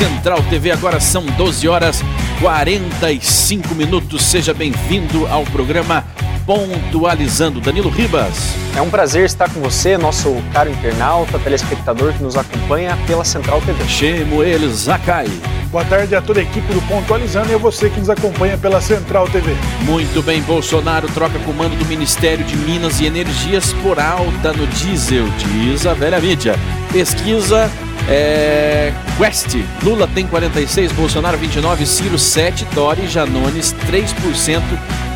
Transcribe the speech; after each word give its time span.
Central 0.00 0.42
TV. 0.44 0.70
Agora 0.70 0.98
são 0.98 1.26
12 1.26 1.68
horas 1.68 2.00
45 2.40 3.74
minutos. 3.74 4.22
Seja 4.22 4.54
bem-vindo 4.54 5.26
ao 5.26 5.44
programa 5.44 6.06
Pontualizando. 6.46 7.60
Danilo 7.60 7.90
Ribas. 7.90 8.34
É 8.74 8.80
um 8.80 8.88
prazer 8.88 9.26
estar 9.26 9.52
com 9.52 9.60
você, 9.60 9.98
nosso 9.98 10.42
caro 10.54 10.70
internauta, 10.70 11.38
telespectador 11.38 12.14
que 12.14 12.22
nos 12.22 12.34
acompanha 12.34 12.96
pela 13.06 13.26
Central 13.26 13.60
TV. 13.60 13.86
Chemo 13.86 14.42
eles, 14.42 14.70
Zakai. 14.84 15.26
Boa 15.70 15.84
tarde 15.84 16.16
a 16.16 16.20
toda 16.20 16.40
a 16.40 16.42
equipe 16.42 16.72
do 16.72 16.82
Pontualizando 16.88 17.52
e 17.52 17.54
a 17.54 17.58
você 17.58 17.88
que 17.88 18.00
nos 18.00 18.10
acompanha 18.10 18.58
pela 18.58 18.80
Central 18.80 19.28
TV. 19.28 19.54
Muito 19.82 20.20
bem, 20.20 20.42
Bolsonaro 20.42 21.06
troca 21.14 21.38
comando 21.38 21.78
do 21.78 21.84
Ministério 21.86 22.44
de 22.44 22.56
Minas 22.56 22.98
e 22.98 23.06
Energias 23.06 23.72
por 23.74 24.00
alta 24.00 24.52
no 24.52 24.66
diesel, 24.66 25.26
diz 25.38 25.86
a 25.86 25.94
velha 25.94 26.18
mídia. 26.18 26.56
Pesquisa 26.92 27.70
é, 28.08 28.92
Quest, 29.16 29.58
Lula 29.84 30.08
tem 30.12 30.26
46, 30.26 30.90
Bolsonaro 30.90 31.38
29, 31.38 31.86
Ciro 31.86 32.18
7, 32.18 32.64
Dori, 32.74 33.06
Janones 33.06 33.72
3%, 33.88 34.60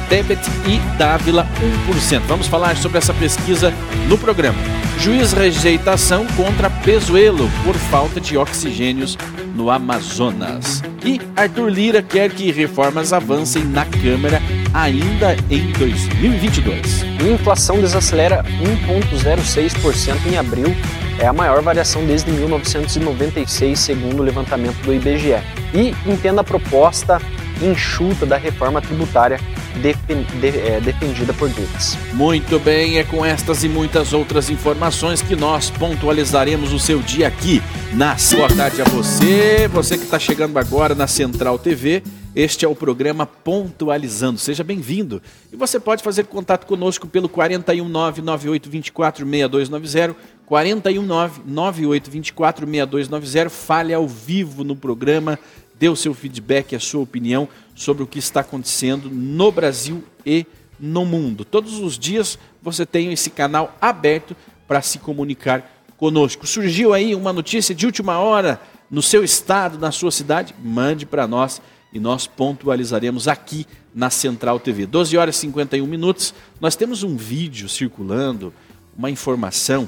Tebet 0.08 0.40
e 0.68 0.78
Dávila 0.96 1.48
1%. 1.90 2.20
Vamos 2.28 2.46
falar 2.46 2.76
sobre 2.76 2.98
essa 2.98 3.12
pesquisa 3.12 3.74
no 4.08 4.16
programa. 4.16 4.58
Juiz 5.00 5.32
rejeitação 5.32 6.24
contra 6.36 6.70
Pezuelo 6.70 7.50
por 7.64 7.74
falta 7.74 8.20
de 8.20 8.38
oxigênios 8.38 9.18
no 9.54 9.70
Amazonas. 9.70 10.82
E 11.04 11.20
Arthur 11.36 11.68
Lira 11.68 12.02
quer 12.02 12.30
que 12.30 12.50
reformas 12.50 13.12
avancem 13.12 13.64
na 13.64 13.84
Câmara 13.84 14.40
ainda 14.72 15.36
em 15.48 15.70
2022. 15.72 17.04
inflação 17.32 17.80
desacelera 17.80 18.44
1,06% 18.88 20.26
em 20.26 20.36
abril, 20.36 20.74
é 21.18 21.26
a 21.26 21.32
maior 21.32 21.62
variação 21.62 22.04
desde 22.04 22.30
1996, 22.30 23.78
segundo 23.78 24.20
o 24.20 24.22
levantamento 24.22 24.76
do 24.82 24.92
IBGE. 24.92 25.40
E 25.72 25.94
entenda 26.10 26.40
a 26.40 26.44
proposta 26.44 27.20
enxuta 27.62 28.26
da 28.26 28.36
reforma 28.36 28.80
tributária 28.80 29.38
é, 29.82 30.80
defendida 30.80 31.32
por 31.32 31.48
Guedes. 31.48 31.96
Muito 32.12 32.58
bem, 32.60 32.98
é 32.98 33.04
com 33.04 33.24
estas 33.24 33.64
e 33.64 33.68
muitas 33.68 34.12
outras 34.12 34.50
informações 34.50 35.20
que 35.20 35.34
nós 35.34 35.70
pontualizaremos 35.70 36.72
o 36.72 36.78
seu 36.78 37.00
dia 37.00 37.28
aqui 37.28 37.62
na 37.92 38.16
Boa 38.32 38.48
tarde 38.48 38.82
a 38.82 38.84
você, 38.84 39.68
você 39.68 39.96
que 39.96 40.04
está 40.04 40.18
chegando 40.18 40.58
agora 40.58 40.94
na 40.94 41.06
Central 41.06 41.58
TV. 41.58 42.02
Este 42.34 42.64
é 42.64 42.68
o 42.68 42.74
programa 42.74 43.26
Pontualizando. 43.26 44.40
Seja 44.40 44.64
bem-vindo. 44.64 45.22
E 45.52 45.56
você 45.56 45.78
pode 45.78 46.02
fazer 46.02 46.24
contato 46.24 46.66
conosco 46.66 47.06
pelo 47.06 47.28
419-9824-6290, 47.28 50.16
419-9824-6290. 50.50 53.48
Fale 53.48 53.94
ao 53.94 54.08
vivo 54.08 54.64
no 54.64 54.74
programa 54.74 55.38
dê 55.84 55.88
o 55.90 55.94
seu 55.94 56.14
feedback, 56.14 56.74
a 56.74 56.80
sua 56.80 57.02
opinião 57.02 57.46
sobre 57.74 58.02
o 58.02 58.06
que 58.06 58.18
está 58.18 58.40
acontecendo 58.40 59.10
no 59.10 59.52
Brasil 59.52 60.02
e 60.24 60.46
no 60.80 61.04
mundo. 61.04 61.44
Todos 61.44 61.78
os 61.78 61.98
dias 61.98 62.38
você 62.62 62.86
tem 62.86 63.12
esse 63.12 63.28
canal 63.28 63.76
aberto 63.78 64.34
para 64.66 64.80
se 64.80 64.98
comunicar 64.98 65.84
conosco. 65.98 66.46
Surgiu 66.46 66.94
aí 66.94 67.14
uma 67.14 67.34
notícia 67.34 67.74
de 67.74 67.84
última 67.84 68.18
hora 68.18 68.58
no 68.90 69.02
seu 69.02 69.22
estado, 69.22 69.78
na 69.78 69.92
sua 69.92 70.10
cidade? 70.10 70.54
Mande 70.64 71.04
para 71.04 71.26
nós 71.26 71.60
e 71.92 72.00
nós 72.00 72.26
pontualizaremos 72.26 73.28
aqui 73.28 73.66
na 73.94 74.08
Central 74.08 74.58
TV. 74.58 74.86
12 74.86 75.18
horas 75.18 75.36
e 75.36 75.40
51 75.40 75.86
minutos. 75.86 76.32
Nós 76.62 76.74
temos 76.74 77.02
um 77.02 77.14
vídeo 77.14 77.68
circulando, 77.68 78.54
uma 78.96 79.10
informação 79.10 79.86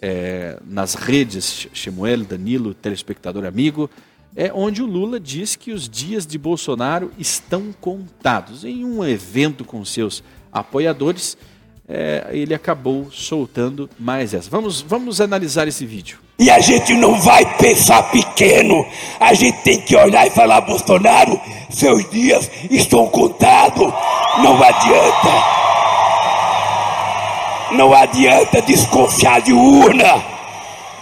é, 0.00 0.56
nas 0.64 0.94
redes, 0.94 1.66
Chemuel, 1.72 2.22
Danilo, 2.22 2.74
telespectador 2.74 3.44
amigo, 3.44 3.90
é 4.34 4.50
onde 4.54 4.82
o 4.82 4.86
Lula 4.86 5.20
diz 5.20 5.56
que 5.56 5.72
os 5.72 5.88
dias 5.88 6.26
de 6.26 6.38
Bolsonaro 6.38 7.10
estão 7.18 7.74
contados. 7.80 8.64
Em 8.64 8.84
um 8.84 9.04
evento 9.04 9.64
com 9.64 9.84
seus 9.84 10.22
apoiadores, 10.50 11.36
é, 11.88 12.28
ele 12.30 12.54
acabou 12.54 13.10
soltando 13.10 13.90
mais 13.98 14.32
essa. 14.32 14.48
Vamos, 14.48 14.80
vamos 14.80 15.20
analisar 15.20 15.68
esse 15.68 15.84
vídeo. 15.84 16.18
E 16.38 16.50
a 16.50 16.58
gente 16.60 16.94
não 16.94 17.20
vai 17.20 17.56
pensar 17.58 18.10
pequeno, 18.10 18.84
a 19.20 19.34
gente 19.34 19.62
tem 19.62 19.80
que 19.80 19.94
olhar 19.94 20.26
e 20.26 20.30
falar: 20.30 20.62
Bolsonaro, 20.62 21.38
seus 21.70 22.08
dias 22.10 22.50
estão 22.70 23.06
contados. 23.08 23.92
Não 24.42 24.62
adianta. 24.62 25.62
Não 27.72 27.92
adianta 27.92 28.62
desconfiar 28.62 29.42
de 29.42 29.52
urna. 29.52 30.24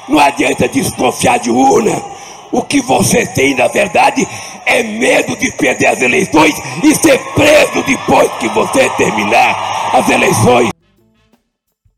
Não 0.09 0.19
adianta 0.19 0.69
desconfiar 0.69 1.39
de 1.39 1.51
urna 1.51 2.20
o 2.53 2.63
que 2.63 2.81
você 2.83 3.27
tem, 3.27 3.55
na 3.57 3.69
verdade, 3.69 4.27
é 4.67 4.83
medo 4.83 5.37
de 5.37 5.53
perder 5.53 5.87
as 5.87 6.01
eleições 6.01 6.55
e 6.83 6.95
ser 6.95 7.19
preso 7.35 7.83
depois 7.87 8.31
que 8.39 8.49
você 8.49 8.89
terminar 8.91 9.95
as 9.95 10.09
eleições. 10.09 10.71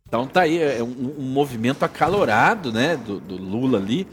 Então 0.06 0.26
tá 0.26 0.42
aí, 0.42 0.58
é 0.58 0.82
um, 0.82 1.14
um 1.20 1.32
movimento 1.32 1.84
acalorado, 1.84 2.70
né, 2.70 2.96
do, 2.96 3.18
do, 3.18 3.36
Lula 3.36 3.78
ali. 3.78 4.06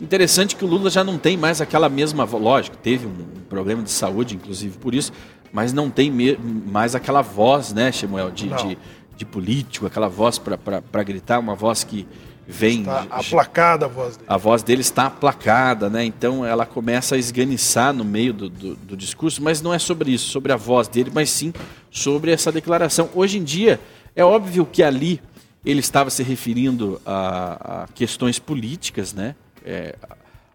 Interessante 0.00 0.56
que 0.56 0.64
o 0.64 0.66
Lula 0.66 0.88
já 0.88 1.04
não 1.04 1.18
tem 1.18 1.36
mais 1.36 1.60
aquela 1.60 1.88
mesma, 1.88 2.24
lógico, 2.24 2.78
teve 2.78 3.06
um 3.06 3.42
problema 3.46 3.82
de 3.82 3.90
saúde, 3.90 4.34
inclusive 4.34 4.78
por 4.78 4.94
isso, 4.94 5.12
mas 5.52 5.70
não 5.70 5.90
tem 5.90 6.10
mais 6.40 6.94
aquela 6.94 7.20
voz, 7.20 7.74
né, 7.74 7.92
Samuel, 7.92 8.30
de, 8.30 8.48
de, 8.48 8.78
de, 9.18 9.24
político, 9.26 9.84
aquela 9.86 10.08
voz 10.08 10.38
para 10.38 11.02
gritar, 11.02 11.38
uma 11.38 11.54
voz 11.54 11.84
que, 11.84 12.08
vem. 12.46 12.80
Está 12.80 13.06
aplacada 13.10 13.86
a 13.86 13.88
voz 13.88 14.16
dele. 14.16 14.28
A 14.28 14.36
voz 14.36 14.62
dele 14.62 14.80
está 14.80 15.06
aplacada, 15.06 15.88
né? 15.88 16.04
Então 16.04 16.44
ela 16.44 16.66
começa 16.66 17.14
a 17.14 17.18
esganiçar 17.18 17.92
no 17.92 18.04
meio 18.04 18.32
do, 18.32 18.48
do, 18.48 18.76
do, 18.76 18.96
discurso, 18.96 19.42
mas 19.42 19.60
não 19.62 19.72
é 19.72 19.78
sobre 19.78 20.12
isso, 20.12 20.30
sobre 20.30 20.52
a 20.52 20.56
voz 20.56 20.88
dele, 20.88 21.10
mas 21.12 21.30
sim 21.30 21.52
sobre 21.90 22.32
essa 22.32 22.52
declaração. 22.52 23.08
Hoje 23.14 23.38
em 23.38 23.44
dia, 23.44 23.80
é 24.14 24.24
óbvio 24.24 24.66
que 24.66 24.82
ali 24.82 25.20
ele 25.64 25.80
estava 25.80 26.10
se 26.10 26.22
referindo 26.22 27.00
a, 27.06 27.84
a 27.84 27.88
questões 27.94 28.38
políticas, 28.38 29.14
né? 29.14 29.34
É, 29.64 29.96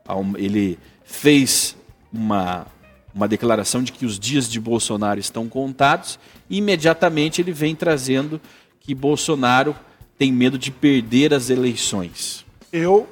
a, 0.07 0.13
a, 0.13 0.17
ele 0.37 0.77
fez 1.03 1.75
uma, 2.13 2.67
uma 3.13 3.27
declaração 3.27 3.81
de 3.81 3.91
que 3.91 4.05
os 4.05 4.19
dias 4.19 4.49
de 4.49 4.59
Bolsonaro 4.59 5.19
estão 5.19 5.49
contados, 5.49 6.19
e 6.49 6.57
imediatamente 6.57 7.41
ele 7.41 7.51
vem 7.51 7.75
trazendo 7.75 8.39
que 8.79 8.93
Bolsonaro 8.93 9.75
tem 10.19 10.33
medo 10.33 10.57
de 10.57 10.69
perder 10.69 11.33
as 11.33 11.49
eleições? 11.49 12.45
Eu, 12.73 13.07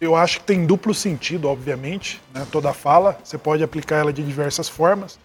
eu 0.00 0.16
acho 0.16 0.40
que 0.40 0.46
tem 0.46 0.64
duplo 0.64 0.94
sentido, 0.94 1.48
obviamente, 1.48 2.18
né, 2.34 2.46
toda 2.50 2.72
fala. 2.72 3.18
Você 3.22 3.36
pode 3.36 3.62
aplicar 3.62 3.96
ela 3.96 4.12
de 4.12 4.22
diversas 4.22 4.66
formas. 4.66 5.18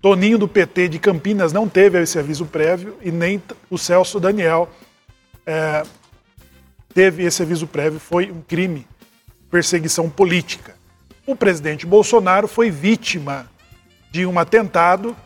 Toninho 0.00 0.38
do 0.38 0.46
PT 0.46 0.88
de 0.88 0.98
Campinas 1.00 1.52
não 1.52 1.68
teve 1.68 2.00
esse 2.00 2.16
aviso 2.16 2.46
prévio 2.46 2.96
e 3.02 3.10
nem 3.10 3.42
o 3.68 3.76
Celso 3.76 4.20
Daniel 4.20 4.70
é, 5.44 5.82
teve 6.94 7.24
esse 7.24 7.42
aviso 7.42 7.66
prévio. 7.66 7.98
Foi 7.98 8.30
um 8.30 8.40
crime, 8.40 8.86
perseguição 9.50 10.08
política. 10.08 10.76
O 11.26 11.34
presidente 11.34 11.84
Bolsonaro 11.84 12.46
foi 12.46 12.70
vítima 12.70 13.50
de 14.12 14.24
um 14.24 14.38
atentado 14.38 15.16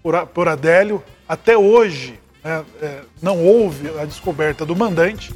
por, 0.00 0.24
por 0.28 0.46
Adélio. 0.46 1.02
Até 1.28 1.58
hoje, 1.58 2.19
né, 2.42 2.64
não 3.22 3.38
houve 3.44 3.88
a 4.00 4.04
descoberta 4.04 4.64
do 4.64 4.74
mandante, 4.74 5.32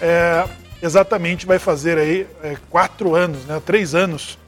é, 0.00 0.44
exatamente 0.82 1.46
vai 1.46 1.58
fazer 1.58 1.98
aí 1.98 2.26
é, 2.42 2.56
quatro 2.68 3.14
anos, 3.14 3.44
né, 3.44 3.60
três 3.64 3.94
anos 3.94 4.38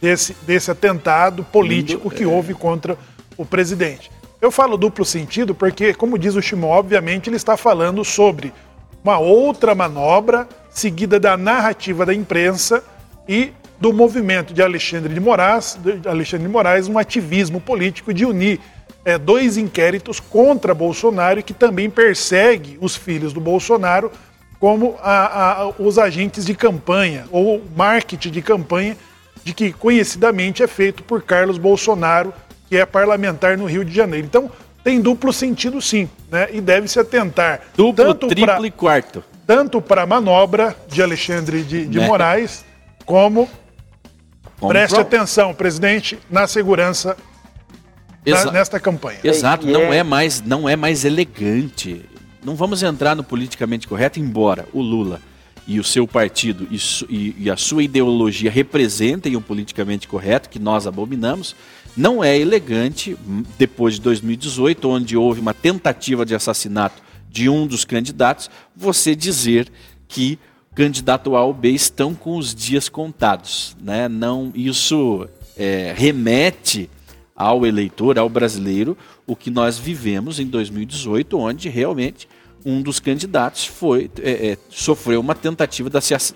desse, 0.00 0.34
desse 0.42 0.70
atentado 0.70 1.44
político 1.44 2.10
que 2.10 2.22
é. 2.22 2.26
houve 2.26 2.54
contra 2.54 2.96
o 3.36 3.44
presidente. 3.44 4.10
Eu 4.40 4.50
falo 4.50 4.76
duplo 4.76 5.04
sentido 5.04 5.54
porque, 5.54 5.94
como 5.94 6.18
diz 6.18 6.34
o 6.34 6.42
Shimon, 6.42 6.68
obviamente 6.68 7.28
ele 7.28 7.36
está 7.36 7.56
falando 7.56 8.04
sobre 8.04 8.52
uma 9.02 9.18
outra 9.18 9.74
manobra 9.74 10.48
seguida 10.70 11.18
da 11.18 11.36
narrativa 11.36 12.04
da 12.04 12.14
imprensa 12.14 12.82
e 13.28 13.52
do 13.78 13.92
movimento 13.92 14.54
de 14.54 14.62
Alexandre 14.62 15.12
de 15.12 15.20
Moraes, 15.20 15.78
de 15.82 16.08
Alexandre 16.08 16.46
de 16.46 16.52
Moraes, 16.52 16.88
um 16.88 16.98
ativismo 16.98 17.60
político 17.60 18.12
de 18.12 18.24
unir 18.24 18.60
é, 19.06 19.16
dois 19.16 19.56
inquéritos 19.56 20.18
contra 20.18 20.74
Bolsonaro 20.74 21.38
e 21.38 21.42
que 21.44 21.54
também 21.54 21.88
persegue 21.88 22.76
os 22.80 22.96
filhos 22.96 23.32
do 23.32 23.40
Bolsonaro 23.40 24.10
como 24.58 24.96
a, 25.00 25.52
a, 25.62 25.68
os 25.78 25.96
agentes 25.96 26.44
de 26.44 26.56
campanha 26.56 27.24
ou 27.30 27.62
marketing 27.76 28.30
de 28.30 28.42
campanha 28.42 28.96
de 29.44 29.54
que 29.54 29.72
conhecidamente 29.72 30.60
é 30.60 30.66
feito 30.66 31.04
por 31.04 31.22
Carlos 31.22 31.56
Bolsonaro, 31.56 32.34
que 32.68 32.76
é 32.76 32.84
parlamentar 32.84 33.56
no 33.56 33.66
Rio 33.66 33.84
de 33.84 33.94
Janeiro. 33.94 34.26
Então, 34.26 34.50
tem 34.82 35.00
duplo 35.00 35.32
sentido 35.32 35.80
sim, 35.80 36.10
né? 36.28 36.48
E 36.50 36.60
deve 36.60 36.88
se 36.88 36.98
atentar 36.98 37.60
duplo, 37.76 38.06
tanto 38.06 38.26
triplo 38.26 38.56
pra, 38.56 38.66
e 38.66 38.70
quarto. 38.72 39.22
Tanto 39.46 39.80
para 39.80 40.02
a 40.02 40.06
manobra 40.06 40.74
de 40.88 41.00
Alexandre 41.00 41.62
de, 41.62 41.86
de 41.86 42.00
né? 42.00 42.06
Moraes, 42.08 42.64
como, 43.04 43.48
como 44.58 44.72
preste 44.72 44.94
pro... 44.94 45.02
atenção, 45.02 45.54
presidente, 45.54 46.18
na 46.28 46.48
segurança 46.48 47.16
Exa 48.26 48.50
nesta 48.50 48.80
campanha. 48.80 49.20
Exato, 49.22 49.66
não 49.66 49.92
é... 49.92 49.98
é 49.98 50.02
mais 50.02 50.42
não 50.42 50.68
é 50.68 50.74
mais 50.74 51.04
elegante. 51.04 52.04
Não 52.44 52.54
vamos 52.54 52.82
entrar 52.82 53.14
no 53.14 53.24
politicamente 53.24 53.88
correto, 53.88 54.20
embora 54.20 54.66
o 54.72 54.80
Lula 54.80 55.20
e 55.66 55.80
o 55.80 55.84
seu 55.84 56.06
partido 56.06 56.68
e, 56.70 56.78
e, 57.08 57.34
e 57.38 57.50
a 57.50 57.56
sua 57.56 57.82
ideologia 57.82 58.50
representem 58.50 59.34
o 59.34 59.40
politicamente 59.40 60.06
correto, 60.06 60.48
que 60.48 60.58
nós 60.58 60.86
abominamos, 60.86 61.56
não 61.96 62.22
é 62.22 62.38
elegante, 62.38 63.16
hum, 63.26 63.42
depois 63.58 63.94
de 63.94 64.00
2018, 64.02 64.88
onde 64.88 65.16
houve 65.16 65.40
uma 65.40 65.54
tentativa 65.54 66.24
de 66.24 66.34
assassinato 66.34 67.02
de 67.28 67.48
um 67.48 67.66
dos 67.66 67.84
candidatos, 67.84 68.48
você 68.76 69.14
dizer 69.14 69.68
que 70.06 70.38
candidato 70.74 71.34
A 71.34 71.44
ou 71.44 71.54
B 71.54 71.70
estão 71.70 72.14
com 72.14 72.36
os 72.36 72.54
dias 72.54 72.88
contados. 72.88 73.76
Né? 73.80 74.08
Não, 74.08 74.52
isso 74.54 75.26
é, 75.56 75.94
remete 75.96 76.88
ao 77.36 77.66
eleitor, 77.66 78.18
ao 78.18 78.28
brasileiro, 78.28 78.96
o 79.26 79.36
que 79.36 79.50
nós 79.50 79.78
vivemos 79.78 80.40
em 80.40 80.46
2018, 80.46 81.38
onde 81.38 81.68
realmente 81.68 82.26
um 82.64 82.80
dos 82.80 82.98
candidatos 82.98 83.66
foi 83.66 84.10
é, 84.20 84.48
é, 84.48 84.58
sofreu 84.70 85.20
uma 85.20 85.34
tentativa 85.34 85.90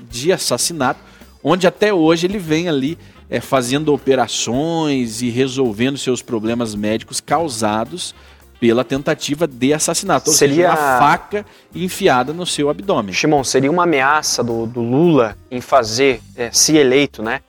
de 0.09 0.33
assassinato, 0.33 1.01
onde 1.43 1.67
até 1.67 1.93
hoje 1.93 2.27
ele 2.27 2.39
vem 2.39 2.69
ali 2.69 2.99
é, 3.29 3.41
fazendo 3.41 3.93
operações 3.95 5.23
e 5.23 5.31
resolvendo 5.31 5.97
seus 5.97 6.21
problemas 6.21 6.75
médicos 6.75 7.21
causados 7.21 8.15
pela 8.61 8.85
tentativa 8.85 9.47
de 9.47 9.73
assassinato, 9.73 10.29
ou 10.29 10.37
seria 10.37 10.71
seja, 10.71 10.83
uma 10.83 10.99
faca 10.99 11.47
enfiada 11.75 12.35
no 12.35 12.45
seu 12.45 12.69
abdômen. 12.69 13.15
Shimon, 13.15 13.43
seria 13.43 13.71
uma 13.71 13.85
ameaça 13.85 14.45
do, 14.45 14.67
do 14.67 14.83
Lula 14.83 15.35
em 15.51 15.63
fazer, 15.63 16.21
é, 16.37 16.51
se 16.53 16.77
eleito, 16.77 17.23
né? 17.23 17.41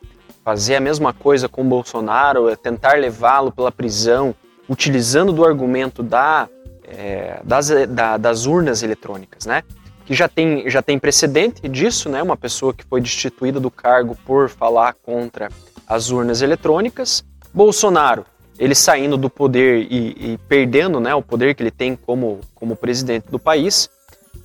Fazer 0.44 0.76
a 0.76 0.80
mesma 0.80 1.14
coisa 1.14 1.48
com 1.48 1.68
Bolsonaro, 1.68 2.50
é, 2.50 2.56
tentar 2.56 2.98
levá-lo 2.98 3.52
pela 3.52 3.72
prisão, 3.72 4.34
utilizando 4.68 5.32
do 5.32 5.46
argumento 5.46 6.02
da 6.02 6.50
é, 6.92 7.40
das, 7.44 7.70
da, 7.90 8.18
das 8.18 8.46
urnas 8.46 8.84
eletrônicas, 8.84 9.46
né? 9.46 9.64
Que 10.06 10.14
já 10.14 10.28
tem, 10.28 10.70
já 10.70 10.82
tem 10.82 11.00
precedente 11.00 11.68
disso, 11.70 12.10
né? 12.10 12.22
Uma 12.22 12.36
pessoa 12.36 12.74
que 12.74 12.84
foi 12.84 13.00
destituída 13.00 13.60
do 13.60 13.72
cargo 13.72 14.18
por 14.26 14.50
falar 14.50 14.94
contra 14.94 15.50
as 15.88 16.10
urnas 16.10 16.42
eletrônicas. 16.42 17.24
Bolsonaro, 17.54 18.26
ele 18.60 18.76
saindo 18.76 19.18
do 19.18 19.30
poder 19.30 19.88
e, 19.90 20.34
e 20.34 20.40
perdendo 20.48 21.00
né, 21.00 21.14
o 21.16 21.22
poder 21.22 21.56
que 21.56 21.64
ele 21.64 21.72
tem 21.72 21.96
como, 21.96 22.40
como 22.54 22.76
presidente 22.76 23.28
do 23.30 23.40
país, 23.40 23.90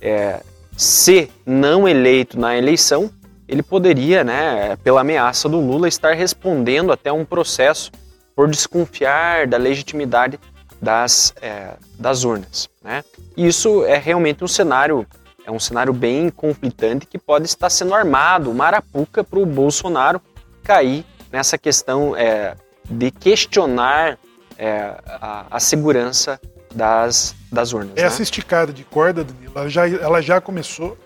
é, 0.01 0.41
se 0.75 1.29
não 1.45 1.87
eleito 1.87 2.39
na 2.39 2.57
eleição, 2.57 3.09
ele 3.47 3.63
poderia, 3.63 4.23
né, 4.23 4.75
pela 4.83 5.01
ameaça 5.01 5.47
do 5.47 5.59
Lula, 5.59 5.87
estar 5.87 6.13
respondendo 6.13 6.91
até 6.91 7.11
um 7.11 7.23
processo 7.23 7.91
por 8.35 8.49
desconfiar 8.49 9.47
da 9.47 9.57
legitimidade 9.57 10.39
das, 10.81 11.33
é, 11.41 11.73
das 11.97 12.23
urnas. 12.23 12.69
Né? 12.83 13.03
E 13.35 13.47
isso 13.47 13.83
é 13.85 13.97
realmente 13.97 14.43
um 14.43 14.47
cenário 14.47 15.07
é 15.45 15.51
um 15.51 15.59
cenário 15.59 15.93
bem 15.93 16.29
conflitante 16.29 17.05
que 17.05 17.17
pode 17.17 17.45
estar 17.45 17.69
sendo 17.69 17.95
armado, 17.95 18.51
uma 18.51 18.65
arapuca 18.65 19.23
para 19.23 19.39
o 19.39 19.45
Bolsonaro 19.45 20.21
cair 20.61 21.05
nessa 21.31 21.57
questão 21.57 22.13
é, 22.17 22.57
de 22.83 23.09
questionar 23.11 24.19
é, 24.57 24.93
a, 25.07 25.45
a, 25.49 25.59
segurança 25.61 26.37
das, 26.75 27.33
das 27.49 27.71
urnas. 27.71 27.93
Essa 27.95 28.17
né? 28.17 28.23
esticada 28.23 28.73
de 28.73 28.83
corda, 28.83 29.23
Danilo, 29.23 29.53
ela 29.55 29.69
já, 29.69 29.87
ela 29.87 30.21
já 30.21 30.41
começou 30.41 30.97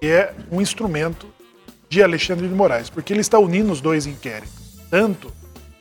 e 0.00 0.06
é 0.06 0.32
um 0.48 0.60
instrumento 0.60 1.26
de 1.92 2.02
Alexandre 2.02 2.48
de 2.48 2.54
Moraes, 2.54 2.88
porque 2.88 3.12
ele 3.12 3.20
está 3.20 3.38
unindo 3.38 3.70
os 3.70 3.82
dois 3.82 4.06
inquéritos, 4.06 4.78
tanto 4.88 5.30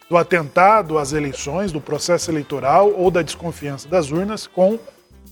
do 0.09 0.17
atentado 0.17 0.97
às 0.97 1.13
eleições, 1.13 1.71
do 1.71 1.79
processo 1.79 2.29
eleitoral 2.29 2.93
ou 2.97 3.09
da 3.09 3.21
desconfiança 3.21 3.87
das 3.87 4.11
urnas 4.11 4.45
com 4.45 4.77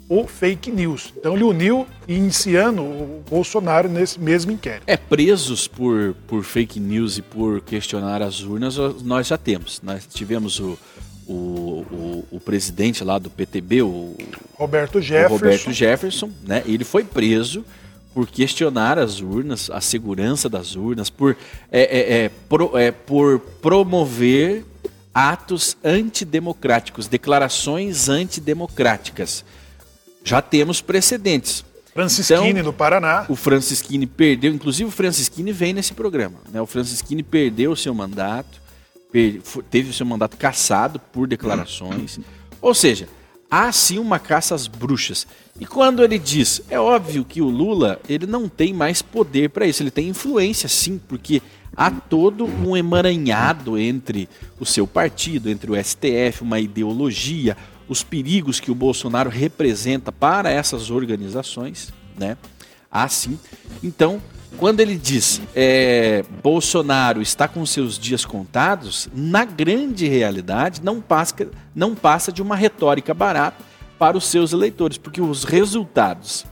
o 0.08 0.26
fake 0.26 0.72
news. 0.72 1.14
Então 1.18 1.36
ele 1.36 1.44
uniu 1.44 1.86
iniciando 2.08 2.82
o 2.82 3.22
Bolsonaro 3.30 3.90
nesse 3.90 4.22
mesmo 4.22 4.54
inquérito. 4.54 4.86
É, 4.88 4.96
presos 4.96 5.68
por, 5.68 6.16
por 6.26 6.46
fake 6.46 6.80
news 6.80 7.18
e 7.18 7.22
por 7.22 7.60
questionar 7.60 8.22
as 8.22 8.40
urnas, 8.40 8.78
nós 9.04 9.28
já 9.28 9.38
temos. 9.38 9.82
Nós 9.84 10.08
tivemos 10.08 10.62
o, 10.62 10.80
o, 11.28 11.34
o, 11.34 12.26
o 12.32 12.40
presidente 12.40 13.04
lá 13.04 13.20
do 13.20 13.30
PTB, 13.30 13.82
o 13.82 14.16
Roberto 14.54 15.02
Jefferson. 15.02 15.36
O 15.36 15.38
Roberto 15.38 15.74
Jefferson, 15.74 16.32
né? 16.48 16.64
Ele 16.66 16.86
foi 16.86 17.04
preso 17.04 17.66
por 18.14 18.28
questionar 18.28 18.98
as 18.98 19.22
urnas, 19.22 19.70
a 19.70 19.80
segurança 19.80 20.50
das 20.50 20.76
urnas, 20.76 21.10
por, 21.10 21.38
é, 21.72 21.82
é, 21.82 22.24
é, 22.26 22.30
pro, 22.50 22.78
é, 22.78 22.92
por 22.92 23.40
promover 23.40 24.66
atos 25.14 25.78
antidemocráticos, 25.84 27.08
declarações 27.08 28.10
antidemocráticas. 28.10 29.44
Já 30.24 30.42
temos 30.42 30.82
precedentes. 30.82 31.64
Francisquini 31.94 32.50
então, 32.50 32.64
no 32.64 32.74
Paraná. 32.74 33.26
O 33.28 33.36
Francisquini 33.36 34.06
perdeu, 34.06 34.54
inclusive 34.54 34.88
o 34.88 34.92
Francisquini 34.92 35.52
vem 35.52 35.74
nesse 35.74 35.94
programa. 35.94 36.40
Né? 36.52 36.62
O 36.62 36.66
Francisquini 36.66 37.24
perdeu 37.24 37.72
o 37.72 37.76
seu 37.76 37.94
mandato, 37.94 38.62
teve 39.70 39.90
o 39.90 39.94
seu 39.94 40.06
mandato 40.06 40.38
cassado 40.38 41.00
por 41.12 41.28
declarações. 41.28 42.20
Ou 42.62 42.74
seja, 42.74 43.08
há 43.50 43.72
sim 43.72 43.98
uma 43.98 44.20
caça 44.20 44.54
às 44.54 44.68
bruxas. 44.68 45.26
E 45.60 45.66
quando 45.66 46.04
ele 46.04 46.20
diz, 46.20 46.62
é 46.70 46.80
óbvio 46.80 47.26
que 47.26 47.42
o 47.42 47.50
Lula 47.50 48.00
ele 48.08 48.26
não 48.26 48.48
tem 48.48 48.74
mais 48.74 49.02
poder 49.02 49.50
para 49.50 49.66
isso, 49.66 49.84
ele 49.84 49.92
tem 49.92 50.10
influência 50.10 50.70
sim, 50.70 51.00
porque 51.08 51.42
há 51.76 51.90
todo 51.90 52.46
um 52.46 52.78
emaranhado 52.78 53.78
entre 53.78 54.30
o 54.60 54.66
seu 54.66 54.86
partido, 54.86 55.50
entre 55.50 55.72
o 55.72 55.84
STF, 55.84 56.44
uma 56.44 56.60
ideologia, 56.60 57.58
os 57.88 58.04
perigos 58.04 58.60
que 58.60 58.72
o 58.72 58.76
Bolsonaro 58.76 59.30
representa 59.30 60.12
para 60.12 60.50
essas 60.52 60.92
organizações, 60.92 61.92
né? 62.18 62.38
Há 62.92 63.08
sim. 63.08 63.38
Então, 63.84 64.22
quando 64.58 64.80
ele 64.80 64.96
diz 64.96 65.42
é, 65.56 66.24
Bolsonaro 66.44 67.22
está 67.22 67.48
com 67.48 67.66
seus 67.66 67.98
dias 67.98 68.26
contados, 68.26 69.10
na 69.14 69.46
grande 69.46 70.08
realidade 70.08 70.82
não 70.84 71.00
passa, 71.00 71.48
não 71.74 71.96
passa 71.96 72.32
de 72.32 72.42
uma 72.42 72.56
retórica 72.56 73.14
barata 73.14 73.64
para 73.98 74.18
os 74.18 74.26
seus 74.26 74.54
eleitores, 74.54 74.98
porque 74.98 75.22
os 75.22 75.44
resultados 75.44 76.46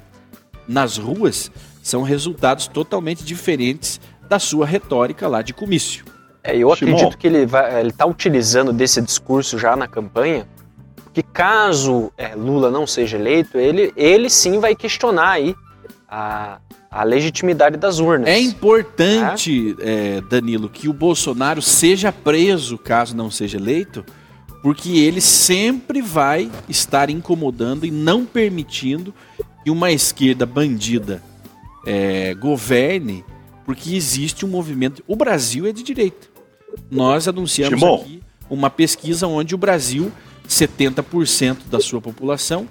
nas 0.67 0.97
ruas 0.97 1.49
são 1.81 2.03
resultados 2.03 2.67
totalmente 2.67 3.23
diferentes 3.23 4.01
da 4.27 4.37
sua 4.37 4.65
retórica 4.65 5.27
lá 5.27 5.41
de 5.41 5.53
comício. 5.53 6.03
É, 6.43 6.55
eu 6.55 6.71
acredito 6.71 7.17
que 7.17 7.27
ele 7.27 7.47
está 7.87 8.05
utilizando 8.05 8.71
desse 8.73 9.01
discurso 9.01 9.57
já 9.57 9.75
na 9.75 9.87
campanha, 9.87 10.47
que 11.13 11.23
caso 11.23 12.11
é, 12.17 12.35
Lula 12.35 12.69
não 12.69 12.85
seja 12.85 13.17
eleito, 13.17 13.57
ele, 13.57 13.91
ele 13.95 14.29
sim 14.29 14.59
vai 14.59 14.75
questionar 14.75 15.31
aí 15.31 15.55
a, 16.07 16.59
a 16.97 17.03
legitimidade 17.03 17.77
das 17.77 17.99
urnas. 17.99 18.27
É 18.27 18.39
importante, 18.39 19.75
é? 19.79 20.17
É, 20.17 20.21
Danilo, 20.21 20.67
que 20.67 20.89
o 20.89 20.93
Bolsonaro 20.93 21.61
seja 21.61 22.11
preso 22.11 22.75
caso 22.75 23.15
não 23.15 23.29
seja 23.29 23.57
eleito, 23.57 24.03
porque 24.63 24.97
ele 24.97 25.21
sempre 25.21 26.01
vai 26.01 26.49
estar 26.67 27.11
incomodando 27.11 27.85
e 27.85 27.91
não 27.91 28.25
permitindo 28.25 29.13
que 29.63 29.69
uma 29.69 29.91
esquerda 29.91 30.43
bandida 30.43 31.21
é, 31.85 32.33
governe, 32.33 33.23
porque 33.63 33.95
existe 33.95 34.43
um 34.43 34.49
movimento. 34.49 35.03
O 35.07 35.15
Brasil 35.15 35.67
é 35.67 35.71
de 35.71 35.83
direita. 35.83 36.27
Nós 36.89 37.27
anunciamos 37.27 37.79
Timon. 37.79 37.95
aqui 38.01 38.23
uma 38.49 38.71
pesquisa 38.71 39.27
onde 39.27 39.53
o 39.53 39.57
Brasil, 39.57 40.11
70% 40.49 41.57
da 41.69 41.79
sua 41.79 42.01
população, 42.01 42.67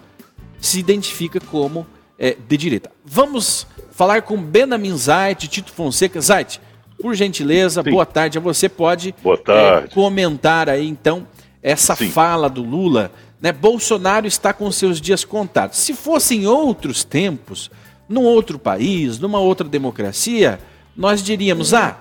se 0.61 0.81
identifica 0.81 1.39
como 1.39 1.87
é, 2.19 2.37
de 2.49 2.57
direita. 2.57 2.91
Vamos 3.05 3.67
falar 3.91 4.23
com 4.23 4.41
Benamin 4.41 4.97
Zait, 4.97 5.49
Tito 5.49 5.73
Fonseca. 5.73 6.21
Zait, 6.21 6.61
por 7.01 7.15
gentileza, 7.15 7.83
Sim. 7.83 7.91
boa 7.91 8.07
tarde. 8.07 8.39
Você 8.39 8.69
pode 8.69 9.15
é, 9.49 9.87
comentar 9.89 10.69
aí, 10.69 10.87
então, 10.87 11.27
essa 11.63 11.95
Sim. 11.95 12.11
fala 12.11 12.49
do 12.49 12.63
Lula. 12.63 13.13
Né? 13.41 13.53
Bolsonaro 13.53 14.27
está 14.27 14.53
com 14.53 14.71
seus 14.73 15.01
dias 15.01 15.25
contados. 15.25 15.79
Se 15.79 15.93
fossem 15.93 16.47
outros 16.47 17.05
tempos, 17.05 17.71
num 18.09 18.23
outro 18.23 18.59
país, 18.59 19.19
numa 19.19 19.41
outra 19.41 19.69
democracia, 19.69 20.59
nós 20.97 21.23
diríamos: 21.23 21.75
ah, 21.75 21.99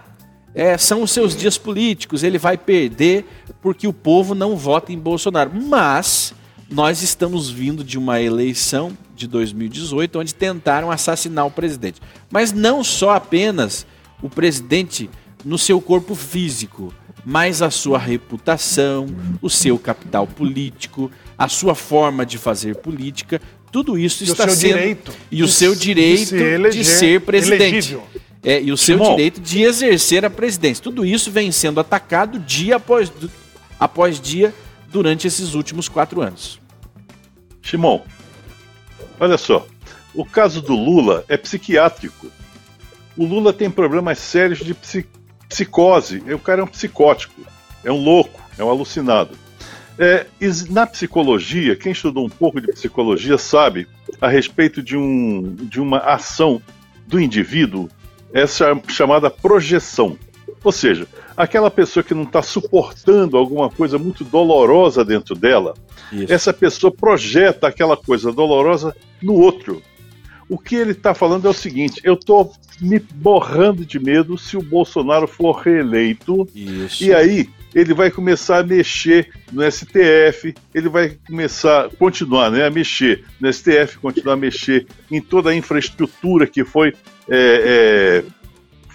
é, 0.54 0.78
são 0.78 1.02
os 1.02 1.12
seus 1.12 1.36
dias 1.36 1.58
políticos, 1.58 2.24
ele 2.24 2.38
vai 2.38 2.58
perder 2.58 3.26
porque 3.62 3.88
o 3.88 3.94
povo 3.94 4.34
não 4.34 4.56
vota 4.56 4.94
em 4.94 4.98
Bolsonaro. 4.98 5.52
Mas 5.54 6.34
nós 6.70 7.02
estamos 7.02 7.50
vindo 7.50 7.84
de 7.84 7.98
uma 7.98 8.22
eleição 8.22 8.96
de 9.16 9.28
2018 9.28 10.20
onde 10.20 10.36
tentaram 10.36 10.92
assassinar 10.92 11.48
o 11.48 11.52
presidente. 11.52 12.02
Mas 12.30 12.52
não 12.52 12.84
só 12.84 13.12
apenas 13.12 13.86
o 14.22 14.30
presidente 14.30 15.10
no 15.44 15.58
seu 15.58 15.80
corpo 15.80 16.16
físico, 16.16 16.94
mas 17.24 17.62
a 17.62 17.72
sua 17.72 17.98
reputação, 17.98 19.08
o 19.42 19.50
seu 19.50 19.80
capital 19.80 20.28
político, 20.28 21.12
a 21.38 21.48
sua 21.48 21.74
forma 21.74 22.26
de 22.26 22.38
fazer 22.38 22.76
política, 22.76 23.42
tudo 23.72 23.98
isso 23.98 24.24
e 24.24 24.28
está 24.28 24.48
sendo 24.48 24.78
direito 24.78 25.12
e 25.32 25.44
o 25.44 25.48
seu 25.48 25.76
direito 25.76 26.30
de, 26.30 26.44
eleger, 26.44 26.72
de 26.72 26.86
ser 26.86 27.22
presidente. 27.22 27.98
É, 28.42 28.62
e 28.62 28.72
o 28.72 28.78
seu 28.78 28.98
Simão. 28.98 29.16
direito 29.16 29.42
de 29.42 29.64
exercer 29.64 30.24
a 30.24 30.30
presidência. 30.30 30.84
Tudo 30.84 31.04
isso 31.04 31.32
vem 31.32 31.52
sendo 31.52 31.80
atacado 31.80 32.38
dia 32.38 32.76
após, 32.76 33.12
após 33.80 34.22
dia 34.22 34.54
durante 34.92 35.26
esses 35.26 35.56
últimos 35.56 35.90
quatro 35.90 36.22
anos. 36.22 36.60
Shimon, 37.64 38.02
olha 39.20 39.38
só, 39.38 39.68
o 40.14 40.26
caso 40.26 40.62
do 40.62 40.76
Lula 40.76 41.26
é 41.28 41.38
psiquiátrico. 41.38 42.32
O 43.18 43.26
Lula 43.26 43.54
tem 43.54 43.70
problemas 43.70 44.20
sérios 44.20 44.60
de 44.60 44.76
psicose. 45.50 46.24
O 46.34 46.40
cara 46.40 46.62
é 46.62 46.64
um 46.64 46.68
psicótico, 46.68 47.42
é 47.84 47.92
um 47.92 48.02
louco, 48.04 48.42
é 48.58 48.64
um 48.64 48.70
alucinado. 48.70 49.38
É, 49.98 50.26
na 50.70 50.86
psicologia, 50.86 51.76
quem 51.76 51.94
estudou 51.94 52.26
um 52.26 52.30
pouco 52.30 52.60
de 52.60 52.68
psicologia 52.68 53.38
sabe 53.38 53.88
a 54.20 54.28
respeito 54.28 54.84
de, 54.84 54.98
um, 54.98 55.56
de 55.56 55.80
uma 55.80 56.00
ação 56.00 56.62
do 57.08 57.20
indivíduo, 57.20 57.90
essa 58.34 58.78
chamada 58.88 59.30
projeção. 59.30 60.18
Ou 60.64 60.72
seja, 60.72 61.08
aquela 61.36 61.70
pessoa 61.70 62.04
que 62.04 62.14
não 62.14 62.24
está 62.24 62.42
suportando 62.42 63.38
alguma 63.38 63.70
coisa 63.70 63.98
muito 63.98 64.24
dolorosa 64.24 65.04
dentro 65.04 65.36
dela, 65.36 65.74
Isso. 66.12 66.32
essa 66.32 66.54
pessoa 66.54 66.92
projeta 66.92 67.68
aquela 67.68 67.98
coisa 67.98 68.32
dolorosa 68.32 68.96
no 69.22 69.34
outro. 69.34 69.82
O 70.48 70.58
que 70.58 70.76
ele 70.76 70.92
está 70.92 71.14
falando 71.14 71.48
é 71.48 71.50
o 71.50 71.54
seguinte: 71.54 72.00
eu 72.04 72.14
estou 72.14 72.54
me 72.80 73.00
borrando 73.00 73.86
de 73.86 74.00
medo 74.00 74.38
se 74.38 74.56
o 74.56 74.62
Bolsonaro 74.62 75.28
for 75.28 75.54
reeleito. 75.54 76.48
Isso. 76.54 77.04
E 77.04 77.14
aí 77.14 77.50
ele 77.74 77.94
vai 77.94 78.10
começar 78.10 78.60
a 78.60 78.64
mexer 78.64 79.30
no 79.52 79.70
STF, 79.70 80.56
ele 80.74 80.88
vai 80.88 81.18
começar, 81.28 81.90
continuar 82.00 82.50
né, 82.50 82.66
a 82.66 82.70
mexer 82.70 83.26
no 83.40 83.52
STF, 83.52 83.98
continuar 83.98 84.36
a 84.36 84.38
mexer 84.38 84.88
em 85.12 85.20
toda 85.20 85.50
a 85.50 85.56
infraestrutura 85.56 86.48
que 86.48 86.64
foi 86.64 86.94
é, 87.30 88.24
é, 88.24 88.24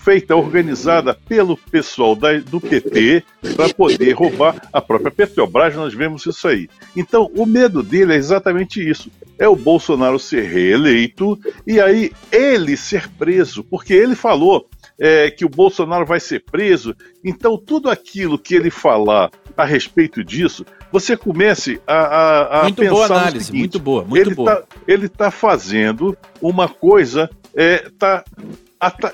feita, 0.03 0.35
organizada 0.35 1.15
pelo 1.15 1.57
pessoal 1.57 2.17
da, 2.17 2.39
do 2.39 2.61
PT 2.61 3.23
para 3.55 3.73
poder 3.75 4.13
roubar 4.13 4.57
a 4.73 4.81
própria 4.81 5.11
Petrobras, 5.11 5.75
nós 5.77 5.93
vemos 5.93 6.25
isso 6.25 6.49
aí. 6.49 6.69
Então, 6.97 7.31
o 7.37 7.45
medo 7.45 7.83
dele 7.83 8.15
é 8.15 8.17
exatamente 8.17 8.87
isso: 8.87 9.11
é 9.39 9.47
o 9.47 9.57
Bolsonaro 9.57 10.19
ser 10.19 10.45
reeleito 10.45 11.39
e 11.67 11.81
aí 11.81 12.13
ele 12.33 12.77
ser 12.77 13.09
preso, 13.11 13.63
porque 13.63 13.93
ele 13.93 14.15
falou 14.15 14.69
é, 14.99 15.31
que 15.31 15.45
o 15.45 15.51
Bolsonaro 15.51 16.07
vai 16.07 16.21
ser 16.21 16.45
preso. 16.45 16.97
Então, 17.23 17.59
tudo 17.59 17.91
aquilo 17.91 18.39
que 18.39 18.55
ele 18.55 18.71
falar 18.71 19.31
a 19.57 19.65
respeito 19.65 20.25
disso, 20.25 20.65
você 20.91 21.15
comece 21.15 21.81
a, 21.87 21.95
a, 21.95 22.61
a 22.61 22.63
muito 22.65 22.77
pensar 22.77 22.95
boa 22.95 23.07
análise, 23.07 23.45
seguinte, 23.47 23.61
muito 23.61 23.79
boa, 23.79 24.05
muito 24.05 24.29
ele 24.29 24.35
boa. 24.35 24.57
Tá, 24.57 24.65
ele 24.89 25.07
está 25.07 25.31
fazendo 25.31 26.17
uma 26.41 26.69
coisa, 26.69 27.29
está 27.55 28.25
é, 28.27 28.70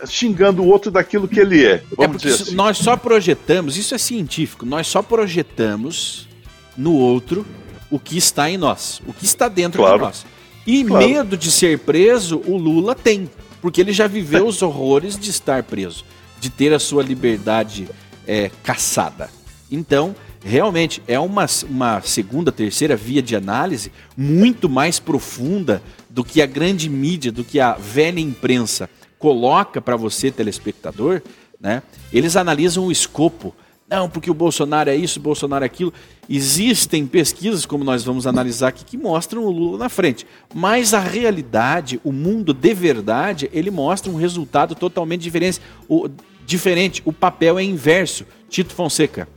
xingando 0.07 0.63
o 0.63 0.67
outro 0.67 0.91
daquilo 0.91 1.27
que 1.27 1.41
ele 1.41 1.65
é. 1.65 1.83
Vamos 1.97 2.23
é 2.25 2.29
dizer 2.29 2.43
assim. 2.43 2.55
Nós 2.55 2.79
só 2.79 2.97
projetamos, 2.97 3.77
isso 3.77 3.95
é 3.95 3.99
científico, 3.99 4.65
nós 4.65 4.87
só 4.87 5.03
projetamos 5.03 6.29
no 6.77 6.93
outro 6.95 7.45
o 7.91 7.99
que 7.99 8.17
está 8.17 8.51
em 8.51 8.57
nós, 8.57 9.01
o 9.07 9.13
que 9.13 9.25
está 9.25 9.49
dentro 9.49 9.83
claro. 9.83 9.99
de 9.99 10.05
nós. 10.05 10.27
E 10.67 10.85
claro. 10.85 11.09
medo 11.09 11.37
de 11.37 11.51
ser 11.51 11.79
preso, 11.81 12.43
o 12.47 12.57
Lula 12.57 12.95
tem, 12.95 13.31
porque 13.61 13.81
ele 13.81 13.93
já 13.93 14.07
viveu 14.07 14.47
os 14.47 14.63
horrores 14.63 15.19
de 15.19 15.31
estar 15.31 15.63
preso, 15.63 16.05
de 16.41 16.51
ter 16.51 16.73
a 16.73 16.79
sua 16.79 17.03
liberdade 17.03 17.89
é, 18.27 18.51
caçada. 18.63 19.31
Então, 19.71 20.15
realmente 20.45 21.03
é 21.09 21.19
uma, 21.19 21.47
uma 21.69 22.01
segunda, 22.03 22.53
terceira 22.53 22.97
via 22.97 23.23
de 23.23 23.35
análise 23.35 23.91
muito 24.17 24.69
mais 24.69 25.01
profunda 25.01 25.83
do 26.09 26.25
que 26.25 26.41
a 26.41 26.47
grande 26.47 26.89
mídia, 26.89 27.33
do 27.33 27.45
que 27.45 27.59
a 27.59 27.73
velha 27.73 28.21
imprensa 28.21 28.89
coloca 29.19 29.81
para 29.81 29.97
você, 29.97 30.31
telespectador, 30.31 31.23
né? 31.61 31.83
Eles 32.13 32.37
analisam 32.37 32.87
o 32.87 32.93
escopo. 32.93 33.55
Não, 33.89 34.11
porque 34.11 34.31
o 34.31 34.35
Bolsonaro 34.35 34.91
é 34.91 34.97
isso, 34.97 35.21
o 35.21 35.23
Bolsonaro 35.23 35.65
é 35.65 35.67
aquilo. 35.67 35.93
Existem 36.29 37.07
pesquisas, 37.07 37.65
como 37.65 37.85
nós 37.85 38.03
vamos 38.03 38.27
analisar 38.27 38.69
aqui, 38.69 38.85
que 38.85 38.97
mostram 38.97 39.45
o 39.45 39.51
Lula 39.51 39.79
na 39.79 39.89
frente. 39.89 40.27
Mas 40.53 40.93
a 40.93 40.99
realidade, 40.99 42.01
o 42.03 42.11
mundo 42.11 42.53
de 42.53 42.75
verdade, 42.75 43.49
ele 43.53 43.71
mostra 43.71 44.11
um 44.11 44.17
resultado 44.17 44.75
totalmente 44.75 45.23
diferente. 45.23 45.61
O, 45.89 46.09
diferente. 46.45 47.01
o 47.05 47.13
papel 47.13 47.59
é 47.59 47.63
inverso. 47.63 48.27
Tito 48.49 48.75
Fonseca. 48.75 49.29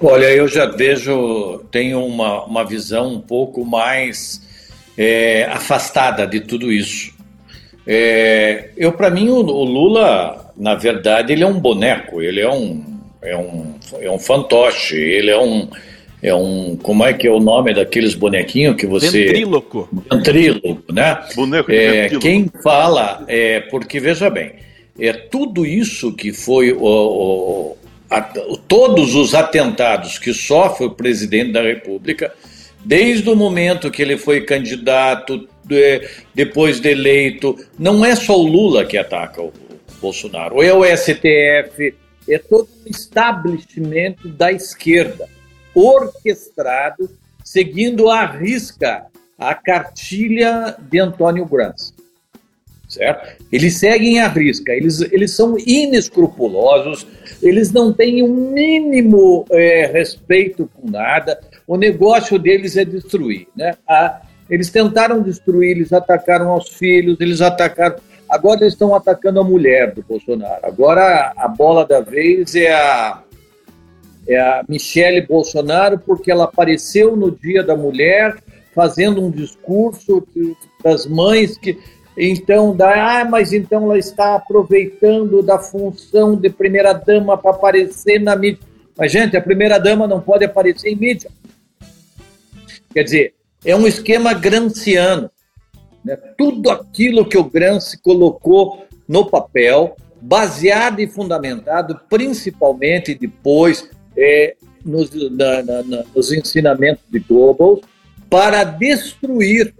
Olha, 0.00 0.30
eu 0.34 0.48
já 0.48 0.66
vejo, 0.66 1.60
tenho 1.70 2.04
uma, 2.04 2.44
uma 2.44 2.64
visão 2.64 3.14
um 3.14 3.20
pouco 3.20 3.64
mais 3.64 4.42
é, 4.96 5.44
afastada 5.44 6.26
de 6.26 6.40
tudo 6.40 6.72
isso. 6.72 7.12
É, 7.86 8.70
eu, 8.76 8.92
para 8.92 9.10
mim, 9.10 9.28
o, 9.28 9.38
o, 9.38 9.64
Lula, 9.64 10.52
na 10.56 10.74
verdade, 10.74 11.32
ele 11.32 11.42
é 11.42 11.46
um 11.46 11.58
boneco, 11.58 12.22
ele 12.22 12.40
é 12.40 12.50
um, 12.50 12.82
é 13.20 13.36
um, 13.36 13.74
é 14.00 14.10
um 14.10 14.18
fantoche, 14.18 14.96
ele 14.96 15.30
é 15.30 15.38
um, 15.38 15.68
é 16.22 16.34
um. 16.34 16.76
Como 16.76 17.04
é 17.04 17.12
que 17.12 17.26
é 17.26 17.30
o 17.30 17.40
nome 17.40 17.74
daqueles 17.74 18.14
bonequinhos 18.14 18.76
que 18.76 18.86
você. 18.86 19.24
Ventríloco. 19.24 19.88
Ventríloco, 20.10 20.92
né? 20.92 21.18
Boneco 21.34 21.70
de 21.70 21.76
é, 21.76 22.08
Quem 22.20 22.50
fala, 22.62 23.24
é, 23.26 23.60
porque 23.60 23.98
veja 23.98 24.30
bem, 24.30 24.52
é 24.98 25.12
tudo 25.12 25.66
isso 25.66 26.12
que 26.12 26.32
foi 26.32 26.72
o, 26.72 26.84
o 26.84 27.76
a, 28.08 28.20
todos 28.68 29.14
os 29.14 29.34
atentados 29.34 30.18
que 30.18 30.32
sofre 30.32 30.86
o 30.86 30.90
presidente 30.90 31.52
da 31.52 31.62
República, 31.62 32.32
desde 32.84 33.28
o 33.30 33.36
momento 33.36 33.90
que 33.90 34.02
ele 34.02 34.16
foi 34.16 34.42
candidato, 34.42 35.48
de, 35.64 36.08
depois 36.34 36.80
de 36.80 36.90
eleito. 36.90 37.56
Não 37.78 38.04
é 38.04 38.14
só 38.14 38.38
o 38.38 38.46
Lula 38.46 38.84
que 38.84 38.98
ataca 38.98 39.40
o, 39.40 39.48
o 39.48 39.52
Bolsonaro, 40.00 40.62
é 40.62 40.72
o 40.72 40.84
STF, 40.84 41.94
é 42.28 42.38
todo 42.38 42.68
um 42.84 42.90
establishment 42.90 44.16
da 44.24 44.52
esquerda, 44.52 45.28
orquestrado, 45.74 47.10
seguindo 47.44 48.10
à 48.10 48.26
risca 48.26 49.06
a 49.38 49.54
cartilha 49.54 50.76
de 50.78 51.00
Antônio 51.00 51.44
Gramsci. 51.46 51.92
Certo? 52.88 53.42
Eles 53.50 53.78
seguem 53.78 54.20
à 54.20 54.28
risca, 54.28 54.72
eles, 54.72 55.00
eles 55.00 55.34
são 55.34 55.56
inescrupulosos, 55.58 57.06
eles 57.42 57.72
não 57.72 57.90
têm 57.90 58.22
um 58.22 58.52
mínimo 58.52 59.46
é, 59.50 59.86
respeito 59.86 60.70
com 60.74 60.90
nada, 60.90 61.40
o 61.66 61.76
negócio 61.76 62.38
deles 62.38 62.76
é 62.76 62.84
destruir. 62.84 63.46
Né? 63.56 63.74
A, 63.88 64.22
eles 64.48 64.70
tentaram 64.70 65.22
destruir, 65.22 65.70
eles 65.70 65.92
atacaram 65.92 66.50
aos 66.50 66.68
filhos, 66.68 67.20
eles 67.20 67.40
atacaram. 67.40 67.96
Agora 68.28 68.60
eles 68.60 68.72
estão 68.72 68.94
atacando 68.94 69.40
a 69.40 69.44
mulher 69.44 69.92
do 69.92 70.02
Bolsonaro. 70.02 70.60
Agora 70.62 71.32
a 71.36 71.48
bola 71.48 71.86
da 71.86 72.00
vez 72.00 72.54
é 72.54 72.72
a, 72.72 73.22
é 74.26 74.38
a 74.38 74.64
Michele 74.68 75.20
Bolsonaro, 75.22 75.98
porque 75.98 76.30
ela 76.30 76.44
apareceu 76.44 77.16
no 77.16 77.30
Dia 77.30 77.62
da 77.62 77.76
Mulher 77.76 78.36
fazendo 78.74 79.24
um 79.24 79.30
discurso 79.30 80.26
das 80.82 81.06
mães 81.06 81.56
que. 81.56 81.78
Então, 82.14 82.76
dá, 82.76 83.20
ah, 83.20 83.24
mas 83.24 83.54
então 83.54 83.84
ela 83.84 83.98
está 83.98 84.34
aproveitando 84.34 85.42
da 85.42 85.58
função 85.58 86.36
de 86.36 86.50
primeira-dama 86.50 87.38
para 87.38 87.52
aparecer 87.52 88.20
na 88.20 88.36
mídia. 88.36 88.60
Mas, 88.98 89.10
gente, 89.10 89.34
a 89.34 89.40
primeira-dama 89.40 90.06
não 90.06 90.20
pode 90.20 90.44
aparecer 90.44 90.90
em 90.90 90.96
mídia. 90.96 91.30
Quer 92.92 93.04
dizer, 93.04 93.34
é 93.64 93.74
um 93.74 93.86
esquema 93.86 94.32
granciano. 94.34 95.30
Né? 96.04 96.16
Tudo 96.36 96.70
aquilo 96.70 97.26
que 97.26 97.38
o 97.38 97.44
Gramsci 97.44 97.98
colocou 98.00 98.86
no 99.08 99.28
papel, 99.28 99.96
baseado 100.20 101.00
e 101.00 101.06
fundamentado 101.06 102.00
principalmente 102.08 103.14
depois 103.14 103.90
é, 104.16 104.56
nos, 104.84 105.10
na, 105.30 105.62
na, 105.62 105.82
na, 105.82 106.04
nos 106.14 106.32
ensinamentos 106.32 107.04
de 107.10 107.18
Goebbels, 107.18 107.80
para 108.28 108.64
destruir 108.64 109.74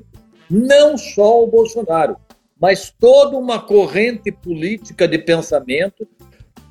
não 0.51 0.99
só 0.99 1.43
o 1.43 1.47
Bolsonaro, 1.47 2.17
mas 2.61 2.93
toda 2.99 3.37
uma 3.37 3.59
corrente 3.59 4.31
política 4.31 5.09
de 5.09 5.19
pensamento 5.19 6.07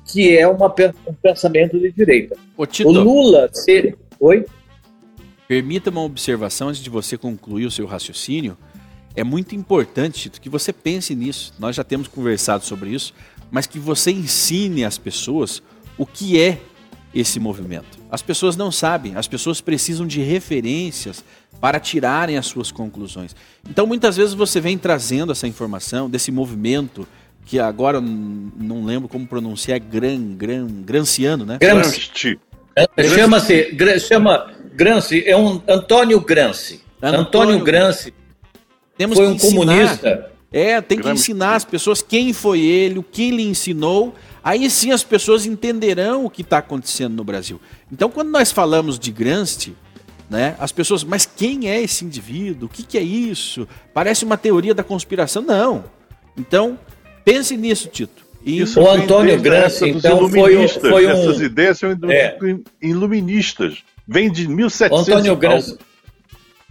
que 0.06 0.36
é 0.36 0.46
uma, 0.46 0.72
um 1.06 1.14
pensamento 1.14 1.78
de 1.78 1.90
direita. 1.90 2.36
o 2.56 2.90
Lula 2.90 3.48
ser... 3.52 3.96
Oi? 4.20 4.44
Permita 5.52 5.90
uma 5.90 6.00
observação 6.00 6.70
antes 6.70 6.82
de 6.82 6.88
você 6.88 7.18
concluir 7.18 7.66
o 7.66 7.70
seu 7.70 7.84
raciocínio. 7.84 8.56
É 9.14 9.22
muito 9.22 9.54
importante 9.54 10.18
Tito, 10.18 10.40
que 10.40 10.48
você 10.48 10.72
pense 10.72 11.14
nisso. 11.14 11.52
Nós 11.58 11.76
já 11.76 11.84
temos 11.84 12.08
conversado 12.08 12.64
sobre 12.64 12.88
isso, 12.88 13.12
mas 13.50 13.66
que 13.66 13.78
você 13.78 14.10
ensine 14.10 14.82
às 14.82 14.96
pessoas 14.96 15.62
o 15.98 16.06
que 16.06 16.40
é 16.40 16.58
esse 17.14 17.38
movimento. 17.38 17.98
As 18.10 18.22
pessoas 18.22 18.56
não 18.56 18.72
sabem, 18.72 19.14
as 19.14 19.28
pessoas 19.28 19.60
precisam 19.60 20.06
de 20.06 20.22
referências 20.22 21.22
para 21.60 21.78
tirarem 21.78 22.38
as 22.38 22.46
suas 22.46 22.72
conclusões. 22.72 23.36
Então, 23.68 23.86
muitas 23.86 24.16
vezes 24.16 24.32
você 24.32 24.58
vem 24.58 24.78
trazendo 24.78 25.32
essa 25.32 25.46
informação 25.46 26.08
desse 26.08 26.32
movimento 26.32 27.06
que 27.44 27.58
agora 27.58 28.00
não 28.00 28.86
lembro 28.86 29.06
como 29.06 29.26
pronunciar, 29.26 29.78
gran, 29.80 30.34
gran, 30.34 30.66
granciano, 30.66 31.44
né? 31.44 31.58
Gramsci. 31.60 32.40
Chama-se, 33.14 33.76
chama 34.00 34.51
Gramsci, 34.72 35.22
é 35.26 35.36
um 35.36 35.60
Antônio 35.68 36.20
Gramsci. 36.20 36.80
Antônio, 37.00 37.20
Antônio 37.20 37.64
Gramsci 37.64 38.14
Temos 38.96 39.16
foi 39.16 39.26
um 39.26 39.36
comunista. 39.36 40.30
É, 40.52 40.80
tem 40.80 40.98
que 40.98 41.08
ensinar 41.08 41.54
as 41.56 41.64
pessoas 41.64 42.02
quem 42.02 42.32
foi 42.32 42.60
ele, 42.60 42.98
o 42.98 43.02
que 43.02 43.28
ele 43.28 43.42
ensinou. 43.42 44.14
Aí 44.44 44.68
sim 44.68 44.92
as 44.92 45.02
pessoas 45.02 45.46
entenderão 45.46 46.24
o 46.24 46.30
que 46.30 46.42
está 46.42 46.58
acontecendo 46.58 47.14
no 47.14 47.24
Brasil. 47.24 47.60
Então, 47.90 48.10
quando 48.10 48.30
nós 48.30 48.52
falamos 48.52 48.98
de 48.98 49.10
Gramsci, 49.10 49.74
né, 50.28 50.54
as 50.58 50.70
pessoas, 50.70 51.04
mas 51.04 51.24
quem 51.24 51.70
é 51.70 51.80
esse 51.80 52.04
indivíduo? 52.04 52.66
O 52.66 52.68
que, 52.68 52.82
que 52.82 52.98
é 52.98 53.02
isso? 53.02 53.66
Parece 53.94 54.24
uma 54.24 54.36
teoria 54.36 54.74
da 54.74 54.84
conspiração. 54.84 55.42
Não. 55.42 55.84
Então, 56.36 56.78
Pense 57.24 57.56
nisso, 57.56 57.88
Tito. 57.88 58.22
Isso 58.44 58.80
o 58.80 58.90
Antônio 58.90 59.40
Gramsci, 59.40 59.88
então, 59.88 60.28
foi, 60.28 60.56
um, 60.56 60.68
foi 60.68 61.06
um... 61.06 61.10
Essas 61.10 61.40
ideias 61.40 61.78
são 61.78 61.90
é. 62.10 62.36
iluministas. 62.82 63.84
Vem 64.06 64.30
de 64.30 64.48
1700 64.48 64.90
o 64.90 65.00
Antônio 65.00 65.36
Gramsci, 65.36 65.78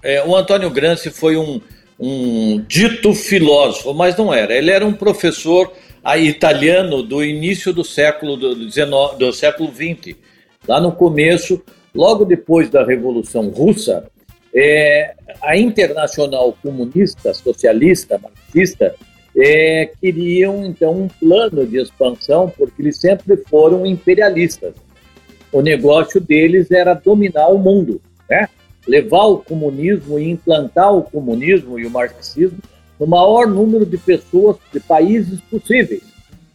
é, 0.03 0.23
O 0.23 0.35
Antônio 0.35 0.69
Gramsci 0.69 1.09
foi 1.09 1.37
um, 1.37 1.61
um 1.99 2.63
dito 2.67 3.13
filósofo, 3.13 3.93
mas 3.93 4.15
não 4.17 4.33
era. 4.33 4.53
Ele 4.53 4.71
era 4.71 4.85
um 4.85 4.93
professor 4.93 5.71
italiano 6.17 7.03
do 7.03 7.23
início 7.23 7.71
do 7.71 7.83
século 7.83 8.35
do, 8.35 8.55
do 8.55 9.33
século 9.33 9.71
XX. 9.71 10.15
Lá 10.67 10.79
no 10.81 10.91
começo, 10.91 11.61
logo 11.93 12.25
depois 12.25 12.69
da 12.69 12.83
Revolução 12.83 13.49
Russa, 13.49 14.09
é, 14.53 15.13
a 15.41 15.55
Internacional 15.57 16.55
Comunista, 16.61 17.33
Socialista, 17.33 18.19
Marxista, 18.19 18.95
é, 19.37 19.89
queriam 20.01 20.65
então 20.65 21.03
um 21.03 21.07
plano 21.07 21.65
de 21.65 21.77
expansão, 21.77 22.51
porque 22.55 22.81
eles 22.81 22.97
sempre 22.97 23.37
foram 23.37 23.85
imperialistas. 23.85 24.73
O 25.51 25.61
negócio 25.61 26.21
deles 26.21 26.71
era 26.71 26.93
dominar 26.93 27.47
o 27.47 27.57
mundo, 27.57 28.01
né? 28.29 28.47
levar 28.87 29.25
o 29.25 29.37
comunismo 29.39 30.17
e 30.17 30.29
implantar 30.29 30.93
o 30.93 31.03
comunismo 31.03 31.77
e 31.79 31.85
o 31.85 31.89
marxismo 31.89 32.59
no 32.99 33.07
maior 33.07 33.47
número 33.47 33.85
de 33.85 33.97
pessoas, 33.97 34.57
de 34.71 34.79
países 34.79 35.41
possíveis. 35.41 36.03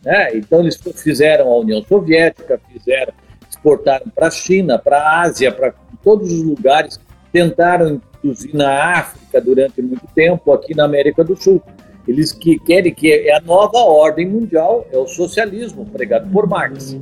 Né? 0.05 0.37
Então 0.37 0.61
eles 0.61 0.81
fizeram 0.95 1.49
a 1.49 1.59
União 1.59 1.83
Soviética, 1.83 2.61
fizeram, 2.73 3.13
exportaram 3.51 4.07
para 4.15 4.29
a 4.29 4.31
China, 4.31 4.79
para 4.79 4.99
a 4.99 5.23
Ásia, 5.23 5.51
para 5.51 5.75
todos 6.03 6.33
os 6.33 6.43
lugares, 6.43 7.01
tentaram 7.33 8.01
introduzir 8.17 8.55
na 8.55 8.99
África 8.99 9.41
durante 9.41 9.83
muito 9.83 10.07
tempo, 10.15 10.53
aqui 10.53 10.75
na 10.75 10.85
América 10.85 11.25
do 11.25 11.37
Sul. 11.37 11.61
Eles 12.07 12.33
que 12.33 12.59
querem 12.61 12.95
que 12.95 13.13
é 13.13 13.37
a 13.37 13.41
nova 13.41 13.79
ordem 13.79 14.27
mundial, 14.27 14.87
é 14.93 14.97
o 14.97 15.09
socialismo 15.09 15.85
pregado 15.87 16.31
por 16.31 16.49
Marx. 16.49 16.97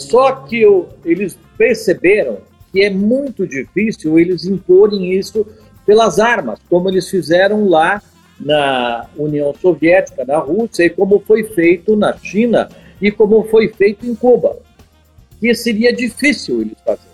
Só 0.00 0.32
que 0.32 0.62
eles 1.04 1.38
perceberam 1.56 2.38
que 2.72 2.82
é 2.82 2.90
muito 2.90 3.46
difícil 3.46 4.18
eles 4.18 4.44
imporem 4.44 5.12
isso 5.12 5.46
pelas 5.84 6.18
armas, 6.18 6.60
como 6.68 6.88
eles 6.88 7.08
fizeram 7.08 7.68
lá 7.68 8.02
na 8.38 9.06
União 9.16 9.52
Soviética, 9.60 10.24
na 10.24 10.38
Rússia, 10.38 10.84
e 10.84 10.90
como 10.90 11.20
foi 11.20 11.44
feito 11.44 11.96
na 11.96 12.16
China 12.16 12.68
e 13.00 13.10
como 13.10 13.44
foi 13.44 13.68
feito 13.68 14.06
em 14.06 14.14
Cuba. 14.14 14.56
Que 15.38 15.54
seria 15.54 15.92
difícil 15.92 16.60
eles 16.62 16.76
fazerem. 16.84 17.10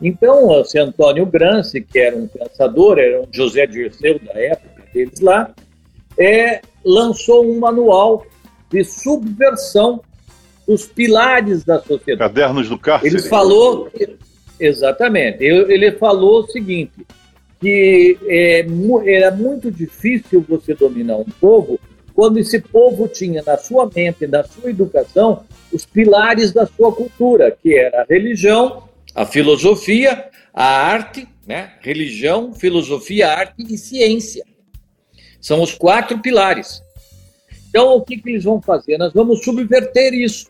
Então, 0.00 0.58
esse 0.60 0.78
Antônio 0.78 1.26
Gramsci, 1.26 1.82
que 1.82 1.98
era 1.98 2.16
um 2.16 2.26
pensador, 2.26 2.98
era 2.98 3.20
um 3.20 3.26
José 3.30 3.66
Dirceu 3.66 4.18
da 4.20 4.32
época 4.40 4.82
deles 4.94 5.20
lá, 5.20 5.52
é, 6.16 6.62
lançou 6.84 7.44
um 7.44 7.58
manual 7.58 8.24
de 8.70 8.82
subversão 8.84 10.00
dos 10.70 10.86
pilares 10.86 11.64
da 11.64 11.80
sociedade. 11.80 12.32
Cadernos 12.32 12.68
do 12.68 12.78
cárcere. 12.78 13.16
Ele 13.16 13.22
falou, 13.24 13.90
exatamente, 14.60 15.42
ele 15.42 15.90
falou 15.90 16.44
o 16.44 16.46
seguinte, 16.46 17.04
que 17.60 18.16
é, 18.28 18.64
era 19.06 19.32
muito 19.32 19.68
difícil 19.68 20.44
você 20.48 20.72
dominar 20.72 21.16
um 21.16 21.26
povo 21.40 21.76
quando 22.14 22.38
esse 22.38 22.60
povo 22.60 23.08
tinha 23.08 23.42
na 23.44 23.56
sua 23.56 23.90
mente, 23.92 24.28
na 24.28 24.44
sua 24.44 24.70
educação, 24.70 25.44
os 25.72 25.84
pilares 25.84 26.52
da 26.52 26.66
sua 26.66 26.92
cultura, 26.92 27.50
que 27.50 27.76
era 27.76 28.02
a 28.02 28.06
religião, 28.08 28.84
a 29.12 29.26
filosofia, 29.26 30.30
a 30.54 30.64
arte, 30.64 31.26
né? 31.44 31.72
religião, 31.80 32.54
filosofia, 32.54 33.28
arte 33.28 33.64
e 33.68 33.76
ciência. 33.76 34.44
São 35.40 35.62
os 35.62 35.74
quatro 35.74 36.20
pilares. 36.20 36.80
Então, 37.70 37.96
o 37.96 38.02
que, 38.02 38.18
que 38.18 38.30
eles 38.30 38.44
vão 38.44 38.62
fazer? 38.62 38.98
Nós 38.98 39.12
vamos 39.12 39.42
subverter 39.42 40.14
isso. 40.14 40.48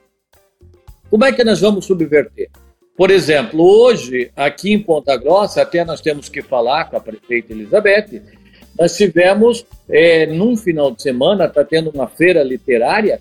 Como 1.11 1.25
é 1.25 1.33
que 1.33 1.43
nós 1.43 1.61
vamos 1.61 1.87
subverter? 1.87 2.49
Por 2.97 3.11
exemplo, 3.11 3.63
hoje, 3.65 4.31
aqui 4.37 4.73
em 4.73 4.79
Ponta 4.79 5.17
Grossa, 5.17 5.63
até 5.63 5.85
nós 5.85 6.01
temos 6.01 6.29
que 6.29 6.41
falar 6.41 6.89
com 6.89 6.97
a 6.97 7.01
prefeita 7.01 7.53
Elizabeth, 7.53 8.23
nós 8.79 8.97
tivemos, 8.97 9.67
é, 9.89 10.27
num 10.27 10.57
final 10.57 10.93
de 10.93 11.03
semana, 11.03 11.47
está 11.47 11.65
tendo 11.65 11.91
uma 11.91 12.07
feira 12.07 12.45
literária, 12.45 13.21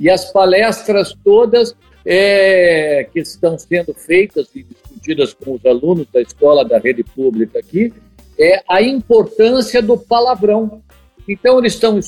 e 0.00 0.10
as 0.10 0.32
palestras 0.32 1.14
todas 1.24 1.76
é, 2.04 3.06
que 3.12 3.20
estão 3.20 3.56
sendo 3.56 3.94
feitas 3.94 4.48
e 4.54 4.64
discutidas 4.64 5.32
com 5.32 5.52
os 5.52 5.64
alunos 5.64 6.06
da 6.12 6.20
escola 6.20 6.64
da 6.64 6.78
rede 6.78 7.04
pública 7.04 7.60
aqui, 7.60 7.92
é 8.36 8.62
a 8.68 8.82
importância 8.82 9.80
do 9.80 9.96
palavrão. 9.96 10.82
Então 11.28 11.58
eles 11.58 11.74
estão 11.74 12.00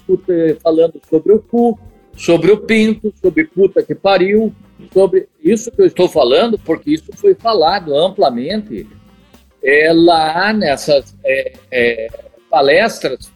falando 0.63 1.01
sobre 1.09 1.35
o 1.35 1.39
cu, 1.39 1.79
sobre 2.17 2.51
o 2.51 2.59
pinto, 2.59 3.13
sobre 3.21 3.45
puta 3.45 3.83
que 3.83 3.95
pariu, 3.95 4.55
sobre 4.93 5.29
isso 5.43 5.71
que 5.71 5.81
eu 5.81 5.87
estou 5.87 6.09
falando, 6.09 6.59
porque 6.59 6.91
isso 6.91 7.11
foi 7.15 7.35
falado 7.35 7.95
amplamente 7.97 8.87
é, 9.63 9.93
lá 9.93 10.53
nessas 10.53 11.15
é, 11.25 11.53
é, 11.71 12.09
palestras 12.49 13.31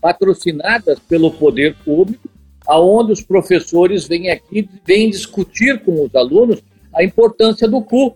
patrocinadas 0.00 0.98
pelo 1.00 1.30
poder 1.30 1.76
público, 1.84 2.28
aonde 2.66 3.12
os 3.12 3.22
professores 3.22 4.06
vêm 4.06 4.30
aqui, 4.30 4.68
vêm 4.86 5.10
discutir 5.10 5.80
com 5.82 6.04
os 6.04 6.14
alunos 6.14 6.62
a 6.94 7.02
importância 7.02 7.68
do 7.68 7.80
cu, 7.82 8.14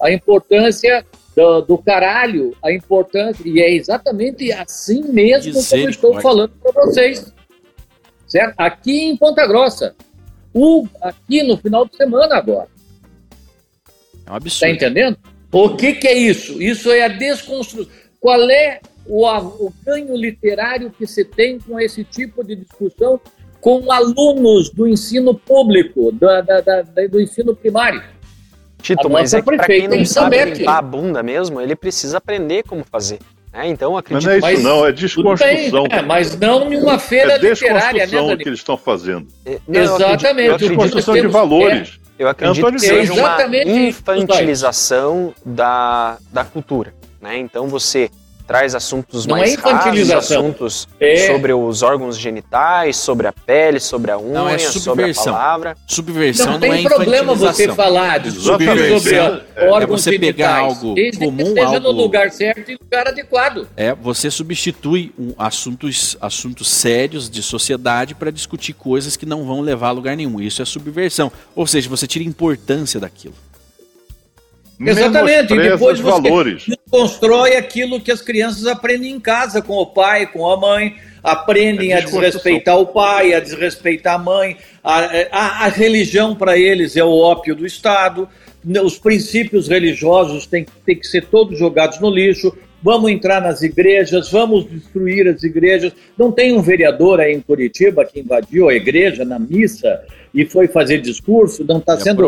a 0.00 0.12
importância 0.12 1.04
do, 1.36 1.60
do 1.62 1.78
caralho, 1.78 2.56
a 2.62 2.72
importância. 2.72 3.42
E 3.46 3.60
é 3.60 3.74
exatamente 3.74 4.50
assim 4.52 5.02
mesmo 5.12 5.52
como 5.52 5.82
eu 5.82 5.90
estou 5.90 6.20
falando 6.20 6.52
para 6.62 6.84
vocês. 6.84 7.32
Certo? 8.34 8.54
Aqui 8.58 9.10
em 9.10 9.16
Ponta 9.16 9.46
Grossa. 9.46 9.94
O, 10.52 10.88
aqui 11.00 11.44
no 11.44 11.56
final 11.56 11.86
de 11.86 11.96
semana 11.96 12.34
agora. 12.34 12.66
É 14.26 14.32
um 14.32 14.34
absurdo. 14.34 14.46
Está 14.48 14.70
entendendo? 14.70 15.16
O 15.52 15.76
que, 15.76 15.94
que 15.94 16.08
é 16.08 16.14
isso? 16.14 16.60
Isso 16.60 16.90
é 16.90 17.04
a 17.04 17.08
desconstrução. 17.08 17.88
Qual 18.18 18.50
é 18.50 18.80
o, 19.06 19.24
o 19.24 19.72
ganho 19.86 20.16
literário 20.16 20.90
que 20.90 21.06
se 21.06 21.24
tem 21.24 21.60
com 21.60 21.78
esse 21.78 22.02
tipo 22.02 22.42
de 22.42 22.56
discussão 22.56 23.20
com 23.60 23.92
alunos 23.92 24.68
do 24.68 24.88
ensino 24.88 25.32
público, 25.32 26.10
do, 26.10 26.26
da, 26.42 26.60
da, 26.60 26.82
do 27.08 27.20
ensino 27.20 27.54
primário? 27.54 28.02
Tito, 28.82 29.08
mas 29.08 29.32
é 29.32 29.40
que 29.40 29.46
para 29.46 29.64
quem 29.64 29.86
não 29.86 30.04
sabe 30.04 30.44
limpar 30.44 30.78
a 30.78 30.82
bunda 30.82 31.22
mesmo, 31.22 31.60
ele 31.60 31.76
precisa 31.76 32.18
aprender 32.18 32.64
como 32.64 32.84
fazer. 32.84 33.20
Né? 33.54 33.68
Então, 33.68 33.96
acredito... 33.96 34.40
Mas 34.40 34.40
não 34.40 34.48
é 34.48 34.52
isso 34.52 34.62
não, 34.62 34.86
é 34.86 34.92
desconstrução. 34.92 35.84
Bem, 35.84 35.98
é, 35.98 36.02
mas 36.02 36.36
não 36.36 36.72
em 36.72 36.76
uma 36.76 36.98
feira 36.98 37.34
é 37.34 37.38
literária, 37.38 38.06
né, 38.06 38.36
que 38.36 38.48
eles 38.48 38.58
estão 38.58 38.76
fazendo. 38.76 39.28
É, 39.46 39.60
não, 39.66 39.80
Exatamente. 39.80 40.50
É 40.50 40.68
desconstrução 40.68 41.14
de 41.14 41.28
valores. 41.28 42.00
É, 42.18 42.24
eu 42.24 42.28
acredito 42.28 42.72
que 42.72 42.78
seja 42.80 43.12
uma 43.14 43.38
infantilização 43.64 45.32
da, 45.46 46.18
da 46.32 46.44
cultura. 46.44 46.92
Né? 47.22 47.38
Então, 47.38 47.68
você 47.68 48.10
traz 48.46 48.74
assuntos 48.74 49.26
não 49.26 49.36
mais 49.36 49.54
é 49.54 49.60
rasos, 49.60 50.10
assuntos 50.10 50.88
é. 51.00 51.26
sobre 51.28 51.52
os 51.52 51.82
órgãos 51.82 52.18
genitais, 52.18 52.96
sobre 52.96 53.26
a 53.26 53.32
pele, 53.32 53.80
sobre 53.80 54.10
a 54.10 54.18
unha, 54.18 54.32
não, 54.32 54.48
é 54.48 54.58
sobre 54.58 55.10
a 55.10 55.14
palavra. 55.14 55.76
Subversão 55.86 56.58
não, 56.58 56.68
não 56.68 56.74
é 56.74 56.82
problema 56.82 57.34
você 57.34 57.72
falar 57.72 58.18
de 58.18 58.30
subversão 58.32 58.98
sobre 58.98 59.16
é, 59.56 59.68
órgãos 59.70 60.06
é 60.06 60.10
você 60.10 60.18
pegar 60.18 60.58
algo 60.58 60.94
comum, 61.18 61.36
que 61.36 61.42
esteja 61.42 61.66
algo... 61.66 61.80
no 61.80 61.90
lugar 61.90 62.30
certo 62.30 62.70
e 62.70 62.74
no 62.74 62.78
lugar 62.82 63.08
adequado. 63.08 63.66
É, 63.76 63.94
você 63.94 64.30
substitui 64.30 65.12
um, 65.18 65.34
assuntos, 65.38 66.16
assuntos 66.20 66.68
sérios 66.68 67.30
de 67.30 67.42
sociedade 67.42 68.14
para 68.14 68.30
discutir 68.30 68.72
coisas 68.74 69.16
que 69.16 69.26
não 69.26 69.44
vão 69.44 69.60
levar 69.60 69.88
a 69.88 69.92
lugar 69.92 70.16
nenhum. 70.16 70.40
Isso 70.40 70.60
é 70.60 70.64
subversão. 70.64 71.32
Ou 71.54 71.66
seja, 71.66 71.88
você 71.88 72.06
tira 72.06 72.24
importância 72.24 73.00
daquilo. 73.00 73.34
Exatamente, 74.80 75.54
e 75.54 75.58
depois 75.58 76.00
você 76.00 76.28
valores. 76.28 76.66
constrói 76.90 77.56
aquilo 77.56 78.00
que 78.00 78.10
as 78.10 78.20
crianças 78.20 78.66
aprendem 78.66 79.12
em 79.12 79.20
casa, 79.20 79.62
com 79.62 79.74
o 79.74 79.86
pai, 79.86 80.26
com 80.26 80.50
a 80.50 80.56
mãe, 80.56 80.96
aprendem 81.22 81.92
é 81.92 81.98
a 81.98 82.00
desrespeitar 82.00 82.78
o 82.78 82.86
pai, 82.86 83.32
a 83.32 83.40
desrespeitar 83.40 84.14
a 84.16 84.18
mãe, 84.18 84.56
a, 84.82 84.98
a, 85.30 85.64
a 85.64 85.68
religião 85.68 86.34
para 86.34 86.58
eles 86.58 86.96
é 86.96 87.04
o 87.04 87.16
ópio 87.16 87.54
do 87.54 87.64
Estado, 87.64 88.28
os 88.84 88.98
princípios 88.98 89.68
religiosos 89.68 90.46
têm, 90.46 90.66
têm 90.84 90.98
que 90.98 91.06
ser 91.06 91.26
todos 91.26 91.58
jogados 91.58 92.00
no 92.00 92.10
lixo, 92.10 92.56
vamos 92.84 93.10
entrar 93.10 93.40
nas 93.40 93.62
igrejas, 93.62 94.30
vamos 94.30 94.68
destruir 94.68 95.26
as 95.26 95.42
igrejas. 95.42 95.90
Não 96.18 96.30
tem 96.30 96.54
um 96.54 96.60
vereador 96.60 97.18
aí 97.18 97.32
em 97.32 97.40
Curitiba 97.40 98.04
que 98.04 98.20
invadiu 98.20 98.68
a 98.68 98.74
igreja 98.74 99.24
na 99.24 99.38
missa 99.38 100.02
e 100.34 100.44
foi 100.44 100.68
fazer 100.68 101.00
discurso, 101.00 101.64
não 101.64 101.78
está 101.78 101.98
sendo. 101.98 102.18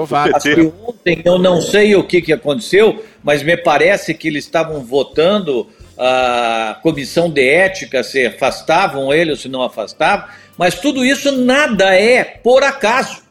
Que 0.55 0.73
ontem 0.89 1.21
eu 1.27 1.39
não 1.39 1.61
sei 1.61 1.95
o 1.95 2.03
que, 2.03 2.23
que 2.23 2.33
aconteceu, 2.33 3.05
mas 3.23 3.43
me 3.43 3.55
parece 3.55 4.15
que 4.15 4.29
eles 4.29 4.45
estavam 4.45 4.83
votando 4.83 5.67
a 5.99 6.79
comissão 6.83 7.29
de 7.29 7.47
ética 7.47 8.03
se 8.03 8.25
afastavam 8.25 9.13
ele 9.13 9.33
ou 9.33 9.37
se 9.37 9.51
não 9.51 9.63
afastavam, 9.63 10.27
mas 10.57 10.81
tudo 10.81 11.05
isso 11.05 11.33
nada 11.33 11.95
é 11.95 12.25
por 12.25 12.63
acaso. 12.63 13.23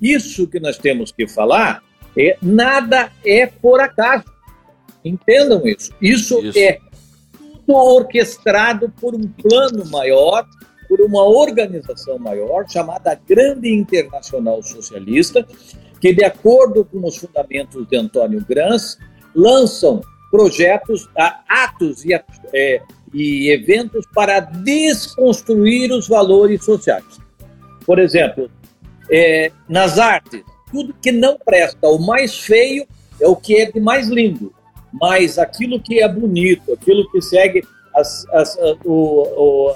Isso 0.00 0.46
que 0.46 0.60
nós 0.60 0.78
temos 0.78 1.10
que 1.10 1.26
falar 1.26 1.82
é 2.16 2.36
nada 2.40 3.10
é 3.24 3.46
por 3.46 3.80
acaso. 3.80 4.24
Entendam 5.04 5.66
isso. 5.66 5.92
Isso, 6.00 6.40
isso. 6.44 6.58
é 6.58 6.80
tudo 7.36 7.74
orquestrado 7.74 8.92
por 9.00 9.14
um 9.14 9.28
plano 9.28 9.84
maior 9.90 10.46
por 10.90 11.00
uma 11.00 11.22
organização 11.22 12.18
maior 12.18 12.68
chamada 12.68 13.14
Grande 13.28 13.72
Internacional 13.72 14.60
Socialista, 14.60 15.46
que, 16.00 16.12
de 16.12 16.24
acordo 16.24 16.84
com 16.84 17.06
os 17.06 17.16
fundamentos 17.16 17.86
de 17.86 17.96
Antônio 17.96 18.44
Gramsci, 18.44 18.98
lançam 19.32 20.00
projetos, 20.32 21.08
atos 21.48 22.04
e, 22.04 22.12
é, 22.12 22.82
e 23.14 23.50
eventos 23.52 24.04
para 24.12 24.40
desconstruir 24.40 25.92
os 25.92 26.08
valores 26.08 26.64
sociais. 26.64 27.20
Por 27.86 28.00
exemplo, 28.00 28.50
é, 29.08 29.52
nas 29.68 29.96
artes, 29.96 30.42
tudo 30.72 30.92
que 31.00 31.12
não 31.12 31.38
presta, 31.38 31.88
o 31.88 31.98
mais 31.98 32.36
feio 32.36 32.84
é 33.20 33.28
o 33.28 33.36
que 33.36 33.60
é 33.60 33.70
de 33.70 33.78
mais 33.78 34.08
lindo, 34.08 34.52
mas 34.92 35.38
aquilo 35.38 35.80
que 35.80 36.02
é 36.02 36.08
bonito, 36.08 36.72
aquilo 36.72 37.10
que 37.10 37.20
segue 37.20 37.62
as, 37.94 38.26
as, 38.32 38.56
o, 38.84 38.92
o, 38.92 39.74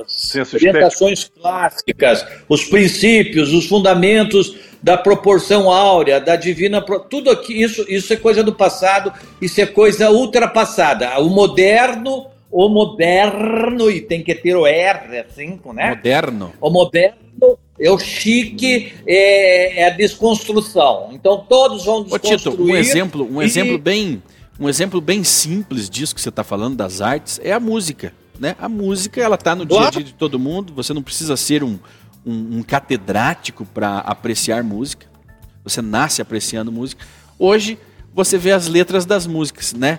as 0.00 0.54
orientações 0.54 1.30
clássicas, 1.40 2.26
os 2.48 2.64
princípios, 2.64 3.52
os 3.52 3.66
fundamentos 3.66 4.56
da 4.82 4.96
proporção 4.98 5.70
áurea, 5.70 6.20
da 6.20 6.36
divina. 6.36 6.82
Tudo 7.08 7.30
aqui, 7.30 7.62
isso, 7.62 7.84
isso 7.88 8.12
é 8.12 8.16
coisa 8.16 8.42
do 8.42 8.54
passado, 8.54 9.12
isso 9.40 9.60
é 9.60 9.66
coisa 9.66 10.10
ultrapassada. 10.10 11.18
O 11.20 11.30
moderno, 11.30 12.26
o 12.50 12.68
moderno, 12.68 13.90
e 13.90 14.00
tem 14.00 14.22
que 14.22 14.34
ter 14.34 14.54
o 14.54 14.66
R, 14.66 15.20
assim, 15.20 15.58
né? 15.72 15.90
Moderno. 15.90 16.52
O 16.60 16.70
moderno 16.70 17.16
é 17.80 17.90
o 17.90 17.98
chique, 17.98 18.92
é, 19.06 19.80
é 19.80 19.86
a 19.86 19.90
desconstrução. 19.90 21.08
Então 21.12 21.44
todos 21.48 21.84
vão 21.84 22.04
desconstruir. 22.04 22.34
Ô, 22.34 22.38
Tito, 22.38 22.62
um 22.62 22.76
exemplo, 22.76 23.28
um 23.28 23.42
e... 23.42 23.44
exemplo 23.46 23.78
bem 23.78 24.22
um 24.58 24.68
exemplo 24.68 25.00
bem 25.00 25.24
simples 25.24 25.90
disso 25.90 26.14
que 26.14 26.20
você 26.20 26.28
está 26.28 26.44
falando 26.44 26.76
das 26.76 27.00
artes 27.00 27.40
é 27.42 27.52
a 27.52 27.60
música. 27.60 28.12
Né? 28.38 28.56
A 28.58 28.68
música 28.68 29.20
ela 29.20 29.34
está 29.36 29.54
no 29.54 29.64
dia 29.64 29.86
a 29.86 29.90
dia 29.90 30.04
de 30.04 30.14
todo 30.14 30.38
mundo. 30.38 30.72
Você 30.74 30.92
não 30.92 31.02
precisa 31.02 31.36
ser 31.36 31.62
um, 31.62 31.78
um, 32.24 32.58
um 32.58 32.62
catedrático 32.62 33.64
para 33.66 33.98
apreciar 33.98 34.62
música. 34.62 35.06
Você 35.62 35.80
nasce 35.80 36.20
apreciando 36.22 36.70
música. 36.70 37.04
Hoje 37.38 37.78
você 38.14 38.38
vê 38.38 38.52
as 38.52 38.68
letras 38.68 39.04
das 39.04 39.26
músicas, 39.26 39.72
né? 39.72 39.98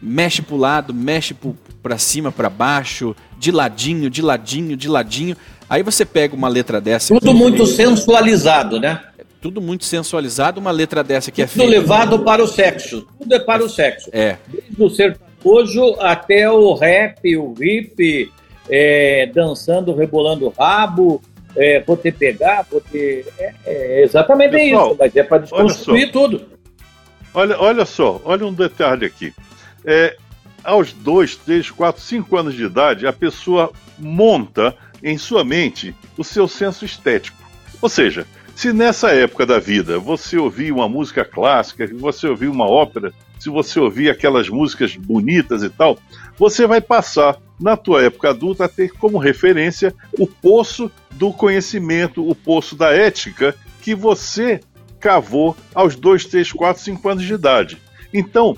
Mexe 0.00 0.40
para 0.40 0.54
o 0.54 0.58
lado, 0.58 0.94
mexe 0.94 1.36
para 1.82 1.98
cima, 1.98 2.32
para 2.32 2.48
baixo, 2.48 3.14
de 3.38 3.50
ladinho, 3.50 4.08
de 4.08 4.22
ladinho, 4.22 4.76
de 4.76 4.88
ladinho. 4.88 5.36
Aí 5.68 5.82
você 5.82 6.04
pega 6.04 6.34
uma 6.34 6.48
letra 6.48 6.80
dessa. 6.80 7.14
Tudo 7.14 7.34
muito 7.34 7.66
sensualizado, 7.66 8.80
né? 8.80 9.00
Tudo 9.40 9.60
muito 9.60 9.84
sensualizado, 9.84 10.60
uma 10.60 10.70
letra 10.70 11.02
dessa 11.02 11.30
que 11.30 11.42
é 11.42 11.46
Tudo 11.46 11.64
levado 11.64 12.18
para 12.20 12.42
o 12.42 12.46
sexo. 12.46 13.06
Tudo 13.18 13.34
é 13.34 13.38
para 13.38 13.64
o 13.64 13.68
sexo. 13.68 14.10
É. 14.12 14.36
Desde 14.46 14.82
o 14.82 14.90
sertanejo 14.90 15.96
até 15.98 16.50
o 16.50 16.74
rap, 16.74 17.36
o 17.36 17.54
hip, 17.58 18.30
é, 18.68 19.30
dançando, 19.34 19.94
rebolando 19.94 20.46
o 20.46 20.50
rabo, 20.50 21.22
é, 21.56 21.80
vou 21.80 21.96
te 21.96 22.12
pegar, 22.12 22.66
vou 22.70 22.80
te... 22.80 23.24
É, 23.38 23.54
é 23.66 24.02
exatamente 24.04 24.52
Pessoal, 24.52 24.88
isso, 24.88 24.96
mas 24.98 25.16
é 25.16 25.22
para 25.22 25.38
desconstruir 25.38 26.12
tudo. 26.12 26.42
Olha, 27.32 27.58
olha 27.58 27.84
só, 27.84 28.20
olha 28.24 28.46
um 28.46 28.52
detalhe 28.52 29.06
aqui. 29.06 29.32
É, 29.84 30.16
aos 30.62 30.92
dois, 30.92 31.36
três, 31.36 31.70
quatro, 31.70 32.02
cinco 32.02 32.36
anos 32.36 32.54
de 32.54 32.64
idade, 32.64 33.06
a 33.06 33.12
pessoa 33.12 33.72
monta 33.98 34.74
em 35.02 35.16
sua 35.16 35.44
mente 35.44 35.94
o 36.18 36.24
seu 36.24 36.46
senso 36.46 36.84
estético. 36.84 37.38
Ou 37.80 37.88
seja, 37.88 38.26
se 38.60 38.74
nessa 38.74 39.08
época 39.08 39.46
da 39.46 39.58
vida 39.58 39.98
você 39.98 40.36
ouvia 40.36 40.74
uma 40.74 40.86
música 40.86 41.24
clássica, 41.24 41.86
se 41.86 41.94
você 41.94 42.26
ouvia 42.26 42.50
uma 42.50 42.68
ópera, 42.68 43.10
se 43.38 43.48
você 43.48 43.80
ouvia 43.80 44.12
aquelas 44.12 44.50
músicas 44.50 44.94
bonitas 44.96 45.62
e 45.62 45.70
tal, 45.70 45.98
você 46.36 46.66
vai 46.66 46.78
passar 46.78 47.38
na 47.58 47.74
tua 47.74 48.02
época 48.02 48.28
adulta 48.28 48.66
a 48.66 48.68
ter 48.68 48.90
como 48.90 49.16
referência 49.16 49.94
o 50.12 50.26
poço 50.26 50.90
do 51.12 51.32
conhecimento, 51.32 52.28
o 52.28 52.34
poço 52.34 52.76
da 52.76 52.92
ética 52.92 53.56
que 53.80 53.94
você 53.94 54.60
cavou 55.00 55.56
aos 55.74 55.96
2, 55.96 56.26
3, 56.26 56.52
4, 56.52 56.82
5 56.82 57.08
anos 57.08 57.24
de 57.24 57.32
idade. 57.32 57.78
Então, 58.12 58.54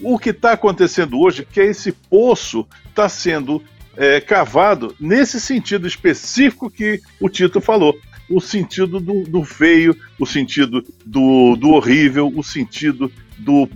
o 0.00 0.16
que 0.16 0.30
está 0.30 0.52
acontecendo 0.52 1.18
hoje 1.18 1.42
é 1.42 1.52
que 1.52 1.60
esse 1.60 1.90
poço 1.90 2.64
está 2.88 3.08
sendo 3.08 3.60
é, 3.96 4.20
cavado 4.20 4.94
nesse 5.00 5.40
sentido 5.40 5.88
específico 5.88 6.70
que 6.70 7.00
o 7.20 7.28
Tito 7.28 7.60
falou 7.60 7.98
o 8.30 8.40
sentido 8.40 9.00
do, 9.00 9.24
do 9.24 9.44
feio, 9.44 9.96
o 10.18 10.24
sentido 10.24 10.84
do, 11.04 11.56
do 11.56 11.70
horrível, 11.70 12.32
o 12.34 12.42
sentido 12.42 13.10
do 13.36 13.68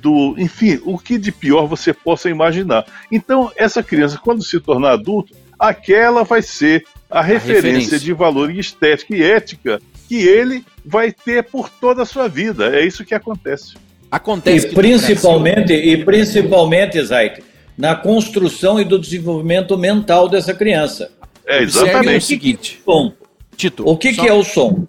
do, 0.00 0.36
enfim, 0.38 0.80
o 0.84 0.96
que 0.96 1.18
de 1.18 1.32
pior 1.32 1.66
você 1.66 1.92
possa 1.92 2.30
imaginar. 2.30 2.86
Então, 3.10 3.50
essa 3.56 3.82
criança, 3.82 4.16
quando 4.22 4.44
se 4.44 4.60
tornar 4.60 4.92
adulto, 4.92 5.34
aquela 5.58 6.22
vai 6.22 6.40
ser 6.40 6.84
a, 7.10 7.18
a 7.18 7.22
referência, 7.22 7.70
referência, 7.70 7.98
de 7.98 8.12
valor 8.12 8.50
estética 8.50 9.16
e 9.16 9.22
ética 9.22 9.80
que 10.08 10.16
ele 10.16 10.64
vai 10.84 11.12
ter 11.12 11.42
por 11.44 11.68
toda 11.68 12.02
a 12.02 12.06
sua 12.06 12.28
vida. 12.28 12.74
É 12.74 12.86
isso 12.86 13.04
que 13.04 13.14
acontece. 13.14 13.74
Acontece. 14.10 14.68
E 14.68 14.74
principalmente, 14.74 15.72
e 15.72 16.04
principalmente, 16.04 17.02
Zait, 17.02 17.42
na 17.76 17.94
construção 17.94 18.80
e 18.80 18.84
do 18.84 18.98
desenvolvimento 18.98 19.76
mental 19.76 20.28
dessa 20.28 20.54
criança. 20.54 21.10
É 21.46 21.62
exatamente 21.62 22.18
o 22.18 22.26
seguinte. 22.26 22.80
Bom, 22.84 23.12
Tito. 23.58 23.82
O 23.86 23.96
que, 23.96 24.14
só... 24.14 24.22
que 24.22 24.28
é 24.28 24.32
o 24.32 24.44
som? 24.44 24.86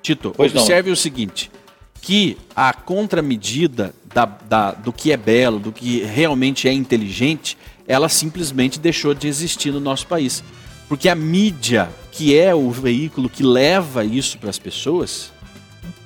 Tito, 0.00 0.32
pois 0.36 0.54
observe 0.54 0.88
não. 0.88 0.94
o 0.94 0.96
seguinte: 0.96 1.50
que 2.00 2.38
a 2.54 2.72
contramedida 2.72 3.92
da, 4.14 4.24
da, 4.24 4.70
do 4.70 4.92
que 4.92 5.10
é 5.10 5.16
belo, 5.16 5.58
do 5.58 5.72
que 5.72 6.02
realmente 6.04 6.68
é 6.68 6.72
inteligente, 6.72 7.58
ela 7.86 8.08
simplesmente 8.08 8.78
deixou 8.78 9.12
de 9.12 9.26
existir 9.26 9.72
no 9.72 9.80
nosso 9.80 10.06
país. 10.06 10.42
Porque 10.88 11.08
a 11.08 11.14
mídia, 11.16 11.90
que 12.12 12.38
é 12.38 12.54
o 12.54 12.70
veículo 12.70 13.28
que 13.28 13.42
leva 13.42 14.04
isso 14.04 14.38
para 14.38 14.50
as 14.50 14.58
pessoas, 14.58 15.32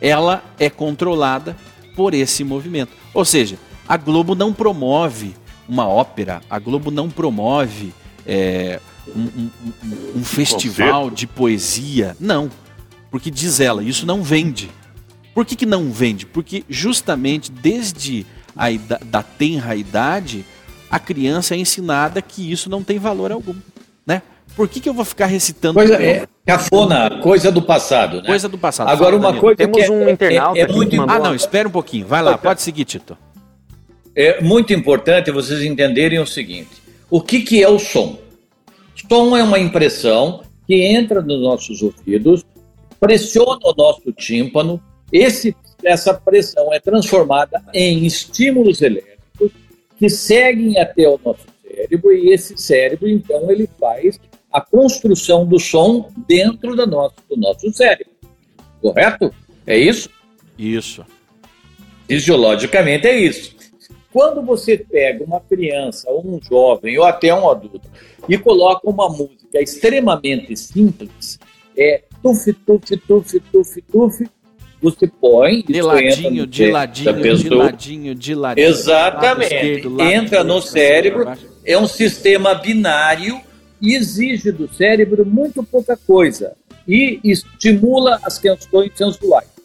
ela 0.00 0.42
é 0.58 0.70
controlada 0.70 1.54
por 1.94 2.14
esse 2.14 2.42
movimento. 2.44 2.92
Ou 3.12 3.24
seja, 3.24 3.58
a 3.86 3.96
Globo 3.96 4.34
não 4.34 4.54
promove 4.54 5.34
uma 5.68 5.86
ópera, 5.86 6.40
a 6.48 6.58
Globo 6.58 6.90
não 6.90 7.10
promove 7.10 7.92
é, 8.24 8.80
um, 9.14 9.20
um, 9.20 9.50
um, 9.84 10.18
um 10.20 10.24
festival 10.24 11.10
de 11.10 11.26
poesia. 11.26 12.16
Não. 12.18 12.50
Porque 13.10 13.30
diz 13.30 13.60
ela, 13.60 13.82
isso 13.82 14.06
não 14.06 14.22
vende. 14.22 14.70
Por 15.34 15.44
que, 15.44 15.54
que 15.54 15.66
não 15.66 15.90
vende? 15.90 16.24
Porque 16.26 16.64
justamente 16.68 17.50
desde 17.50 18.26
a 18.56 18.68
da 19.04 19.22
tenra 19.22 19.76
idade, 19.76 20.44
a 20.90 20.98
criança 20.98 21.54
é 21.54 21.58
ensinada 21.58 22.22
que 22.22 22.50
isso 22.50 22.70
não 22.70 22.82
tem 22.82 22.98
valor 22.98 23.30
algum. 23.30 23.54
Né? 24.06 24.22
Por 24.54 24.68
que, 24.68 24.80
que 24.80 24.88
eu 24.88 24.94
vou 24.94 25.04
ficar 25.04 25.26
recitando? 25.26 25.74
Coisa, 25.74 26.02
é, 26.02 26.26
cafona, 26.46 27.18
coisa 27.20 27.52
do 27.52 27.60
passado. 27.60 28.22
Né? 28.22 28.26
Coisa 28.26 28.48
do 28.48 28.56
passado. 28.56 28.88
Agora, 28.88 29.10
Fala, 29.10 29.16
uma 29.16 29.28
Danilo. 29.28 29.40
coisa 29.42 29.56
Temos 29.56 29.76
que 29.76 29.84
é, 29.84 29.90
um 29.90 30.08
internauta 30.08 30.58
é, 30.58 30.62
é 30.62 30.68
muito 30.68 31.02
Ah, 31.02 31.18
não, 31.18 31.34
espera 31.34 31.68
um 31.68 31.70
pouquinho. 31.70 32.06
Vai 32.06 32.22
lá, 32.22 32.38
pode 32.38 32.62
seguir, 32.62 32.86
Tito. 32.86 33.18
É 34.14 34.40
muito 34.40 34.72
importante 34.72 35.30
vocês 35.30 35.62
entenderem 35.62 36.18
o 36.18 36.26
seguinte: 36.26 36.70
o 37.10 37.20
que, 37.20 37.42
que 37.42 37.62
é 37.62 37.68
o 37.68 37.78
som? 37.78 38.18
Som 39.08 39.36
é 39.36 39.42
uma 39.42 39.58
impressão 39.58 40.42
que 40.66 40.82
entra 40.82 41.20
nos 41.20 41.40
nossos 41.40 41.82
ouvidos, 41.82 42.44
pressiona 42.98 43.60
o 43.62 43.74
nosso 43.76 44.12
tímpano, 44.12 44.82
esse, 45.12 45.54
essa 45.84 46.14
pressão 46.14 46.72
é 46.72 46.80
transformada 46.80 47.62
em 47.72 48.04
estímulos 48.04 48.82
elétricos 48.82 49.52
que 49.96 50.08
seguem 50.08 50.78
até 50.78 51.08
o 51.08 51.20
nosso 51.24 51.46
cérebro 51.62 52.12
e 52.12 52.32
esse 52.32 52.56
cérebro, 52.56 53.08
então, 53.08 53.50
ele 53.50 53.68
faz 53.78 54.18
a 54.52 54.60
construção 54.60 55.46
do 55.46 55.58
som 55.60 56.10
dentro 56.26 56.74
nosso, 56.86 57.14
do 57.28 57.36
nosso 57.36 57.70
cérebro. 57.72 58.12
Correto? 58.80 59.32
É 59.66 59.76
isso? 59.76 60.08
Isso. 60.58 61.04
Fisiologicamente 62.08 63.06
é 63.06 63.18
isso. 63.18 63.55
Quando 64.16 64.40
você 64.40 64.78
pega 64.78 65.22
uma 65.22 65.42
criança, 65.42 66.10
ou 66.10 66.26
um 66.26 66.40
jovem, 66.42 66.98
ou 66.98 67.04
até 67.04 67.34
um 67.34 67.50
adulto, 67.50 67.86
e 68.26 68.38
coloca 68.38 68.88
uma 68.88 69.10
música 69.10 69.60
extremamente 69.60 70.56
simples, 70.56 71.38
é 71.76 72.00
tuf, 72.22 72.50
tuf, 72.50 72.96
tuf, 72.96 73.40
tuf, 73.52 73.82
tuf, 73.82 74.30
você 74.80 75.06
põe. 75.06 75.62
De 75.64 75.82
ladinho, 75.82 76.46
de 76.46 76.70
ladinho, 76.70 77.36
de 77.36 77.50
ladinho, 77.50 78.14
de 78.14 78.34
ladinho. 78.34 78.66
Exatamente. 78.66 79.54
Esquerdo, 79.54 80.00
entra 80.00 80.42
no 80.42 80.62
cérebro, 80.62 81.32
é 81.62 81.76
um 81.76 81.86
sistema 81.86 82.54
binário 82.54 83.38
e 83.82 83.94
exige 83.94 84.50
do 84.50 84.66
cérebro 84.72 85.26
muito 85.26 85.62
pouca 85.62 85.94
coisa 85.94 86.56
e 86.88 87.20
estimula 87.22 88.18
as 88.22 88.38
questões 88.38 88.92
sensuais. 88.94 89.55